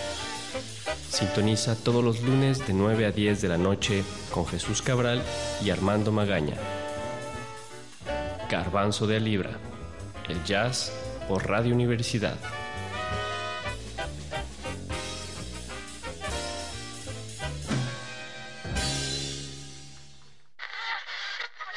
Sintoniza 1.07 1.75
todos 1.75 2.03
los 2.03 2.23
lunes 2.23 2.65
de 2.65 2.73
9 2.73 3.05
a 3.05 3.11
10 3.11 3.39
de 3.39 3.47
la 3.47 3.57
noche 3.59 4.03
con 4.32 4.47
Jesús 4.47 4.82
Cabral 4.82 5.21
y 5.63 5.69
Armando 5.69 6.11
Magaña. 6.11 6.55
Garbanzo 8.49 9.05
de 9.05 9.17
a 9.17 9.19
libra. 9.19 9.51
El 10.27 10.43
jazz 10.45 10.91
por 11.27 11.47
Radio 11.47 11.75
Universidad. 11.75 12.38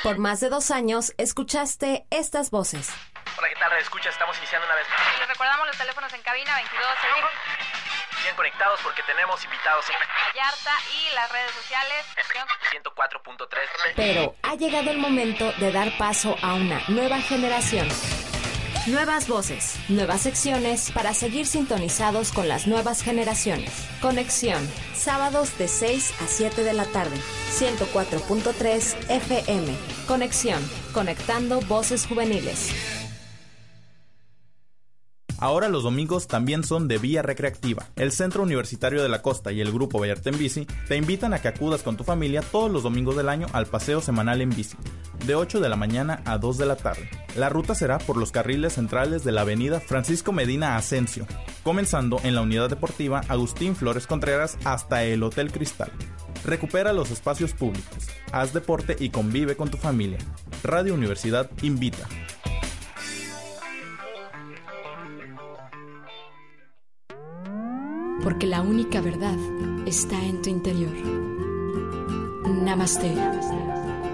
Por 0.03 0.19
más 0.19 0.41
de 0.41 0.49
dos 0.49 0.71
años 0.71 1.13
escuchaste 1.19 2.07
estas 2.11 2.51
voces. 2.51 2.89
Escucha, 3.81 4.09
estamos 4.09 4.37
iniciando 4.39 4.67
una 4.67 4.77
vez 4.77 4.89
más. 4.89 5.19
Les 5.19 5.29
recordamos 5.29 5.67
los 5.67 5.77
teléfonos 5.77 6.13
en 6.13 6.23
cabina 6.23 6.55
22 6.55 6.89
Bien 8.23 8.37
conectados 8.37 8.81
porque 8.83 9.03
tenemos 9.03 9.45
invitados 9.45 9.85
en 9.89 9.97
Vallarta 9.99 10.71
y 10.97 11.15
las 11.15 11.31
redes 11.31 11.51
sociales. 11.53 12.05
104.3. 12.73 13.93
Pero 13.97 14.35
ha 14.43 14.55
llegado 14.55 14.91
el 14.91 14.99
momento 14.99 15.53
de 15.59 15.73
dar 15.73 15.97
paso 15.99 16.37
a 16.43 16.55
una 16.55 16.81
nueva 16.89 17.21
generación. 17.21 17.89
Nuevas 18.87 19.29
voces, 19.29 19.79
nuevas 19.89 20.23
secciones 20.23 20.93
para 20.93 21.13
seguir 21.13 21.47
sintonizados 21.47 22.33
con 22.33 22.49
las 22.49 22.67
nuevas 22.67 23.03
generaciones. 23.03 23.89
Conexión, 24.01 24.67
sábados 24.95 25.57
de 25.59 25.69
6 25.69 26.23
a 26.23 26.27
7 26.27 26.63
de 26.63 26.75
la 26.75 26.85
tarde, 26.85 27.17
104.3 27.59 29.11
FM. 29.11 29.75
Conexión, 30.07 30.63
conectando 30.93 31.61
voces 31.63 32.07
juveniles. 32.07 33.04
Ahora 35.45 35.69
los 35.69 35.83
domingos 35.83 36.27
también 36.27 36.65
son 36.65 36.89
de 36.89 36.97
vía 36.97 37.21
recreativa. 37.21 37.87
El 37.97 38.13
Centro 38.13 38.43
Universitario 38.43 39.03
de 39.03 39.11
la 39.11 39.21
Costa 39.21 39.53
y 39.53 39.61
el 39.61 39.73
Grupo 39.73 39.99
Vallarta 39.99 40.31
en 40.31 40.39
Bici 40.39 40.67
te 40.89 40.97
invitan 40.97 41.35
a 41.35 41.43
que 41.43 41.49
acudas 41.49 41.83
con 41.83 41.99
tu 41.99 42.03
familia 42.03 42.41
todos 42.41 42.71
los 42.71 42.83
domingos 42.83 43.15
del 43.15 43.29
año 43.29 43.47
al 43.53 43.67
paseo 43.67 44.01
semanal 44.01 44.41
en 44.41 44.49
bici, 44.49 44.79
de 45.27 45.35
8 45.35 45.61
de 45.61 45.69
la 45.69 45.77
mañana 45.77 46.23
a 46.25 46.39
2 46.39 46.57
de 46.57 46.65
la 46.65 46.77
tarde. 46.77 47.11
La 47.37 47.51
ruta 47.51 47.75
será 47.75 47.99
por 47.99 48.17
los 48.17 48.33
carriles 48.33 48.73
centrales 48.73 49.23
de 49.23 49.33
la 49.33 49.43
avenida 49.43 49.81
Francisco 49.81 50.33
Medina 50.33 50.79
Asensio, 50.79 51.27
comenzando 51.63 52.19
en 52.25 52.35
la 52.35 52.41
unidad 52.41 52.71
deportiva 52.71 53.21
Agustín 53.29 53.77
Flores 53.77 54.07
Contreras 54.07 54.57
hasta 54.65 55.05
el 55.05 55.23
Hotel 55.23 55.53
Cristal. 55.53 55.93
Recupera 56.47 56.95
los 56.95 57.11
espacios 57.11 57.53
públicos, 57.53 58.07
haz 58.33 58.55
deporte 58.55 58.97
y 58.99 59.11
convive 59.11 59.57
con 59.57 59.71
tu 59.71 59.77
familia. 59.77 60.21
Radio 60.63 60.95
Universidad 60.95 61.51
invita. 61.61 62.09
Porque 68.23 68.47
la 68.47 68.63
única 68.63 69.01
verdad 69.01 69.37
está 69.87 70.23
en 70.23 70.43
tu 70.43 70.51
interior. 70.51 70.95
Namaste. 72.63 73.15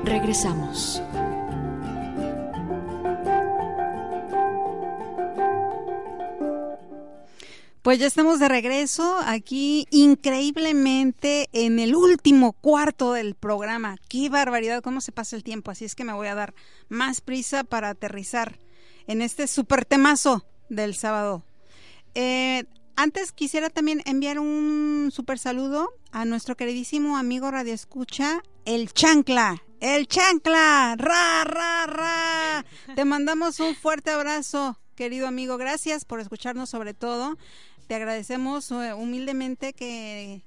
Regresamos. 0.05 1.03
Pues 7.83 7.99
ya 7.99 8.07
estamos 8.07 8.39
de 8.39 8.49
regreso 8.49 9.17
aquí 9.25 9.87
increíblemente 9.91 11.49
en 11.53 11.79
el 11.79 11.97
último 11.97 12.53
cuarto 12.53 13.15
del 13.15 13.35
programa. 13.35 13.97
Qué 14.09 14.29
barbaridad, 14.29 14.83
cómo 14.83 15.01
se 15.01 15.13
pasa 15.13 15.35
el 15.35 15.43
tiempo. 15.43 15.71
Así 15.71 15.87
es 15.87 15.95
que 15.95 16.05
me 16.05 16.13
voy 16.13 16.29
a 16.29 16.35
dar 16.35 16.55
más 16.91 17.23
prisa 17.23 17.65
para 17.65 17.89
aterrizar 17.89 18.59
en 19.07 19.23
este 19.23 19.47
super 19.47 19.87
temazo 19.87 20.45
del 20.69 20.95
sábado. 20.95 21.43
Eh, 22.15 22.65
antes 23.03 23.33
quisiera 23.33 23.71
también 23.71 24.03
enviar 24.05 24.39
un 24.39 25.09
super 25.11 25.39
saludo 25.39 25.95
a 26.13 26.27
nuestro 26.27 26.55
queridísimo 26.55 27.17
amigo 27.17 27.51
Radio 27.51 27.73
Escucha, 27.73 28.43
el 28.67 28.93
Chancla. 28.93 29.63
El 29.81 30.07
Chancla, 30.07 30.97
ra, 30.99 31.45
ra, 31.45 31.87
ra. 31.87 32.67
Te 32.95 33.07
mandamos 33.07 33.59
un 33.61 33.75
fuerte 33.75 34.11
abrazo, 34.11 34.79
querido 34.97 35.27
amigo. 35.27 35.57
Gracias 35.57 36.05
por 36.05 36.21
escucharnos 36.21 36.69
sobre 36.69 36.93
todo. 36.93 37.39
Te 37.87 37.95
agradecemos 37.95 38.71
eh, 38.71 38.93
humildemente 38.93 39.73
que 39.73 40.43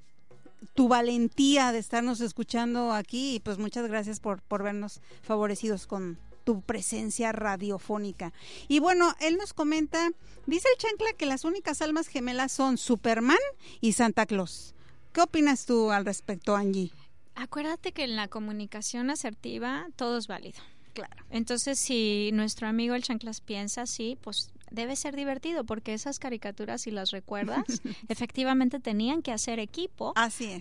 tu 0.75 0.87
valentía 0.87 1.71
de 1.71 1.79
estarnos 1.79 2.21
escuchando 2.21 2.93
aquí 2.93 3.35
y 3.35 3.39
pues 3.39 3.57
muchas 3.57 3.87
gracias 3.87 4.19
por, 4.19 4.43
por 4.43 4.61
vernos 4.61 5.01
favorecidos 5.23 5.87
con 5.87 6.19
tu 6.43 6.61
presencia 6.61 7.31
radiofónica. 7.31 8.33
Y 8.67 8.79
bueno, 8.79 9.15
él 9.21 9.37
nos 9.37 9.53
comenta, 9.53 10.11
dice 10.45 10.67
el 10.71 10.77
chancla 10.77 11.13
que 11.13 11.25
las 11.25 11.45
únicas 11.45 11.81
almas 11.81 12.07
gemelas 12.07 12.51
son 12.51 12.77
Superman 12.77 13.37
y 13.81 13.93
Santa 13.93 14.25
Claus. 14.25 14.75
¿Qué 15.11 15.21
opinas 15.21 15.65
tú 15.65 15.91
al 15.91 16.05
respecto, 16.05 16.55
Angie? 16.55 16.91
Acuérdate 17.35 17.91
que 17.91 18.03
en 18.03 18.15
la 18.15 18.27
comunicación 18.27 19.09
asertiva 19.09 19.87
todo 19.95 20.17
es 20.17 20.27
válido. 20.27 20.59
Claro. 20.93 21.25
Entonces, 21.31 21.79
si 21.79 22.29
nuestro 22.33 22.67
amigo 22.67 22.93
el 22.93 23.03
Chanclas 23.03 23.41
piensa 23.41 23.81
así, 23.81 24.17
pues 24.21 24.51
debe 24.73 24.95
ser 24.95 25.15
divertido 25.15 25.63
porque 25.63 25.93
esas 25.93 26.19
caricaturas, 26.19 26.81
si 26.81 26.91
las 26.91 27.11
recuerdas, 27.11 27.63
efectivamente 28.09 28.79
tenían 28.79 29.21
que 29.21 29.31
hacer 29.31 29.59
equipo 29.59 30.13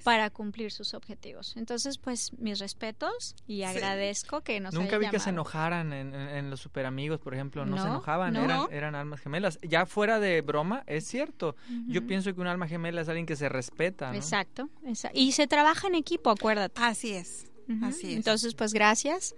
para 0.05 0.31
cumplir 0.31 0.71
sus 0.71 0.95
objetivos. 0.95 1.57
Entonces, 1.57 1.99
pues 1.99 2.33
mis 2.39 2.61
respetos 2.61 3.35
y 3.47 3.63
agradezco 3.63 4.43
que 4.43 4.61
nos 4.61 4.75
Nunca 4.75 4.99
vi 4.99 5.09
que 5.09 5.19
se 5.19 5.31
enojaran 5.31 5.93
en, 5.93 6.51
los 6.51 6.61
super 6.61 6.87
amigos, 6.87 7.19
por 7.21 7.35
ejemplo, 7.35 7.65
no, 7.65 7.79
se 7.79 7.89
enojaban, 7.89 8.37
eran, 8.37 8.67
eran 8.71 8.95
almas 8.95 9.21
gemelas. 9.21 9.59
Ya 9.63 9.87
fuera 9.87 10.21
de 10.21 10.43
broma, 10.43 10.85
es 10.87 11.07
cierto. 11.07 11.57
Yo 11.89 12.07
pienso 12.07 12.35
que 12.35 12.41
un 12.41 12.47
alma 12.47 12.69
gemela 12.69 13.01
es 13.01 13.09
alguien 13.09 13.27
que 13.27 13.37
se 13.37 13.49
respeta. 13.49 14.15
Exacto, 14.15 14.69
exacto. 14.85 15.19
Y 15.19 15.33
se 15.33 15.47
trabaja 15.47 15.89
en 15.89 15.95
equipo, 15.95 16.31
acuérdate. 16.31 16.81
Así 16.83 17.13
es. 17.13 17.51
Así 17.83 18.11
es. 18.11 18.17
Entonces, 18.17 18.55
pues 18.55 18.75
gracias. 18.75 19.35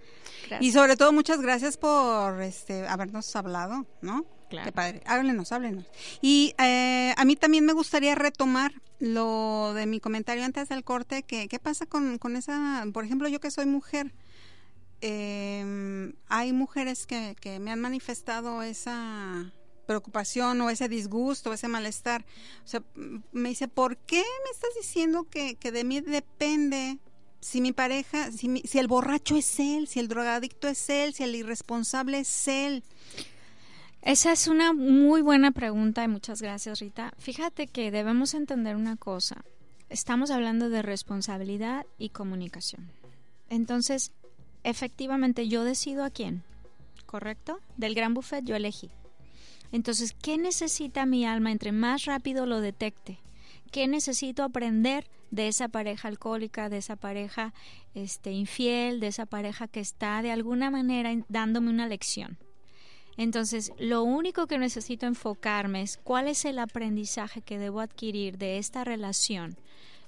Y 0.59 0.73
sobre 0.73 0.97
todo 0.97 1.13
muchas 1.13 1.41
gracias 1.41 1.77
por 1.77 2.41
este 2.41 2.85
habernos 2.87 3.33
hablado, 3.35 3.85
¿no? 4.01 4.25
Qué 4.63 4.71
padre. 4.71 5.01
Háblenos, 5.05 5.51
háblenos. 5.51 5.85
Y 6.21 6.53
eh, 6.57 7.13
a 7.17 7.25
mí 7.25 7.35
también 7.35 7.65
me 7.65 7.73
gustaría 7.73 8.15
retomar 8.15 8.73
lo 8.99 9.73
de 9.73 9.85
mi 9.85 9.99
comentario 9.99 10.45
antes 10.45 10.69
del 10.69 10.83
corte, 10.83 11.23
que 11.23 11.47
qué 11.47 11.59
pasa 11.59 11.85
con, 11.85 12.19
esa, 12.35 12.85
por 12.93 13.03
ejemplo, 13.03 13.27
yo 13.27 13.39
que 13.39 13.51
soy 13.51 13.65
mujer, 13.65 14.13
eh, 15.01 16.13
hay 16.27 16.53
mujeres 16.53 17.05
que, 17.05 17.35
que 17.39 17.59
me 17.59 17.71
han 17.71 17.81
manifestado 17.81 18.63
esa 18.63 19.51
preocupación 19.85 20.59
o 20.61 20.69
ese 20.69 20.89
disgusto 20.89 21.53
ese 21.53 21.67
malestar. 21.67 22.25
O 22.63 22.67
sea, 22.67 22.83
me 23.31 23.49
dice, 23.49 23.67
¿por 23.67 23.97
qué 23.97 24.17
me 24.43 24.51
estás 24.51 24.71
diciendo 24.75 25.27
que, 25.29 25.57
de 25.59 25.83
mí 25.83 26.01
depende 26.01 26.97
si 27.39 27.61
mi 27.61 27.71
pareja, 27.71 28.31
si, 28.31 28.61
si 28.65 28.79
el 28.79 28.87
borracho 28.87 29.35
es 29.35 29.59
él, 29.59 29.87
si 29.87 29.99
el 29.99 30.07
drogadicto 30.07 30.67
es 30.67 30.89
él, 30.89 31.13
si 31.13 31.23
el 31.23 31.35
irresponsable 31.35 32.19
es 32.19 32.47
él? 32.47 32.83
Esa 34.05 34.31
es 34.31 34.47
una 34.47 34.71
muy 34.71 35.23
buena 35.23 35.49
pregunta 35.49 36.03
y 36.03 36.07
muchas 36.07 36.39
gracias 36.39 36.79
Rita. 36.79 37.11
Fíjate 37.17 37.65
que 37.65 37.89
debemos 37.89 38.35
entender 38.35 38.75
una 38.75 38.97
cosa. 38.97 39.43
Estamos 39.89 40.29
hablando 40.29 40.69
de 40.69 40.83
responsabilidad 40.83 41.87
y 41.97 42.09
comunicación. 42.09 42.91
Entonces, 43.49 44.11
efectivamente 44.63 45.47
yo 45.47 45.63
decido 45.63 46.03
a 46.03 46.11
quién, 46.11 46.43
¿correcto? 47.07 47.59
Del 47.77 47.95
gran 47.95 48.13
buffet 48.13 48.45
yo 48.45 48.55
elegí. 48.55 48.91
Entonces, 49.71 50.13
¿qué 50.21 50.37
necesita 50.37 51.07
mi 51.07 51.25
alma 51.25 51.51
entre 51.51 51.71
más 51.71 52.05
rápido 52.05 52.45
lo 52.45 52.61
detecte? 52.61 53.17
¿Qué 53.71 53.87
necesito 53.87 54.43
aprender 54.43 55.09
de 55.31 55.47
esa 55.47 55.67
pareja 55.67 56.09
alcohólica, 56.09 56.69
de 56.69 56.77
esa 56.77 56.95
pareja 56.95 57.55
este, 57.95 58.33
infiel, 58.33 58.99
de 58.99 59.07
esa 59.07 59.25
pareja 59.25 59.67
que 59.67 59.79
está 59.79 60.21
de 60.21 60.29
alguna 60.29 60.69
manera 60.69 61.11
dándome 61.27 61.71
una 61.71 61.87
lección? 61.87 62.37
Entonces, 63.17 63.71
lo 63.79 64.03
único 64.03 64.47
que 64.47 64.57
necesito 64.57 65.05
enfocarme 65.05 65.81
es 65.81 65.97
cuál 65.97 66.27
es 66.27 66.45
el 66.45 66.59
aprendizaje 66.59 67.41
que 67.41 67.57
debo 67.57 67.79
adquirir 67.79 68.37
de 68.37 68.57
esta 68.57 68.83
relación 68.83 69.57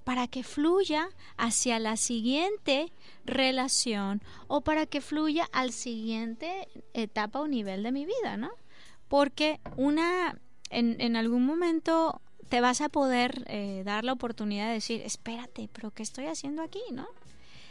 para 0.04 0.28
que 0.28 0.44
fluya 0.44 1.10
hacia 1.36 1.80
la 1.80 1.98
siguiente 1.98 2.94
relación 3.26 4.22
o 4.48 4.62
para 4.62 4.86
que 4.86 5.02
fluya 5.02 5.50
al 5.52 5.74
siguiente 5.74 6.70
etapa 6.94 7.42
o 7.42 7.48
nivel 7.48 7.84
de 7.84 7.92
mi 7.92 8.06
vida, 8.06 8.38
¿no? 8.38 8.52
Porque 9.10 9.60
una, 9.76 10.40
en, 10.70 11.00
en 11.02 11.18
algún 11.18 11.46
momento 11.46 12.22
te 12.48 12.62
vas 12.62 12.82
a 12.82 12.90
poder 12.90 13.44
eh, 13.48 13.84
dar 13.86 14.04
la 14.04 14.14
oportunidad 14.14 14.68
de 14.68 14.76
decir, 14.76 15.02
espérate, 15.02 15.70
pero 15.74 15.92
¿qué 15.92 16.04
estoy 16.04 16.28
haciendo 16.28 16.62
aquí, 16.62 16.82
no? 16.92 17.08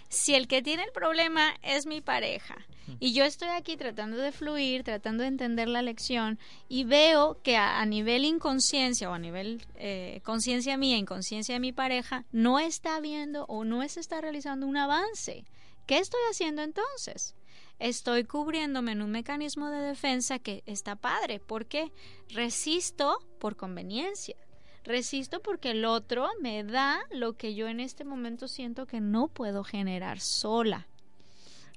Si 0.09 0.34
el 0.34 0.47
que 0.47 0.62
tiene 0.62 0.84
el 0.84 0.93
problema 0.93 1.55
es 1.62 1.87
mi 1.87 2.01
pareja 2.01 2.57
y 3.01 3.12
yo 3.12 3.24
estoy 3.24 3.49
aquí 3.49 3.76
tratando 3.76 4.16
de 4.16 4.32
fluir, 4.32 4.84
tratando 4.84 5.22
de 5.22 5.28
entender 5.28 5.68
la 5.68 5.82
lección 5.82 6.39
y 6.68 6.84
veo 6.84 7.41
que 7.43 7.57
a, 7.57 7.84
nivel 7.87 8.24
inconsciencia 8.24 9.11
o 9.11 9.14
a 9.14 9.18
nivel 9.18 9.62
eh, 9.76 10.20
conciencia 10.24 10.76
mía, 10.76 10.97
inconsciencia 10.97 11.55
de 11.55 11.61
mi 11.61 11.72
pareja, 11.72 12.24
no 12.32 12.59
está 12.59 13.01
viendo 13.01 13.45
o 13.47 13.64
no 13.64 13.87
se 13.89 14.01
está 14.01 14.20
realizando 14.20 14.66
un 14.66 14.76
avance. 14.76 15.45
¿Qué 15.87 15.99
estoy 15.99 16.20
haciendo 16.30 16.62
entonces? 16.62 17.34
Estoy 17.78 18.24
cubriéndome 18.24 18.93
en 18.93 19.03
un 19.03 19.11
mecanismo 19.11 19.70
de 19.70 19.80
defensa 19.80 20.39
que 20.39 20.62
está 20.66 20.97
padre. 20.97 21.41
porque 21.41 21.93
Resisto 22.30 23.18
por 23.39 23.57
conveniencia. 23.57 24.37
Resisto 24.84 25.43
porque 25.43 25.72
el 25.72 25.84
otro 25.84 26.28
me 26.41 26.64
da 26.64 27.01
lo 27.11 27.34
que 27.34 27.55
yo 27.55 27.68
en 27.68 27.80
este 27.80 28.05
momento 28.05 28.49
siento 28.49 28.87
que 28.87 29.01
no 29.01 29.28
puedo 29.28 29.64
generar 29.64 30.20
sola. 30.20 30.87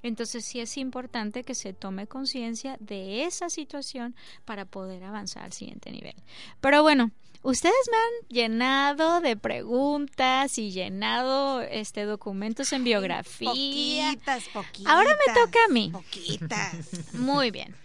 Entonces 0.03 0.45
sí 0.45 0.59
es 0.59 0.77
importante 0.77 1.43
que 1.43 1.55
se 1.55 1.73
tome 1.73 2.07
conciencia 2.07 2.77
de 2.79 3.25
esa 3.25 3.49
situación 3.49 4.15
para 4.45 4.65
poder 4.65 5.03
avanzar 5.03 5.43
al 5.43 5.53
siguiente 5.53 5.91
nivel. 5.91 6.15
Pero 6.61 6.81
bueno, 6.81 7.11
ustedes 7.41 7.89
me 7.91 7.97
han 7.97 8.27
llenado 8.29 9.21
de 9.21 9.35
preguntas 9.35 10.57
y 10.57 10.71
llenado 10.71 11.61
este 11.61 12.05
documentos 12.05 12.71
en 12.73 12.83
biografía. 12.83 14.11
Poquitas, 14.11 14.43
poquitas. 14.49 14.93
Ahora 14.93 15.09
me 15.27 15.33
toca 15.33 15.59
a 15.67 15.71
mí. 15.71 15.89
Poquitas. 15.91 17.13
Muy 17.13 17.51
bien. 17.51 17.75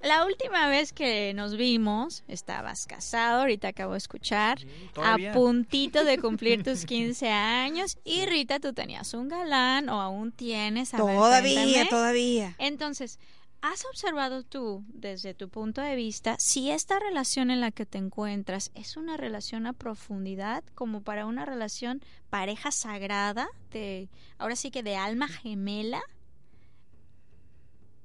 La 0.00 0.24
última 0.24 0.68
vez 0.68 0.92
que 0.92 1.34
nos 1.34 1.56
vimos, 1.56 2.22
estabas 2.28 2.86
casado, 2.86 3.40
ahorita 3.40 3.68
acabo 3.68 3.92
de 3.92 3.98
escuchar, 3.98 4.58
a 4.96 5.16
puntito 5.32 6.04
de 6.04 6.18
cumplir 6.18 6.62
tus 6.62 6.84
15 6.86 7.28
años 7.28 7.98
y 8.04 8.24
Rita, 8.26 8.60
tú 8.60 8.72
tenías 8.72 9.12
un 9.14 9.28
galán 9.28 9.88
o 9.88 10.00
aún 10.00 10.30
tienes. 10.30 10.92
todavía, 10.92 11.88
todavía. 11.88 12.54
Entonces, 12.58 13.18
¿Has 13.60 13.84
observado 13.86 14.44
tú, 14.44 14.84
desde 14.86 15.34
tu 15.34 15.48
punto 15.48 15.80
de 15.80 15.96
vista, 15.96 16.36
si 16.38 16.70
esta 16.70 17.00
relación 17.00 17.50
en 17.50 17.60
la 17.60 17.72
que 17.72 17.86
te 17.86 17.98
encuentras 17.98 18.70
es 18.76 18.96
una 18.96 19.16
relación 19.16 19.66
a 19.66 19.72
profundidad, 19.72 20.62
como 20.76 21.02
para 21.02 21.26
una 21.26 21.44
relación 21.44 22.00
pareja 22.30 22.70
sagrada, 22.70 23.48
de, 23.72 24.08
ahora 24.38 24.54
sí 24.54 24.70
que 24.70 24.84
de 24.84 24.94
alma 24.94 25.26
gemela? 25.26 26.00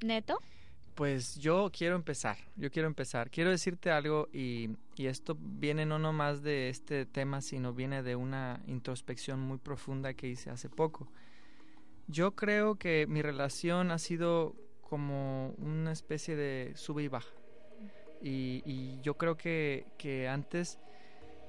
¿Neto? 0.02 0.40
Pues 0.96 1.38
yo 1.40 1.72
quiero 1.76 1.96
empezar, 1.96 2.38
yo 2.56 2.70
quiero 2.70 2.88
empezar. 2.88 3.32
Quiero 3.32 3.50
decirte 3.50 3.90
algo 3.90 4.30
y, 4.32 4.70
y 4.96 5.08
esto 5.08 5.36
viene 5.40 5.86
no 5.86 5.98
nomás 5.98 6.44
de 6.44 6.70
este 6.70 7.06
tema, 7.06 7.42
sino 7.42 7.74
viene 7.74 8.04
de 8.04 8.16
una 8.16 8.62
introspección 8.68 9.40
muy 9.40 9.58
profunda 9.58 10.14
que 10.14 10.28
hice 10.28 10.52
hace 10.52 10.70
poco. 10.70 11.08
Yo 12.08 12.36
creo 12.36 12.76
que 12.76 13.08
mi 13.08 13.22
relación 13.22 13.90
ha 13.90 13.98
sido 13.98 14.56
como 14.82 15.56
una 15.58 15.92
especie 15.92 16.36
de 16.36 16.74
sube 16.76 17.04
y 17.04 17.08
baja. 17.08 17.34
Y, 18.22 19.02
yo 19.02 19.16
creo 19.16 19.36
que, 19.36 19.88
que, 19.98 20.30
antes 20.30 20.80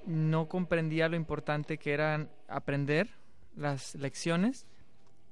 no 0.06 0.48
comprendía 0.48 1.08
lo 1.08 1.16
importante 1.16 1.78
que 1.78 1.92
eran 1.92 2.30
aprender 2.48 3.10
las 3.54 3.94
lecciones 3.94 4.66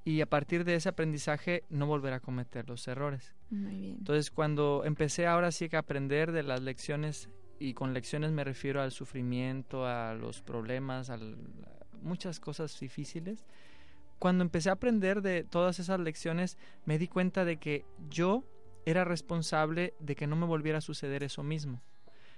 y 0.05 0.21
a 0.21 0.27
partir 0.27 0.65
de 0.65 0.75
ese 0.75 0.89
aprendizaje 0.89 1.65
no 1.71 1.87
volver 1.87 2.13
a 2.13 2.21
cometer 2.21 2.69
los 2.69 2.87
errores. 2.89 3.35
Entonces 3.51 4.31
cuando 4.31 4.83
empecé 4.85 5.27
ahora 5.27 5.53
sí 5.53 5.69
que 5.69 5.77
a 5.77 5.81
aprender 5.81 6.33
de 6.33 6.43
las 6.43 6.63
lecciones 6.63 7.29
y 7.59 7.75
con 7.75 7.95
lecciones 7.95 8.33
me 8.33 8.45
refiero 8.45 8.83
al 8.83 8.91
sufrimiento, 8.91 9.87
a 9.87 10.15
los 10.15 10.43
problemas, 10.43 11.11
a 11.11 11.19
muchas 12.03 12.41
cosas 12.41 12.79
difíciles, 12.81 13.45
cuando 14.19 14.43
empecé 14.43 14.71
a 14.71 14.75
aprender 14.75 15.23
de 15.23 15.45
todas 15.45 15.79
esas 15.79 16.01
lecciones, 16.01 16.59
me 16.85 16.99
di 16.99 17.09
cuenta 17.09 17.45
de 17.45 17.59
que 17.59 17.85
yo 18.09 18.45
era 18.87 19.05
responsable 19.05 19.95
de 20.01 20.17
que 20.17 20.27
no 20.27 20.37
me 20.37 20.47
volviera 20.47 20.79
a 20.79 20.81
suceder 20.81 21.23
eso 21.23 21.43
mismo. 21.43 21.81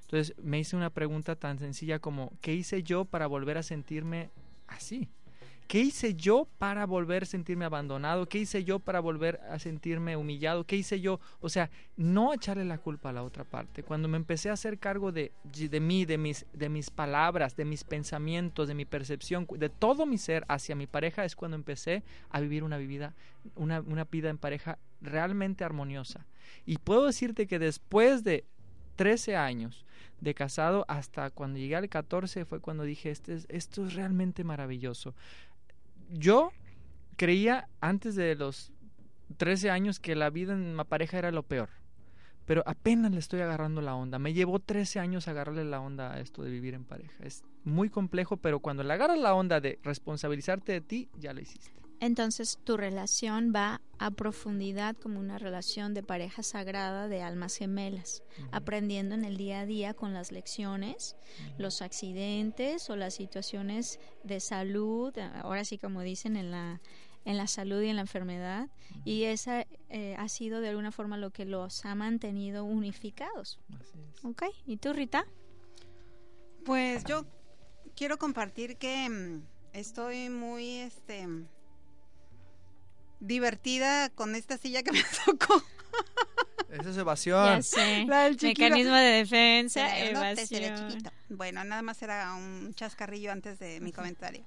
Entonces 0.03 0.35
me 0.43 0.59
hice 0.59 0.77
una 0.77 0.91
pregunta 0.91 1.37
tan 1.37 1.59
sencilla 1.59 1.99
como, 1.99 2.33
¿qué 2.41 2.55
hice 2.55 2.83
yo 2.83 3.07
para 3.07 3.27
volver 3.27 3.57
a 3.57 3.63
sentirme 3.63 4.31
así? 4.67 5.09
¿Qué 5.67 5.81
hice 5.81 6.15
yo 6.15 6.47
para 6.59 6.85
volver 6.85 7.23
a 7.23 7.27
sentirme 7.27 7.65
abandonado? 7.65 8.27
¿Qué 8.27 8.39
hice 8.39 8.65
yo 8.65 8.79
para 8.79 9.01
volver 9.01 9.41
a 9.51 9.59
sentirme 9.59 10.17
humillado? 10.17 10.65
¿Qué 10.65 10.77
hice 10.77 11.01
yo? 11.01 11.21
O 11.41 11.49
sea, 11.49 11.71
no 11.97 12.35
echarle 12.35 12.65
la 12.65 12.79
culpa 12.79 13.09
a 13.09 13.13
la 13.13 13.23
otra 13.23 13.45
parte. 13.45 13.83
Cuando 13.83 14.07
me 14.07 14.17
empecé 14.17 14.51
a 14.51 14.55
hacer 14.55 14.79
cargo 14.79 15.11
de, 15.11 15.33
de 15.45 15.81
mí, 15.81 16.05
de 16.05 16.19
mis, 16.19 16.47
de 16.53 16.69
mis 16.69 16.91
palabras, 16.91 17.57
de 17.57 17.65
mis 17.65 17.83
pensamientos, 17.83 18.69
de 18.69 18.75
mi 18.75 18.85
percepción, 18.85 19.47
de 19.51 19.71
todo 19.71 20.05
mi 20.05 20.19
ser 20.19 20.45
hacia 20.49 20.77
mi 20.77 20.87
pareja, 20.87 21.25
es 21.25 21.35
cuando 21.35 21.57
empecé 21.57 22.03
a 22.31 22.41
vivir 22.41 22.63
una 22.63 22.77
vida, 22.77 23.15
una, 23.57 23.81
una 23.81 24.05
vida 24.05 24.29
en 24.29 24.39
pareja 24.39 24.79
realmente 25.01 25.65
armoniosa. 25.65 26.27
Y 26.67 26.77
puedo 26.77 27.07
decirte 27.07 27.47
que 27.47 27.59
después 27.59 28.23
de 28.23 28.45
13 28.97 29.37
años 29.37 29.85
de 30.21 30.35
casado 30.35 30.85
hasta 30.89 31.31
cuando 31.31 31.59
llegué 31.59 31.77
al 31.77 31.89
14 31.89 32.45
fue 32.45 32.61
cuando 32.61 32.85
dije, 32.85 33.11
este 33.11 33.41
esto 33.49 33.87
es 33.87 33.95
realmente 33.95 34.45
maravilloso 34.45 35.15
yo 36.11 36.51
creía 37.17 37.69
antes 37.81 38.15
de 38.15 38.35
los 38.35 38.73
13 39.37 39.71
años 39.71 40.01
que 40.01 40.15
la 40.15 40.31
vida 40.31 40.53
en 40.53 40.61
una 40.61 40.85
pareja 40.85 41.19
era 41.19 41.31
lo 41.31 41.43
peor. 41.43 41.71
Pero 42.47 42.63
apenas 42.67 43.11
le 43.13 43.19
estoy 43.19 43.41
agarrando 43.41 43.81
la 43.81 43.95
onda. 43.95 44.19
Me 44.19 44.35
llevó 44.35 44.59
13 44.59 45.01
años 45.01 45.29
agarrarle 45.29 45.65
la 45.65 45.81
onda 45.81 46.13
a 46.13 46.21
esto 46.21 46.43
de 46.43 46.51
vivir 46.51 46.75
en 46.75 46.85
pareja. 46.85 47.15
Es 47.25 47.43
muy 47.65 47.89
complejo, 47.89 48.37
pero 48.37 48.61
cuando 48.61 48.83
le 48.83 48.93
agarras 48.93 49.19
la 49.19 49.35
onda 49.35 49.61
de 49.61 49.79
responsabilizarte 49.83 50.73
de 50.73 50.81
ti, 50.83 51.09
ya 51.19 51.33
lo 51.33 51.41
hiciste. 51.41 51.84
Entonces 52.01 52.59
tu 52.65 52.77
relación 52.77 53.53
va 53.55 53.81
a 53.99 54.11
profundidad 54.11 54.97
como 54.97 55.21
una 55.21 55.39
relación 55.39 55.95
de 55.95 56.03
pareja 56.03 56.43
sagrada 56.43 57.09
de 57.09 57.23
almas 57.23 57.57
gemelas, 57.57 58.23
aprendiendo 58.53 59.15
en 59.15 59.25
el 59.25 59.37
día 59.37 59.61
a 59.61 59.67
día 59.67 59.95
con 59.95 60.13
las 60.13 60.33
lecciones, 60.33 61.17
los 61.57 61.83
accidentes 61.83 62.91
o 62.91 62.97
las 62.97 63.15
situaciones 63.15 64.01
de 64.23 64.41
salud, 64.41 65.17
ahora 65.43 65.65
sí 65.65 65.79
como 65.79 66.03
dicen 66.03 66.37
en 66.37 66.51
la 66.51 66.81
en 67.25 67.39
la 67.39 67.47
salud 67.47 67.81
y 67.81 67.89
en 67.89 67.97
la 67.97 68.03
enfermedad 68.03 68.69
y 69.05 69.25
esa 69.25 69.67
eh, 69.89 70.15
ha 70.19 70.29
sido 70.29 70.61
de 70.61 70.69
alguna 70.69 70.93
forma 70.93 71.17
lo 71.17 71.31
que 71.31 71.45
los 71.47 71.85
ha 71.87 71.95
mantenido 71.95 72.65
unificados. 72.65 73.59
¿Ok? 74.23 74.43
¿Y 74.67 74.77
tú, 74.77 74.93
Rita? 74.93 75.27
Pues 76.65 77.05
yo 77.05 77.25
quiero 77.97 78.19
compartir 78.19 78.77
que 78.77 79.09
mm, 79.09 79.43
estoy 79.73 80.29
muy 80.29 80.77
este 80.77 81.27
divertida 83.25 84.11
con 84.11 84.35
esta 84.35 84.59
silla 84.59 84.83
que 84.83 84.93
me 84.93 85.03
tocó. 85.25 85.63
Esa 86.69 86.91
es 86.91 86.97
evasión. 86.97 87.63
Mecanismo 88.43 88.95
de 88.95 89.25
defensa, 89.25 89.99
evasión. 89.99 91.03
bueno, 91.29 91.63
nada 91.65 91.83
más 91.83 92.03
era 92.03 92.35
un 92.35 92.75
chascarrillo 92.75 93.33
antes 93.33 93.59
de 93.59 93.81
mi 93.81 93.93
comentario. 93.93 94.45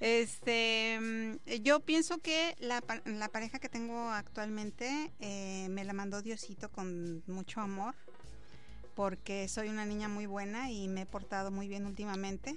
Este, 0.00 0.98
mm, 1.00 1.62
yo 1.62 1.80
pienso 1.80 2.18
que 2.18 2.54
la, 2.60 2.82
la 3.04 3.28
pareja 3.28 3.58
que 3.58 3.68
tengo 3.68 4.10
actualmente 4.10 5.10
eh, 5.20 5.68
me 5.70 5.84
la 5.84 5.92
mandó 5.92 6.22
Diosito 6.22 6.70
con 6.70 7.22
mucho 7.26 7.60
amor, 7.60 7.94
porque 8.94 9.48
soy 9.48 9.68
una 9.68 9.86
niña 9.86 10.08
muy 10.08 10.26
buena 10.26 10.70
y 10.70 10.88
me 10.88 11.02
he 11.02 11.06
portado 11.06 11.50
muy 11.50 11.68
bien 11.68 11.86
últimamente. 11.86 12.56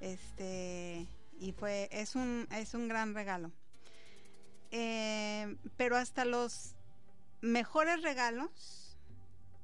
Este, 0.00 1.06
y 1.40 1.52
fue, 1.52 1.88
es 1.92 2.14
un, 2.14 2.46
es 2.52 2.74
un 2.74 2.88
gran 2.88 3.14
regalo. 3.14 3.50
Eh, 4.70 5.56
pero 5.76 5.96
hasta 5.96 6.24
los 6.24 6.74
mejores 7.40 8.02
regalos 8.02 8.96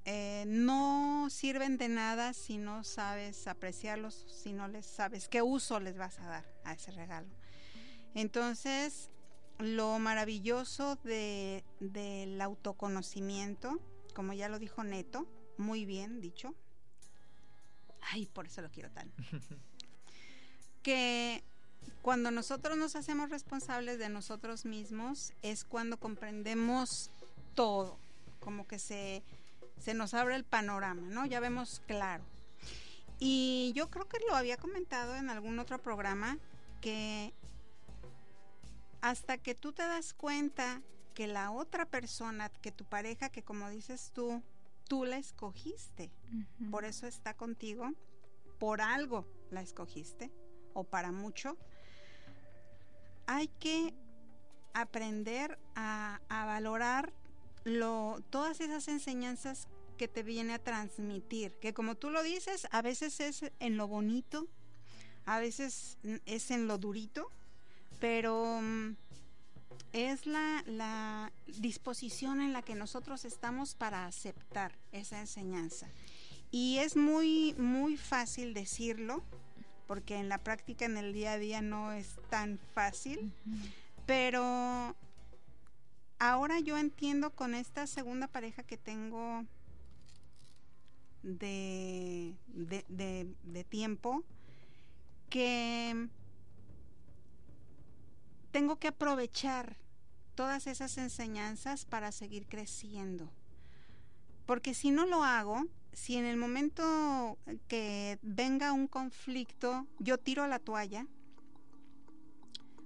eh, 0.07 0.44
no 0.46 1.28
sirven 1.30 1.78
de 1.78 1.88
nada 1.88 2.34
si 2.34 2.59
no 2.59 2.84
sabes 2.84 3.46
apreciarlos, 3.46 4.26
si 4.28 4.52
no 4.52 4.68
les 4.68 4.86
sabes 4.86 5.28
qué 5.28 5.40
uso 5.42 5.80
les 5.80 5.96
vas 5.96 6.18
a 6.18 6.26
dar 6.26 6.44
a 6.64 6.74
ese 6.74 6.90
regalo. 6.90 7.28
Entonces, 8.14 9.11
lo 9.59 9.98
maravilloso 9.98 10.96
de, 10.96 11.64
del 11.80 12.40
autoconocimiento, 12.40 13.80
como 14.14 14.32
ya 14.32 14.48
lo 14.48 14.59
dijo 14.59 14.84
Neto, 14.84 15.26
muy 15.57 15.84
bien 15.84 16.20
dicho. 16.20 16.55
Ay, 18.00 18.26
por 18.26 18.46
eso 18.46 18.61
lo 18.61 18.70
quiero 18.70 18.90
tan. 18.90 19.11
que 20.82 21.42
cuando 22.03 22.30
nosotros 22.30 22.76
nos 22.76 22.97
hacemos 22.97 23.30
responsables 23.30 23.99
de 23.99 24.09
nosotros 24.09 24.64
mismos 24.64 25.32
es 25.43 25.64
cuando 25.64 25.99
comprendemos 25.99 27.11
todo, 27.55 27.99
como 28.41 28.66
que 28.66 28.78
se, 28.78 29.22
se 29.78 29.95
nos 29.95 30.14
abre 30.14 30.37
el 30.37 30.45
panorama, 30.45 31.03
¿no? 31.09 31.24
Ya 31.26 31.41
vemos 31.41 31.82
claro. 31.87 32.24
Y 33.18 33.72
yo 33.74 33.91
creo 33.91 34.09
que 34.09 34.18
lo 34.28 34.37
había 34.37 34.57
comentado 34.57 35.16
en 35.16 35.30
algún 35.30 35.59
otro 35.59 35.80
programa 35.80 36.39
que 36.80 37.32
hasta 39.01 39.39
que 39.39 39.55
tú 39.55 39.72
te 39.72 39.82
das 39.82 40.14
cuenta 40.14 40.82
que 41.14 41.26
la 41.26 41.51
otra 41.51 41.87
persona, 41.87 42.49
que 42.49 42.72
tu 42.72 42.85
pareja, 42.85 43.28
que 43.28 43.43
como 43.43 43.70
dices 43.70 44.11
tú, 44.14 44.43
tú 44.89 45.05
la 45.05 45.16
escogiste, 45.16 46.11
por 46.70 46.85
eso 46.85 47.07
está 47.07 47.35
contigo, 47.35 47.93
por 48.59 48.80
algo 48.80 49.26
la 49.51 49.62
escogiste, 49.62 50.30
o 50.74 50.85
para 50.85 51.12
mucho, 51.12 51.57
hay 53.27 53.49
que 53.49 53.95
aprender 54.72 55.59
a, 55.75 56.20
valorar 56.29 57.12
lo, 57.64 58.22
todas 58.31 58.61
esas 58.61 58.89
enseñanzas 58.89 59.68
que 59.97 60.09
te 60.09 60.22
viene 60.22 60.55
a 60.55 60.59
transmitir, 60.59 61.53
que 61.61 61.72
como 61.72 61.95
tú 61.95 62.11
lo 62.11 62.22
dices, 62.22 62.66
a 62.70 62.83
veces 62.83 63.20
es 63.20 63.53
en 63.61 63.77
lo 63.77 63.87
bonito, 63.87 64.49
a 65.25 65.39
veces 65.39 65.99
es 66.27 66.51
en 66.51 66.66
lo 66.66 66.79
durito, 66.79 67.31
pero 68.01 68.61
mm, 68.61 68.97
es 69.93 70.27
la, 70.27 70.64
la 70.66 71.33
disposición 71.47 72.41
en 72.41 72.53
la 72.53 72.62
que 72.62 72.75
nosotros 72.75 73.25
estamos 73.25 73.75
para 73.75 74.07
aceptar 74.07 74.77
esa 74.93 75.20
enseñanza. 75.20 75.89
Y 76.51 76.79
es 76.79 76.97
muy, 76.97 77.55
muy 77.55 77.97
fácil 77.97 78.55
decirlo, 78.55 79.22
porque 79.87 80.16
en 80.16 80.28
la 80.28 80.39
práctica, 80.39 80.85
en 80.85 80.97
el 80.97 81.12
día 81.12 81.32
a 81.32 81.39
día, 81.39 81.62
no 81.62 81.93
es 81.93 82.16
tan 82.30 82.59
fácil. 82.74 83.32
Pero 84.07 84.95
ahora 86.18 86.61
yo 86.61 86.78
entiendo 86.78 87.30
con 87.30 87.55
esta 87.55 87.87
segunda 87.87 88.28
pareja 88.28 88.62
que 88.62 88.76
tengo 88.76 89.45
de, 91.22 92.35
de, 92.49 93.64
tiempo 93.64 94.22
que 95.30 96.09
tengo 98.51 98.76
que 98.76 98.89
aprovechar 98.89 99.76
todas 100.35 100.66
esas 100.66 100.99
enseñanzas 100.99 101.87
para 101.87 102.12
seguir 102.12 102.47
creciendo. 102.47 103.30
Porque 104.47 104.74
si 104.74 104.91
no 104.91 105.07
lo 105.07 105.24
hago, 105.24 105.64
si 105.95 106.16
en 106.16 106.24
el 106.24 106.36
momento 106.36 107.38
que 107.68 108.18
venga 108.22 108.72
un 108.72 108.86
conflicto 108.86 109.86
yo 109.99 110.18
tiro 110.18 110.47
la 110.47 110.59
toalla, 110.59 111.07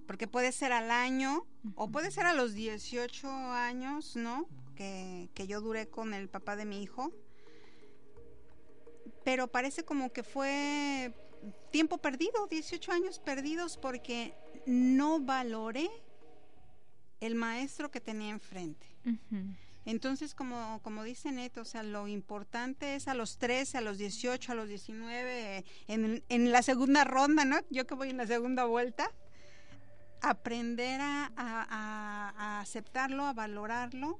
porque 0.06 0.26
puede 0.26 0.52
ser 0.52 0.72
al 0.72 0.90
año 0.90 1.46
o 1.74 1.90
puede 1.90 2.10
ser 2.10 2.26
a 2.26 2.32
los 2.32 2.54
18 2.54 3.28
años, 3.28 4.16
¿no? 4.16 4.46
que, 4.78 5.28
que 5.34 5.48
yo 5.48 5.60
duré 5.60 5.88
con 5.88 6.14
el 6.14 6.28
papá 6.28 6.54
de 6.54 6.64
mi 6.64 6.82
hijo. 6.82 7.12
Pero 9.24 9.48
parece 9.48 9.84
como 9.84 10.12
que 10.12 10.22
fue 10.22 11.12
tiempo 11.72 11.98
perdido, 11.98 12.46
18 12.46 12.92
años 12.92 13.18
perdidos 13.18 13.76
porque 13.76 14.34
no 14.66 15.20
valoré 15.20 15.90
el 17.20 17.34
maestro 17.34 17.90
que 17.90 18.00
tenía 18.00 18.30
enfrente. 18.30 18.86
Entonces, 19.90 20.34
como, 20.34 20.80
como 20.82 21.02
dice 21.02 21.32
Neto, 21.32 21.62
o 21.62 21.64
sea, 21.64 21.82
lo 21.82 22.08
importante 22.08 22.94
es 22.94 23.08
a 23.08 23.14
los 23.14 23.38
13, 23.38 23.78
a 23.78 23.80
los 23.80 23.96
18, 23.96 24.52
a 24.52 24.54
los 24.54 24.68
19, 24.68 25.64
en, 25.88 26.22
en 26.28 26.52
la 26.52 26.60
segunda 26.62 27.04
ronda, 27.04 27.46
¿no? 27.46 27.56
Yo 27.70 27.86
que 27.86 27.94
voy 27.94 28.10
en 28.10 28.18
la 28.18 28.26
segunda 28.26 28.66
vuelta, 28.66 29.10
aprender 30.20 31.00
a, 31.00 31.32
a- 31.36 32.60
aceptarlo, 32.60 33.24
a 33.24 33.32
valorarlo 33.32 34.18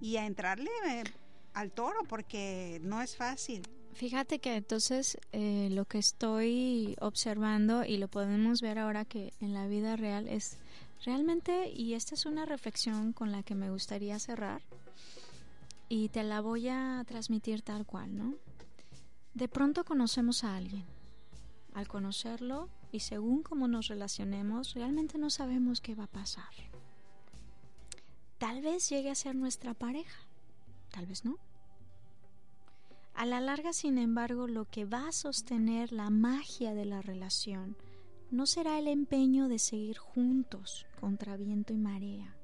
y 0.00 0.16
a 0.16 0.24
entrarle 0.26 0.70
eh, 0.88 1.04
al 1.52 1.70
toro, 1.70 2.04
porque 2.08 2.80
no 2.82 3.02
es 3.02 3.14
fácil. 3.16 3.62
Fíjate 3.92 4.38
que 4.38 4.56
entonces 4.56 5.18
eh, 5.32 5.68
lo 5.70 5.84
que 5.84 5.98
estoy 5.98 6.96
observando 7.00 7.84
y 7.84 7.96
lo 7.98 8.08
podemos 8.08 8.60
ver 8.60 8.78
ahora 8.78 9.04
que 9.04 9.32
en 9.40 9.52
la 9.54 9.66
vida 9.66 9.96
real 9.96 10.28
es 10.28 10.56
realmente, 11.04 11.68
y 11.70 11.92
esta 11.94 12.14
es 12.14 12.24
una 12.26 12.46
reflexión 12.46 13.12
con 13.12 13.30
la 13.30 13.42
que 13.42 13.54
me 13.54 13.70
gustaría 13.70 14.18
cerrar, 14.18 14.62
y 15.96 16.08
te 16.08 16.24
la 16.24 16.40
voy 16.40 16.68
a 16.68 17.04
transmitir 17.06 17.62
tal 17.62 17.86
cual, 17.86 18.16
¿no? 18.16 18.34
De 19.32 19.46
pronto 19.46 19.84
conocemos 19.84 20.42
a 20.42 20.56
alguien. 20.56 20.84
Al 21.72 21.86
conocerlo 21.86 22.68
y 22.90 22.98
según 22.98 23.44
cómo 23.44 23.68
nos 23.68 23.86
relacionemos, 23.86 24.74
realmente 24.74 25.18
no 25.18 25.30
sabemos 25.30 25.80
qué 25.80 25.94
va 25.94 26.04
a 26.04 26.08
pasar. 26.08 26.52
Tal 28.38 28.60
vez 28.60 28.88
llegue 28.88 29.08
a 29.08 29.14
ser 29.14 29.36
nuestra 29.36 29.72
pareja, 29.72 30.18
tal 30.90 31.06
vez 31.06 31.24
no. 31.24 31.38
A 33.14 33.24
la 33.24 33.40
larga, 33.40 33.72
sin 33.72 33.96
embargo, 33.96 34.48
lo 34.48 34.64
que 34.64 34.86
va 34.86 35.06
a 35.06 35.12
sostener 35.12 35.92
la 35.92 36.10
magia 36.10 36.74
de 36.74 36.86
la 36.86 37.02
relación 37.02 37.76
no 38.32 38.46
será 38.46 38.80
el 38.80 38.88
empeño 38.88 39.46
de 39.46 39.60
seguir 39.60 39.98
juntos 39.98 40.86
contra 41.00 41.36
viento 41.36 41.72
y 41.72 41.76
marea, 41.76 42.34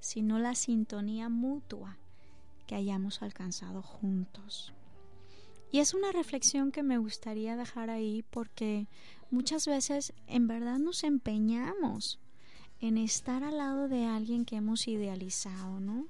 sino 0.00 0.38
la 0.38 0.54
sintonía 0.54 1.28
mutua 1.28 1.98
que 2.68 2.76
hayamos 2.76 3.22
alcanzado 3.22 3.82
juntos. 3.82 4.72
Y 5.72 5.80
es 5.80 5.94
una 5.94 6.12
reflexión 6.12 6.70
que 6.70 6.82
me 6.82 6.98
gustaría 6.98 7.56
dejar 7.56 7.90
ahí 7.90 8.24
porque 8.30 8.86
muchas 9.30 9.66
veces 9.66 10.12
en 10.26 10.46
verdad 10.46 10.78
nos 10.78 11.02
empeñamos 11.02 12.20
en 12.80 12.98
estar 12.98 13.42
al 13.42 13.58
lado 13.58 13.88
de 13.88 14.04
alguien 14.04 14.44
que 14.44 14.56
hemos 14.56 14.86
idealizado, 14.86 15.80
¿no? 15.80 16.06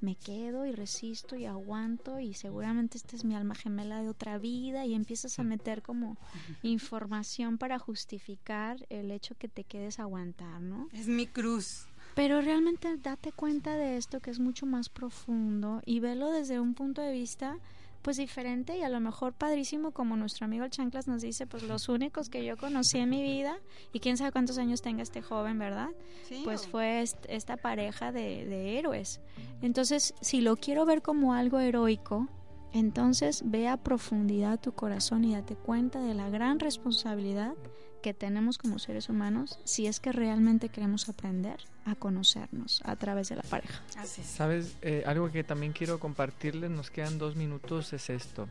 Me 0.00 0.16
quedo 0.16 0.66
y 0.66 0.72
resisto 0.72 1.36
y 1.36 1.46
aguanto 1.46 2.20
y 2.20 2.34
seguramente 2.34 2.98
esta 2.98 3.16
es 3.16 3.24
mi 3.24 3.34
alma 3.34 3.54
gemela 3.54 4.02
de 4.02 4.08
otra 4.08 4.38
vida 4.38 4.84
y 4.84 4.94
empiezas 4.94 5.38
a 5.38 5.44
meter 5.44 5.80
como 5.80 6.18
información 6.62 7.56
para 7.56 7.78
justificar 7.78 8.84
el 8.90 9.10
hecho 9.10 9.34
que 9.36 9.48
te 9.48 9.64
quedes 9.64 9.98
aguantar, 9.98 10.60
¿no? 10.60 10.88
Es 10.92 11.06
mi 11.06 11.26
cruz. 11.26 11.86
Pero 12.14 12.40
realmente 12.40 12.96
date 12.98 13.32
cuenta 13.32 13.76
de 13.76 13.96
esto 13.96 14.20
que 14.20 14.30
es 14.30 14.38
mucho 14.38 14.66
más 14.66 14.88
profundo 14.88 15.80
y 15.86 16.00
velo 16.00 16.30
desde 16.30 16.60
un 16.60 16.74
punto 16.74 17.00
de 17.02 17.12
vista 17.12 17.58
pues 18.02 18.16
diferente 18.16 18.76
y 18.76 18.82
a 18.82 18.88
lo 18.88 18.98
mejor 18.98 19.32
padrísimo 19.32 19.92
como 19.92 20.16
nuestro 20.16 20.44
amigo 20.46 20.64
el 20.64 20.70
Chanclas 20.72 21.06
nos 21.06 21.22
dice, 21.22 21.46
pues 21.46 21.62
los 21.62 21.88
únicos 21.88 22.28
que 22.28 22.44
yo 22.44 22.56
conocí 22.56 22.98
en 22.98 23.08
mi 23.10 23.22
vida 23.22 23.56
y 23.92 24.00
quién 24.00 24.16
sabe 24.16 24.32
cuántos 24.32 24.58
años 24.58 24.82
tenga 24.82 25.04
este 25.04 25.22
joven, 25.22 25.56
¿verdad? 25.60 25.90
Sí, 26.28 26.40
pues 26.42 26.66
fue 26.66 27.00
est- 27.02 27.24
esta 27.28 27.56
pareja 27.56 28.10
de, 28.10 28.44
de 28.44 28.76
héroes. 28.76 29.20
Entonces, 29.62 30.14
si 30.20 30.40
lo 30.40 30.56
quiero 30.56 30.84
ver 30.84 31.00
como 31.00 31.32
algo 31.32 31.60
heroico, 31.60 32.26
entonces 32.72 33.42
ve 33.46 33.68
a 33.68 33.76
profundidad 33.76 34.58
tu 34.58 34.72
corazón 34.72 35.22
y 35.24 35.34
date 35.34 35.54
cuenta 35.54 36.00
de 36.00 36.14
la 36.14 36.28
gran 36.28 36.58
responsabilidad 36.58 37.54
que 38.02 38.12
tenemos 38.12 38.58
como 38.58 38.78
seres 38.78 39.08
humanos 39.08 39.58
si 39.64 39.86
es 39.86 40.00
que 40.00 40.12
realmente 40.12 40.68
queremos 40.68 41.08
aprender 41.08 41.56
a 41.86 41.94
conocernos 41.94 42.82
a 42.84 42.96
través 42.96 43.28
de 43.30 43.36
la 43.36 43.42
pareja. 43.42 43.80
Así 43.96 44.20
es. 44.20 44.26
Sabes, 44.26 44.76
Eh, 44.82 45.04
algo 45.06 45.30
que 45.30 45.44
también 45.44 45.72
quiero 45.72 45.98
compartirles, 45.98 46.70
nos 46.70 46.90
quedan 46.90 47.18
dos 47.18 47.36
minutos, 47.36 47.92
es 47.92 48.10
esto. 48.10 48.48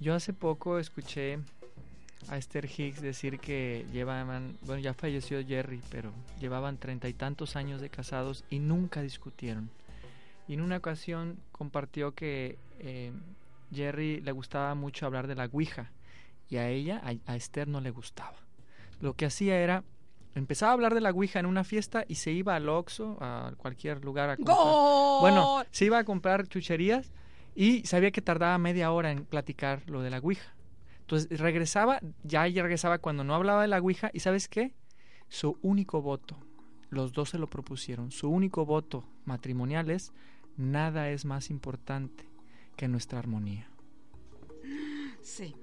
Yo 0.00 0.14
hace 0.14 0.32
poco 0.32 0.78
escuché 0.78 1.38
a 2.28 2.36
Esther 2.36 2.66
Hicks 2.66 3.00
decir 3.00 3.38
que 3.38 3.86
llevaban, 3.92 4.56
bueno, 4.62 4.80
ya 4.80 4.94
falleció 4.94 5.44
Jerry, 5.46 5.80
pero 5.90 6.12
llevaban 6.38 6.78
treinta 6.78 7.08
y 7.08 7.12
tantos 7.12 7.56
años 7.56 7.80
de 7.80 7.90
casados 7.90 8.44
y 8.50 8.58
nunca 8.58 9.02
discutieron. 9.02 9.70
Y 10.48 10.54
en 10.54 10.62
una 10.62 10.78
ocasión 10.78 11.38
compartió 11.52 12.14
que 12.14 12.58
eh, 12.80 13.12
Jerry 13.74 14.20
le 14.20 14.32
gustaba 14.32 14.74
mucho 14.74 15.06
hablar 15.06 15.26
de 15.26 15.34
la 15.34 15.48
Ouija 15.52 15.90
y 16.50 16.58
a 16.58 16.68
ella, 16.68 17.00
a, 17.02 17.32
a 17.32 17.36
Esther 17.36 17.68
no 17.68 17.80
le 17.80 17.90
gustaba. 17.90 18.36
Lo 19.00 19.14
que 19.14 19.24
hacía 19.26 19.58
era 19.58 19.84
empezaba 20.34 20.72
a 20.72 20.74
hablar 20.74 20.94
de 20.94 21.00
la 21.00 21.10
Ouija 21.10 21.40
en 21.40 21.46
una 21.46 21.64
fiesta 21.64 22.04
y 22.06 22.16
se 22.16 22.32
iba 22.32 22.54
al 22.54 22.68
Oxxo, 22.68 23.16
a 23.20 23.52
cualquier 23.56 24.04
lugar 24.04 24.30
a 24.30 24.36
comprar. 24.36 24.56
¡Gol! 24.56 25.20
Bueno, 25.20 25.64
se 25.70 25.86
iba 25.86 25.98
a 25.98 26.04
comprar 26.04 26.46
chucherías 26.46 27.10
y 27.54 27.84
sabía 27.86 28.10
que 28.10 28.22
tardaba 28.22 28.56
media 28.58 28.92
hora 28.92 29.10
en 29.10 29.24
platicar 29.24 29.82
lo 29.86 30.02
de 30.02 30.10
la 30.10 30.18
Ouija. 30.18 30.54
Entonces 31.00 31.40
regresaba, 31.40 32.00
ya 32.22 32.46
ella 32.46 32.62
regresaba 32.62 32.98
cuando 32.98 33.24
no 33.24 33.34
hablaba 33.34 33.62
de 33.62 33.68
la 33.68 33.80
Ouija 33.80 34.10
y 34.12 34.20
¿sabes 34.20 34.48
qué? 34.48 34.74
Su 35.28 35.58
único 35.62 36.02
voto, 36.02 36.36
los 36.88 37.12
dos 37.12 37.30
se 37.30 37.38
lo 37.38 37.48
propusieron, 37.48 38.10
su 38.10 38.28
único 38.28 38.64
voto 38.64 39.04
matrimonial 39.24 39.90
es 39.90 40.12
nada 40.56 41.10
es 41.10 41.24
más 41.24 41.50
importante 41.50 42.28
que 42.76 42.88
nuestra 42.88 43.18
armonía. 43.18 43.68
Sí. 45.22 45.54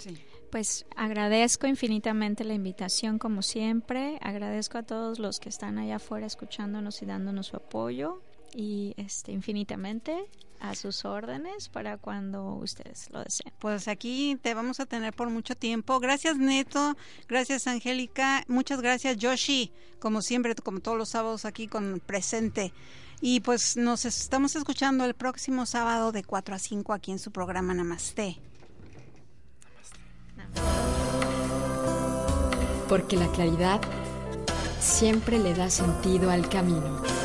Sí. 0.00 0.18
Pues 0.50 0.84
agradezco 0.96 1.68
infinitamente 1.68 2.42
la 2.42 2.54
invitación 2.54 3.18
como 3.18 3.42
siempre, 3.42 4.18
agradezco 4.20 4.78
a 4.78 4.82
todos 4.82 5.20
los 5.20 5.38
que 5.38 5.48
están 5.48 5.78
allá 5.78 5.96
afuera 5.96 6.26
escuchándonos 6.26 7.02
y 7.02 7.06
dándonos 7.06 7.48
su 7.48 7.56
apoyo 7.56 8.20
y 8.52 8.94
este 8.96 9.30
infinitamente 9.30 10.28
a 10.58 10.74
sus 10.74 11.04
órdenes 11.04 11.68
para 11.68 11.96
cuando 11.96 12.54
ustedes 12.54 13.08
lo 13.10 13.22
deseen. 13.22 13.52
Pues 13.60 13.86
aquí 13.86 14.36
te 14.42 14.54
vamos 14.54 14.80
a 14.80 14.86
tener 14.86 15.14
por 15.14 15.30
mucho 15.30 15.54
tiempo. 15.54 16.00
Gracias 16.00 16.36
Neto, 16.36 16.96
gracias 17.28 17.66
Angélica, 17.66 18.44
muchas 18.48 18.80
gracias 18.80 19.16
Yoshi, 19.18 19.72
como 20.00 20.20
siempre, 20.20 20.54
como 20.56 20.80
todos 20.80 20.98
los 20.98 21.10
sábados 21.10 21.44
aquí 21.44 21.68
con 21.68 22.00
presente. 22.04 22.72
Y 23.22 23.40
pues 23.40 23.76
nos 23.76 24.04
estamos 24.04 24.56
escuchando 24.56 25.04
el 25.04 25.14
próximo 25.14 25.64
sábado 25.64 26.10
de 26.10 26.24
4 26.24 26.54
a 26.54 26.58
5 26.58 26.92
aquí 26.92 27.12
en 27.12 27.18
su 27.18 27.30
programa 27.30 27.72
Namaste. 27.74 28.49
Porque 32.88 33.16
la 33.16 33.28
claridad 33.28 33.80
siempre 34.80 35.38
le 35.38 35.54
da 35.54 35.70
sentido 35.70 36.30
al 36.30 36.48
camino. 36.48 37.19